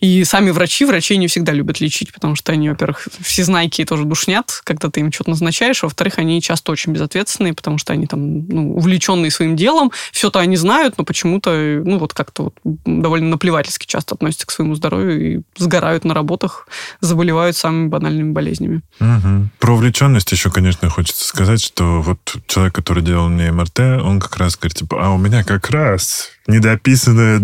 И 0.00 0.24
сами 0.24 0.50
врачи, 0.50 0.84
врачей 0.84 1.16
не 1.16 1.28
всегда 1.28 1.52
любят 1.52 1.80
лечить, 1.80 2.12
потому 2.12 2.34
что 2.36 2.52
они, 2.52 2.68
во-первых, 2.68 3.08
всезнайки 3.20 3.82
и 3.82 3.84
тоже 3.84 4.04
душнят, 4.04 4.60
когда 4.64 4.90
ты 4.90 5.00
им 5.00 5.12
что-то 5.12 5.30
назначаешь, 5.30 5.82
а 5.82 5.86
во-вторых, 5.86 6.18
они 6.18 6.42
часто 6.42 6.72
очень 6.72 6.92
безответственные, 6.92 7.54
потому 7.54 7.78
что 7.78 7.92
они 7.92 8.06
там 8.06 8.46
ну, 8.46 8.74
увлеченные 8.76 9.30
своим 9.30 9.56
делом, 9.56 9.92
все-то 10.12 10.40
они 10.40 10.56
знают, 10.56 10.98
но 10.98 11.04
почему-то, 11.04 11.50
ну, 11.84 11.98
вот 11.98 12.12
как-то 12.12 12.44
вот 12.44 12.54
довольно 12.84 13.28
наплевательски 13.30 13.86
часто 13.86 14.14
относятся 14.14 14.46
к 14.46 14.50
своему 14.50 14.74
здоровью 14.74 15.38
и 15.38 15.42
сгорают 15.56 16.04
на 16.04 16.14
работах, 16.14 16.68
заболевают 17.00 17.56
самыми 17.56 17.88
банальными 17.88 18.32
болезнями. 18.32 18.82
Угу. 19.00 19.48
Про 19.58 19.74
увлеченность 19.74 20.30
еще, 20.32 20.50
конечно, 20.50 20.90
хочется 20.90 21.24
сказать, 21.24 21.62
что 21.62 22.02
вот 22.02 22.36
человек, 22.46 22.74
который 22.74 23.02
делал 23.02 23.28
мне 23.28 23.50
МРТ, 23.52 23.80
он 24.02 24.20
как 24.20 24.36
раз 24.36 24.56
говорит, 24.56 24.76
типа, 24.76 25.04
а 25.04 25.10
у 25.10 25.18
меня 25.18 25.44
как 25.44 25.70
раз 25.70 26.30
недописанная 26.46 27.38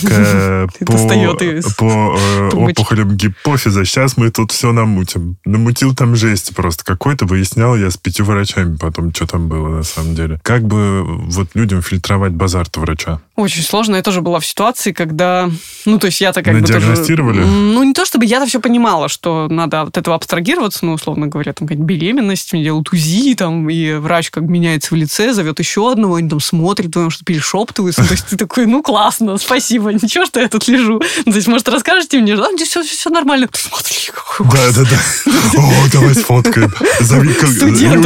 докторская 0.00 0.68
по, 0.86 0.94
по 1.78 2.18
э, 2.18 2.48
опухолям 2.50 3.16
гипофиза. 3.16 3.84
Сейчас 3.84 4.16
мы 4.16 4.30
тут 4.30 4.52
все 4.52 4.72
намутим. 4.72 5.36
Намутил 5.44 5.94
там 5.94 6.16
жесть 6.16 6.54
просто. 6.54 6.84
Какой-то 6.84 7.26
выяснял 7.26 7.76
я 7.76 7.90
с 7.90 7.96
пятью 7.96 8.24
врачами 8.24 8.76
потом, 8.76 9.14
что 9.14 9.26
там 9.26 9.48
было 9.48 9.68
на 9.68 9.82
самом 9.82 10.14
деле. 10.14 10.40
Как 10.42 10.62
бы 10.62 11.02
вот 11.04 11.48
людям 11.54 11.82
фильтровать 11.82 12.32
базар-то 12.32 12.80
врача? 12.80 13.20
Очень 13.42 13.62
сложно. 13.64 13.96
Я 13.96 14.02
тоже 14.02 14.20
была 14.20 14.38
в 14.38 14.46
ситуации, 14.46 14.92
когда... 14.92 15.50
Ну, 15.84 15.98
то 15.98 16.06
есть 16.06 16.20
я-то 16.20 16.42
как 16.42 16.54
бы 16.60 16.66
тоже... 16.66 16.86
Ну, 17.44 17.82
не 17.82 17.92
то 17.92 18.04
чтобы 18.04 18.24
я-то 18.24 18.46
все 18.46 18.60
понимала, 18.60 19.08
что 19.08 19.48
надо 19.50 19.82
от 19.82 19.98
этого 19.98 20.14
абстрагироваться, 20.14 20.86
ну, 20.86 20.92
условно 20.92 21.26
говоря, 21.26 21.52
там 21.52 21.66
какая-нибудь 21.66 21.88
беременность, 21.88 22.52
мне 22.52 22.62
делают 22.62 22.92
УЗИ, 22.92 23.34
там, 23.34 23.68
и 23.68 23.94
врач 23.94 24.30
как 24.30 24.44
меняется 24.44 24.94
в 24.94 24.96
лице, 24.96 25.32
зовет 25.32 25.58
еще 25.58 25.90
одного, 25.90 26.14
они 26.14 26.28
там 26.28 26.38
смотрят, 26.38 26.92
потому 26.92 27.10
что 27.10 27.24
перешептываются. 27.24 28.04
То 28.06 28.12
есть 28.12 28.28
ты 28.28 28.36
такой, 28.36 28.66
ну, 28.66 28.80
классно, 28.80 29.36
спасибо, 29.38 29.92
ничего, 29.92 30.24
что 30.24 30.40
я 30.40 30.48
тут 30.48 30.68
лежу. 30.68 31.00
То 31.24 31.32
есть, 31.32 31.48
может, 31.48 31.68
расскажете 31.68 32.20
мне, 32.20 32.36
да, 32.36 32.46
все, 32.56 32.84
все 32.84 33.10
нормально. 33.10 33.48
Смотри, 33.52 33.96
Да, 34.38 34.72
да, 34.72 34.90
да. 34.90 35.60
О, 35.60 35.88
давай 35.92 36.14
сфоткаем. 36.14 36.72
Зови, 37.00 37.34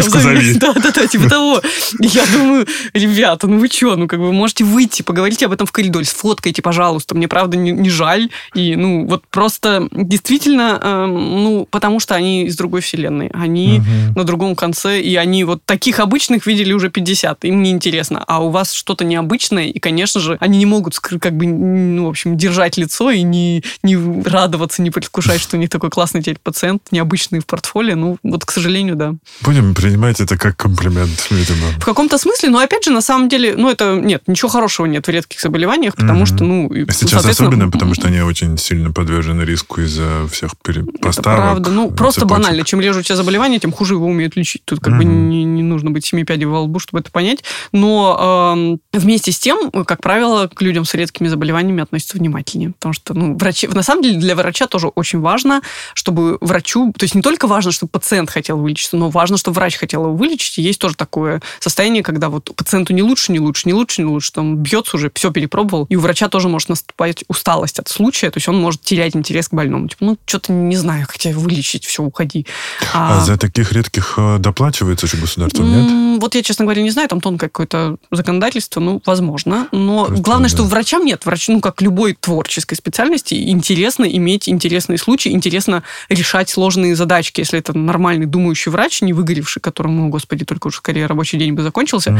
Юшку 0.06 0.18
зови. 0.18 0.54
Да, 0.58 0.72
да, 0.72 0.90
да, 0.90 1.06
типа 1.06 1.28
того. 1.28 1.62
Я 2.00 2.24
думаю, 2.26 2.66
ребята, 2.94 3.46
ну 3.46 3.58
вы 3.58 3.68
что, 3.68 3.96
ну 3.96 4.08
как 4.08 4.20
бы 4.20 4.32
можете 4.32 4.64
выйти, 4.64 5.02
поговорите 5.26 5.46
об 5.46 5.52
этом 5.52 5.66
в 5.66 5.72
коридоре, 5.72 6.04
сфоткайте, 6.04 6.62
пожалуйста, 6.62 7.16
мне 7.16 7.26
правда 7.26 7.56
не, 7.56 7.72
не 7.72 7.90
жаль. 7.90 8.30
И, 8.54 8.76
ну, 8.76 9.06
вот 9.06 9.24
просто 9.28 9.88
действительно, 9.90 10.78
э, 10.80 11.06
ну, 11.06 11.66
потому 11.68 11.98
что 11.98 12.14
они 12.14 12.44
из 12.44 12.56
другой 12.56 12.80
вселенной. 12.80 13.28
Они 13.34 13.80
угу. 13.80 14.18
на 14.18 14.24
другом 14.24 14.54
конце, 14.54 15.00
и 15.00 15.16
они 15.16 15.42
вот 15.42 15.64
таких 15.64 15.98
обычных 15.98 16.46
видели 16.46 16.72
уже 16.72 16.90
50. 16.90 17.44
Им 17.44 17.62
не 17.62 17.72
интересно. 17.72 18.22
А 18.26 18.40
у 18.44 18.50
вас 18.50 18.72
что-то 18.72 19.04
необычное, 19.04 19.64
и, 19.64 19.78
конечно 19.80 20.20
же, 20.20 20.36
они 20.38 20.58
не 20.58 20.66
могут, 20.66 20.96
как 21.00 21.36
бы, 21.36 21.46
ну, 21.46 22.06
в 22.06 22.08
общем, 22.10 22.36
держать 22.36 22.76
лицо 22.76 23.10
и 23.10 23.22
не, 23.22 23.64
не 23.82 23.96
радоваться, 24.24 24.82
не 24.82 24.90
предвкушать, 24.90 25.40
что 25.40 25.56
у 25.56 25.60
них 25.60 25.70
такой 25.70 25.90
классный 25.90 26.22
теперь 26.22 26.38
пациент, 26.40 26.82
необычный 26.92 27.40
в 27.40 27.46
портфолио. 27.46 27.96
Ну, 27.96 28.18
вот, 28.22 28.44
к 28.44 28.52
сожалению, 28.52 28.94
да. 28.94 29.14
Будем 29.40 29.74
принимать 29.74 30.20
это 30.20 30.38
как 30.38 30.56
комплимент, 30.56 31.26
видимо. 31.30 31.66
В 31.80 31.84
каком-то 31.84 32.16
смысле, 32.16 32.50
но, 32.50 32.60
опять 32.60 32.84
же, 32.84 32.90
на 32.90 33.00
самам 33.00 33.28
деле, 33.28 33.54
ну, 33.56 33.68
это, 33.68 33.96
нет, 33.96 34.22
ничего 34.28 34.48
хорошего 34.48 34.86
нет 34.86 35.05
в 35.06 35.10
редких 35.10 35.40
заболеваниях, 35.40 35.94
потому 35.94 36.22
mm-hmm. 36.22 36.36
что, 36.36 36.44
ну... 36.44 36.70
Сейчас 36.90 37.24
особенно, 37.24 37.70
потому 37.70 37.94
что 37.94 38.08
они 38.08 38.20
очень 38.20 38.58
сильно 38.58 38.92
подвержены 38.92 39.42
риску 39.42 39.80
из-за 39.80 40.26
всех 40.30 40.56
поставок. 40.56 41.04
Это 41.04 41.22
правда. 41.22 41.70
Ну, 41.70 41.90
просто 41.90 42.20
цепочек. 42.22 42.44
банально. 42.44 42.64
Чем 42.64 42.80
реже 42.80 43.00
у 43.00 43.02
тебя 43.02 43.16
заболевание, 43.16 43.60
тем 43.60 43.72
хуже 43.72 43.94
его 43.94 44.06
умеют 44.06 44.36
лечить. 44.36 44.62
Тут 44.64 44.80
как 44.80 44.94
mm-hmm. 44.94 44.98
бы 44.98 45.04
не, 45.04 45.44
не 45.44 45.62
нужно 45.62 45.90
быть 45.90 46.04
семи 46.04 46.24
пядей 46.24 46.46
во 46.46 46.60
лбу, 46.60 46.78
чтобы 46.78 47.00
это 47.00 47.10
понять. 47.10 47.44
Но 47.72 48.78
э, 48.92 48.98
вместе 48.98 49.32
с 49.32 49.38
тем, 49.38 49.70
как 49.70 50.02
правило, 50.02 50.48
к 50.48 50.60
людям 50.62 50.84
с 50.84 50.94
редкими 50.94 51.28
заболеваниями 51.28 51.82
относятся 51.82 52.16
внимательнее. 52.16 52.72
Потому 52.72 52.92
что, 52.92 53.14
ну, 53.14 53.36
врачи... 53.36 53.68
На 53.68 53.82
самом 53.82 54.02
деле, 54.02 54.18
для 54.18 54.34
врача 54.34 54.66
тоже 54.66 54.88
очень 54.88 55.20
важно, 55.20 55.62
чтобы 55.94 56.38
врачу... 56.40 56.92
То 56.96 57.04
есть 57.04 57.14
не 57.14 57.22
только 57.22 57.46
важно, 57.46 57.72
чтобы 57.72 57.90
пациент 57.90 58.30
хотел 58.30 58.58
вылечиться, 58.58 58.96
но 58.96 59.10
важно, 59.10 59.36
чтобы 59.36 59.56
врач 59.56 59.76
хотел 59.76 60.04
его 60.04 60.14
вылечить. 60.14 60.58
И 60.58 60.62
есть 60.62 60.78
тоже 60.78 60.94
такое 60.96 61.42
состояние, 61.60 62.02
когда 62.02 62.28
вот 62.28 62.54
пациенту 62.54 62.92
не 62.92 63.02
лучше, 63.02 63.32
не 63.32 63.40
лучше, 63.40 63.62
не 63.66 63.74
лучше, 63.74 64.02
не 64.02 64.06
лучше, 64.06 64.32
он 64.36 64.56
бьется 64.56 64.95
уже, 64.96 65.10
все 65.14 65.30
перепробовал, 65.30 65.86
и 65.88 65.96
у 65.96 66.00
врача 66.00 66.28
тоже 66.28 66.48
может 66.48 66.68
наступать 66.68 67.24
усталость 67.28 67.78
от 67.78 67.88
случая, 67.88 68.30
то 68.30 68.38
есть 68.38 68.48
он 68.48 68.60
может 68.60 68.82
терять 68.82 69.14
интерес 69.14 69.48
к 69.48 69.54
больному. 69.54 69.88
Типа, 69.88 70.04
ну, 70.04 70.18
что-то 70.26 70.52
не 70.52 70.76
знаю, 70.76 71.06
как 71.06 71.18
тебя 71.18 71.34
вылечить, 71.34 71.84
все, 71.84 72.02
уходи. 72.02 72.46
А, 72.92 73.18
а 73.18 73.24
за 73.24 73.36
таких 73.36 73.72
редких 73.72 74.14
э, 74.16 74.38
доплачивается 74.38 75.06
же 75.06 75.16
государством, 75.16 75.70
нет? 75.70 76.20
Вот 76.20 76.34
я, 76.34 76.42
честно 76.42 76.64
говоря, 76.64 76.82
не 76.82 76.90
знаю, 76.90 77.08
там 77.08 77.20
тонкое 77.20 77.48
какое-то 77.48 77.96
законодательство, 78.10 78.80
ну, 78.80 79.02
возможно. 79.04 79.68
Но 79.72 80.06
Просто, 80.06 80.22
главное, 80.22 80.50
да. 80.50 80.56
что 80.56 80.64
врачам 80.64 81.04
нет. 81.04 81.26
Врач, 81.26 81.48
ну, 81.48 81.60
как 81.60 81.82
любой 81.82 82.14
творческой 82.14 82.74
специальности, 82.74 83.34
интересно 83.50 84.04
иметь 84.04 84.48
интересные 84.48 84.98
случаи, 84.98 85.30
интересно 85.32 85.82
решать 86.08 86.48
сложные 86.48 86.96
задачки. 86.96 87.40
Если 87.40 87.58
это 87.58 87.76
нормальный 87.76 88.26
думающий 88.26 88.72
врач, 88.72 89.02
не 89.02 89.12
выгоревший, 89.12 89.60
которому, 89.60 90.08
господи, 90.08 90.44
только 90.44 90.68
уже 90.68 90.78
скорее 90.78 91.06
рабочий 91.06 91.38
день 91.38 91.52
бы 91.52 91.62
закончился, 91.62 92.18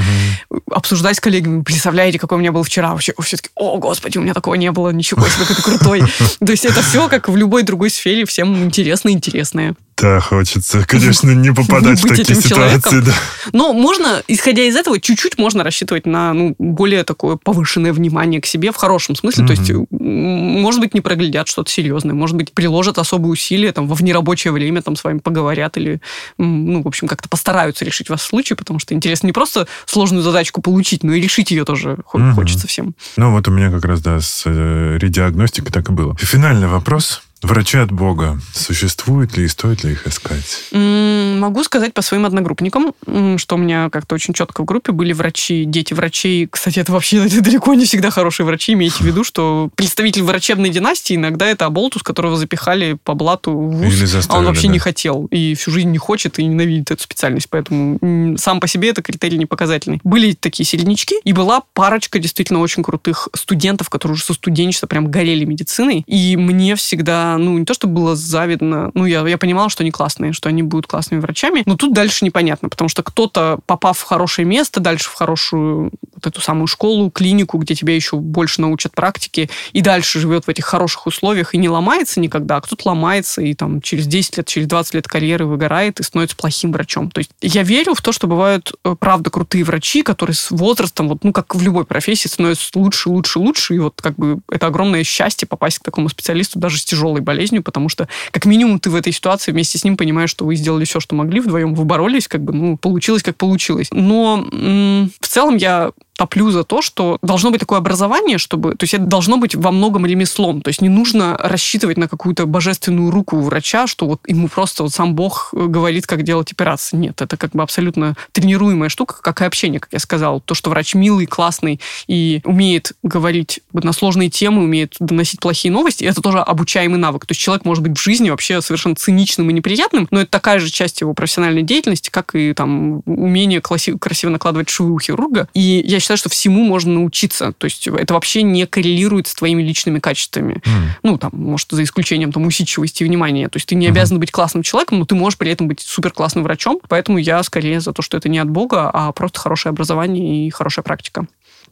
угу. 0.51 0.63
обсуждать 0.71 1.17
с 1.17 1.21
коллегами, 1.21 1.63
представляете, 1.63 2.19
какой 2.19 2.37
у 2.37 2.41
меня 2.41 2.53
был 2.53 2.65
вчера 2.67 2.93
вообще, 2.93 3.15
все-таки, 3.21 3.51
о, 3.55 3.79
господи, 3.79 4.19
у 4.19 4.23
меня 4.23 4.35
такого 4.35 4.55
не 4.55 4.71
было, 4.71 4.91
ничего 4.91 5.27
себе, 5.27 5.47
какой 5.47 5.79
крутой. 5.79 6.03
То 6.45 6.53
есть 6.53 6.65
это 6.65 6.83
все, 6.83 7.09
как 7.09 7.29
в 7.29 7.37
любой 7.37 7.63
другой 7.63 7.91
сфере, 7.91 8.27
всем 8.27 8.65
интересно 8.65 9.11
интересное. 9.11 9.75
Да, 10.01 10.21
хочется, 10.21 10.85
конечно, 10.87 11.31
не 11.31 11.53
попадать 11.55 12.01
в 12.05 12.07
такие 12.07 12.35
ситуации. 12.35 13.01
Да. 13.01 13.13
Но 13.53 13.73
можно, 13.73 14.23
исходя 14.29 14.63
из 14.63 14.77
этого, 14.77 15.01
чуть-чуть 15.01 15.39
можно 15.39 15.65
рассчитывать 15.65 16.05
на 16.05 16.35
ну, 16.35 16.55
более 16.59 17.03
такое 17.03 17.37
повышенное 17.37 17.95
внимание 17.95 18.43
к 18.43 18.47
себе 18.47 18.73
в 18.73 18.77
хорошем 18.77 19.17
смысле. 19.17 19.45
Mm-hmm. 19.45 19.47
То 19.47 19.53
есть, 19.53 19.89
может 19.91 20.81
быть, 20.81 20.93
не 20.93 21.01
проглядят 21.01 21.49
что-то 21.49 21.71
серьезное, 21.71 22.15
может 22.15 22.37
быть, 22.37 22.53
приложат 22.53 22.99
особые 22.99 23.33
усилия 23.33 23.73
там, 23.73 23.89
во 23.89 23.95
внерабочее 23.95 24.53
время 24.53 24.83
там, 24.83 24.97
с 24.97 25.05
вами 25.05 25.19
поговорят 25.19 25.79
или, 25.79 26.03
ну, 26.37 26.83
в 26.83 26.89
общем, 26.89 27.09
как-то 27.09 27.31
постараются 27.31 27.87
решить 27.87 28.11
ваш 28.11 28.21
случай, 28.21 28.55
потому 28.55 28.79
что 28.79 28.93
интересно 28.93 29.29
не 29.29 29.33
просто 29.33 29.67
сложную 29.87 30.23
задачку 30.23 30.61
получить, 30.61 31.05
но 31.05 31.15
и 31.15 31.21
решить 31.23 31.51
ее 31.51 31.65
тоже 31.65 31.99
mm-hmm. 32.13 32.33
хочется 32.33 32.67
всем. 32.67 32.95
Ну, 33.17 33.33
вот 33.33 33.49
у 33.49 33.51
меня 33.51 33.71
как 33.71 33.87
раз, 33.87 34.03
да, 34.03 34.21
с 34.21 34.43
э, 34.45 34.99
редиагностикой 35.01 35.73
так 35.73 35.89
и 35.89 35.93
было. 35.93 36.15
Финальный 36.19 36.69
вопрос. 36.69 37.23
Врачи 37.47 37.79
от 37.79 37.93
Бога. 37.93 38.41
Существуют 38.53 39.37
ли 39.37 39.45
и 39.45 39.49
стоит 39.49 39.85
ли 39.85 39.93
их 39.93 40.05
искать? 40.09 40.65
Могу 40.73 41.63
сказать 41.63 41.95
по 41.95 42.03
своим 42.03 42.27
одногруппникам, 42.27 42.93
что 43.39 43.55
у 43.55 43.59
меня 43.59 43.89
как-то 43.89 44.17
очень 44.17 44.35
четко 44.35 44.63
в 44.63 44.65
группе 44.65 44.91
были 44.91 45.13
врачи, 45.13 45.65
дети 45.65 45.95
врачей. 45.95 46.49
Кстати, 46.51 46.81
это 46.81 46.91
вообще 46.91 47.19
это 47.27 47.41
далеко 47.41 47.75
не 47.75 47.85
всегда 47.85 48.11
хорошие 48.11 48.47
врачи. 48.47 48.73
Имейте 48.73 48.97
в 48.97 49.03
виду, 49.03 49.23
что 49.23 49.71
представитель 49.77 50.25
врачебной 50.25 50.71
династии 50.71 51.15
иногда 51.15 51.47
это 51.47 51.67
оболтус, 51.67 52.03
которого 52.03 52.37
запихали 52.37 52.99
по 53.05 53.15
блату 53.15 53.53
в 53.53 53.77
ВУЗ, 53.77 54.27
а 54.29 54.39
он 54.39 54.47
вообще 54.47 54.67
да. 54.67 54.73
не 54.73 54.79
хотел. 54.81 55.27
И 55.27 55.55
всю 55.55 55.71
жизнь 55.71 55.91
не 55.91 55.99
хочет 55.99 56.41
и 56.41 56.45
ненавидит 56.45 56.91
эту 56.91 57.05
специальность. 57.05 57.49
Поэтому 57.49 58.37
сам 58.39 58.59
по 58.59 58.67
себе 58.67 58.91
это 58.91 59.03
критерий 59.03 59.39
не 59.39 59.47
показательный. 59.47 60.01
Были 60.03 60.33
такие 60.33 60.67
середнячки, 60.67 61.15
и 61.23 61.33
была 61.33 61.63
парочка 61.75 62.19
действительно 62.19 62.59
очень 62.59 62.83
крутых 62.83 63.29
студентов, 63.37 63.89
которые 63.89 64.15
уже 64.15 64.25
со 64.25 64.35
студенчества 64.35 64.89
прям 64.89 65.13
горели 65.13 65.45
медициной. 65.45 66.03
И 66.09 66.37
мне 66.37 66.75
всегда 66.75 67.36
ну, 67.39 67.59
не 67.59 67.65
то, 67.65 67.75
что 67.75 67.87
было 67.87 68.17
завидно, 68.17 68.91
ну, 68.95 69.05
я, 69.05 69.27
я 69.27 69.39
понимала, 69.39 69.69
что 69.69 69.83
они 69.83 69.91
классные, 69.91 70.33
что 70.33 70.49
они 70.49 70.63
будут 70.63 70.87
классными 70.87 71.21
врачами, 71.21 71.63
но 71.67 71.77
тут 71.77 71.93
дальше 71.93 72.25
непонятно, 72.25 72.69
потому 72.69 72.89
что 72.89 73.03
кто-то, 73.03 73.59
попав 73.67 73.99
в 73.99 74.03
хорошее 74.03 74.47
место, 74.47 74.81
дальше 74.81 75.09
в 75.09 75.15
хорошую 75.15 75.93
вот 76.15 76.27
эту 76.27 76.41
самую 76.41 76.67
школу, 76.67 77.11
клинику, 77.11 77.59
где 77.59 77.75
тебя 77.75 77.95
еще 77.95 78.17
больше 78.17 78.61
научат 78.61 78.93
практике, 78.93 79.49
и 79.73 79.81
дальше 79.81 80.21
живет 80.21 80.47
в 80.47 80.49
этих 80.49 80.65
хороших 80.65 81.07
условиях 81.07 81.55
и 81.55 81.59
не 81.59 81.69
ломается 81.69 82.21
никогда, 82.21 82.57
а 82.57 82.61
кто-то 82.61 82.89
ломается 82.89 83.43
и 83.43 83.55
там 83.55 83.81
через 83.81 84.07
10 84.07 84.39
лет, 84.39 84.47
через 84.47 84.67
20 84.67 84.95
лет 84.95 85.09
карьеры 85.09 85.47
выгорает 85.47 86.01
и 86.01 86.03
становится 86.03 86.37
плохим 86.37 86.73
врачом. 86.73 87.11
То 87.11 87.19
есть 87.19 87.31
я 87.41 87.63
верю 87.63 87.95
в 87.95 88.03
то, 88.03 88.13
что 88.13 88.27
бывают, 88.27 88.73
э, 88.85 88.97
правда, 88.99 89.31
крутые 89.31 89.65
врачи, 89.65 90.03
которые 90.03 90.35
с 90.35 90.51
возрастом, 90.51 91.09
вот, 91.09 91.25
ну, 91.25 91.33
как 91.33 91.55
в 91.55 91.63
любой 91.63 91.85
профессии, 91.85 92.29
становятся 92.29 92.71
лучше, 92.75 93.09
лучше, 93.09 93.39
лучше, 93.39 93.75
и 93.75 93.79
вот 93.79 94.01
как 94.01 94.17
бы 94.17 94.41
это 94.51 94.67
огромное 94.67 95.05
счастье 95.05 95.47
попасть 95.47 95.79
к 95.79 95.83
такому 95.83 96.09
специалисту 96.09 96.59
даже 96.59 96.79
с 96.79 96.85
тяжелой 96.85 97.16
болезнью, 97.23 97.63
потому 97.63 97.89
что 97.89 98.09
как 98.31 98.45
минимум 98.47 98.79
ты 98.79 98.91
в 98.91 98.95
этой 98.95 99.13
ситуации 99.13 99.53
вместе 99.53 99.79
с 99.79 99.85
ним 99.85 99.97
понимаешь, 99.97 100.31
что 100.31 100.45
вы 100.45 100.57
сделали 100.57 100.85
все, 100.85 101.01
что 101.01 101.15
могли, 101.15 101.41
вдвоем 101.41 101.75
вы 101.75 101.85
боролись, 101.85 102.29
как 102.29 102.43
бы, 102.43 102.53
ну, 102.53 102.77
получилось, 102.77 103.23
как 103.23 103.37
получилось. 103.37 103.89
Но 103.93 104.47
м- 104.53 105.11
в 105.21 105.27
целом 105.29 105.57
я 105.57 105.93
топлю 106.17 106.51
за 106.51 106.65
то, 106.65 106.83
что 106.83 107.19
должно 107.23 107.51
быть 107.51 107.61
такое 107.61 107.79
образование, 107.79 108.39
чтобы... 108.39 108.75
То 108.75 108.85
есть 108.85 108.95
это 108.95 109.05
должно 109.05 109.37
быть 109.37 109.55
во 109.55 109.71
многом 109.71 110.07
ремеслом. 110.07 110.63
То 110.63 110.69
есть 110.69 110.81
не 110.81 110.89
нужно 110.89 111.37
рассчитывать 111.39 111.99
на 111.99 112.09
какую-то 112.09 112.47
божественную 112.47 113.11
руку 113.11 113.39
врача, 113.41 113.87
что 113.87 114.07
вот 114.07 114.21
ему 114.27 114.49
просто 114.49 114.83
вот 114.83 114.93
сам 114.93 115.15
Бог 115.15 115.51
говорит, 115.53 116.07
как 116.07 116.23
делать 116.23 116.53
операции. 116.53 116.97
Нет, 116.97 117.21
это 117.21 117.37
как 117.37 117.53
бы 117.53 117.63
абсолютно 117.63 118.17
тренируемая 118.33 118.89
штука, 118.89 119.17
как 119.21 119.43
и 119.43 119.45
общение, 119.45 119.81
как 119.81 119.93
я 119.93 119.99
сказала. 119.99 120.41
То, 120.41 120.55
что 120.55 120.71
врач 120.71 120.95
милый, 120.95 121.27
классный 121.27 121.81
и 122.07 122.41
умеет 122.45 122.93
говорить 123.03 123.61
на 123.73 123.93
сложные 123.93 124.31
темы, 124.31 124.63
умеет 124.63 124.95
доносить 124.99 125.41
плохие 125.41 125.73
новости, 125.73 126.05
это 126.05 126.21
тоже 126.23 126.39
обучаемый 126.39 126.99
навык. 126.99 127.27
То 127.27 127.33
есть 127.33 127.41
человек 127.41 127.65
может 127.65 127.83
быть 127.83 127.99
в 127.99 128.03
жизни 128.03 128.31
вообще 128.31 128.61
совершенно 128.63 128.95
циничным 128.95 129.51
и 129.51 129.53
неприятным, 129.53 130.09
но 130.11 130.21
это 130.21 130.31
такая 130.31 130.59
же 130.59 130.71
часть 130.71 131.01
его 131.01 131.15
профессиональной 131.15 131.63
деятельности, 131.63 132.11
как 132.11 132.35
и 132.35 132.55
там 132.55 133.03
умение 133.05 133.61
красиво, 133.61 133.99
красиво 133.99 134.31
накладывать 134.31 134.69
швы 134.69 134.91
у 134.93 134.99
хирурга. 134.99 135.49
И 135.53 135.83
я 135.87 136.01
считаю, 136.07 136.19
что 136.19 136.29
всему 136.29 136.65
можно 136.65 136.95
научиться. 136.95 137.53
То 137.53 137.65
есть 137.65 137.89
это 137.89 138.15
вообще 138.15 138.43
не 138.43 138.65
коррелирует 138.67 139.27
с 139.27 139.35
твоими 139.35 139.63
личными 139.63 139.99
качествами. 139.99 140.63
Mm. 140.65 140.71
Ну, 141.03 141.19
там, 141.19 141.33
может, 141.35 141.69
за 141.71 141.83
исключением 141.83 142.33
там 142.33 142.47
усидчивости 142.47 143.03
и 143.03 143.07
внимания. 143.07 143.49
То 143.49 143.57
есть 143.57 143.67
ты 143.67 143.75
не 143.75 143.87
mm-hmm. 143.87 143.91
обязан 143.91 144.21
быть 144.21 144.31
классным 144.31 144.63
человеком, 144.63 145.01
но 145.01 145.05
ты 145.05 145.17
можешь 145.17 145.37
при 145.37 145.51
этом 145.51 145.67
быть 145.67 145.81
супер 145.81 146.13
классным 146.13 146.45
врачом. 146.45 146.79
Поэтому 146.89 147.19
я 147.19 147.43
скорее 147.43 147.81
за 147.81 147.93
то, 147.93 148.03
что 148.03 148.17
это 148.17 148.29
не 148.29 148.39
от 148.39 148.49
Бога, 148.49 148.89
а 148.93 149.11
просто 149.11 149.41
хорошее 149.41 149.71
образование 149.71 150.47
и 150.47 150.51
хорошая 150.51 150.85
практика. 150.85 151.27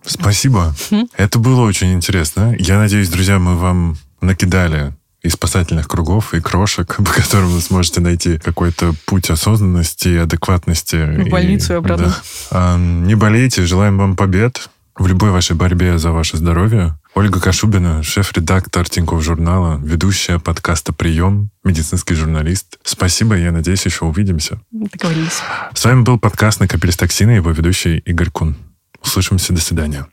Спасибо. 0.05 0.75
Mm-hmm. 0.91 1.11
Это 1.17 1.39
было 1.39 1.63
очень 1.63 1.93
интересно. 1.93 2.57
Я 2.59 2.79
надеюсь, 2.79 3.09
друзья, 3.09 3.39
мы 3.39 3.57
вам 3.57 3.97
накидали 4.21 4.93
и 5.25 5.31
спасательных 5.31 5.89
кругов, 5.89 6.35
и 6.35 6.41
крошек, 6.41 6.97
по 6.99 7.13
которым 7.13 7.49
вы 7.49 7.61
сможете 7.61 8.01
найти 8.01 8.39
какой-то 8.39 8.95
путь 9.07 9.31
осознанности 9.31 10.09
и 10.09 10.17
адекватности. 10.19 10.97
В 10.97 11.31
больницу 11.31 11.73
и, 11.73 11.75
и 11.75 11.79
обратно. 11.79 12.07
Да. 12.07 12.15
А, 12.51 12.79
не 12.79 13.15
болейте, 13.17 13.65
желаем 13.65 13.99
вам 13.99 14.17
побед 14.17 14.69
в 14.97 15.07
любой 15.09 15.31
вашей 15.31 15.57
борьбе 15.57 15.99
за 15.99 16.13
ваше 16.13 16.37
здоровье. 16.37 16.97
Ольга 17.15 17.41
Кашубина, 17.41 18.03
шеф-редактор 18.03 18.89
Тинькофф 18.89 19.23
журнала, 19.23 19.81
ведущая 19.83 20.39
подкаста 20.39 20.93
«Прием», 20.93 21.51
медицинский 21.65 22.15
журналист. 22.15 22.79
Спасибо, 22.85 23.37
я 23.37 23.51
надеюсь, 23.51 23.85
еще 23.87 24.05
увидимся. 24.05 24.61
Договорились. 24.71 25.41
С 25.75 25.85
вами 25.85 26.03
был 26.03 26.19
подкаст 26.19 26.61
«На 26.61 26.69
капель 26.69 26.91
и 26.91 27.35
его 27.35 27.51
ведущий 27.51 27.99
Игорь 27.99 28.31
Кун. 28.31 28.57
Услышимся, 29.03 29.53
до 29.53 29.61
свидания. 29.61 30.07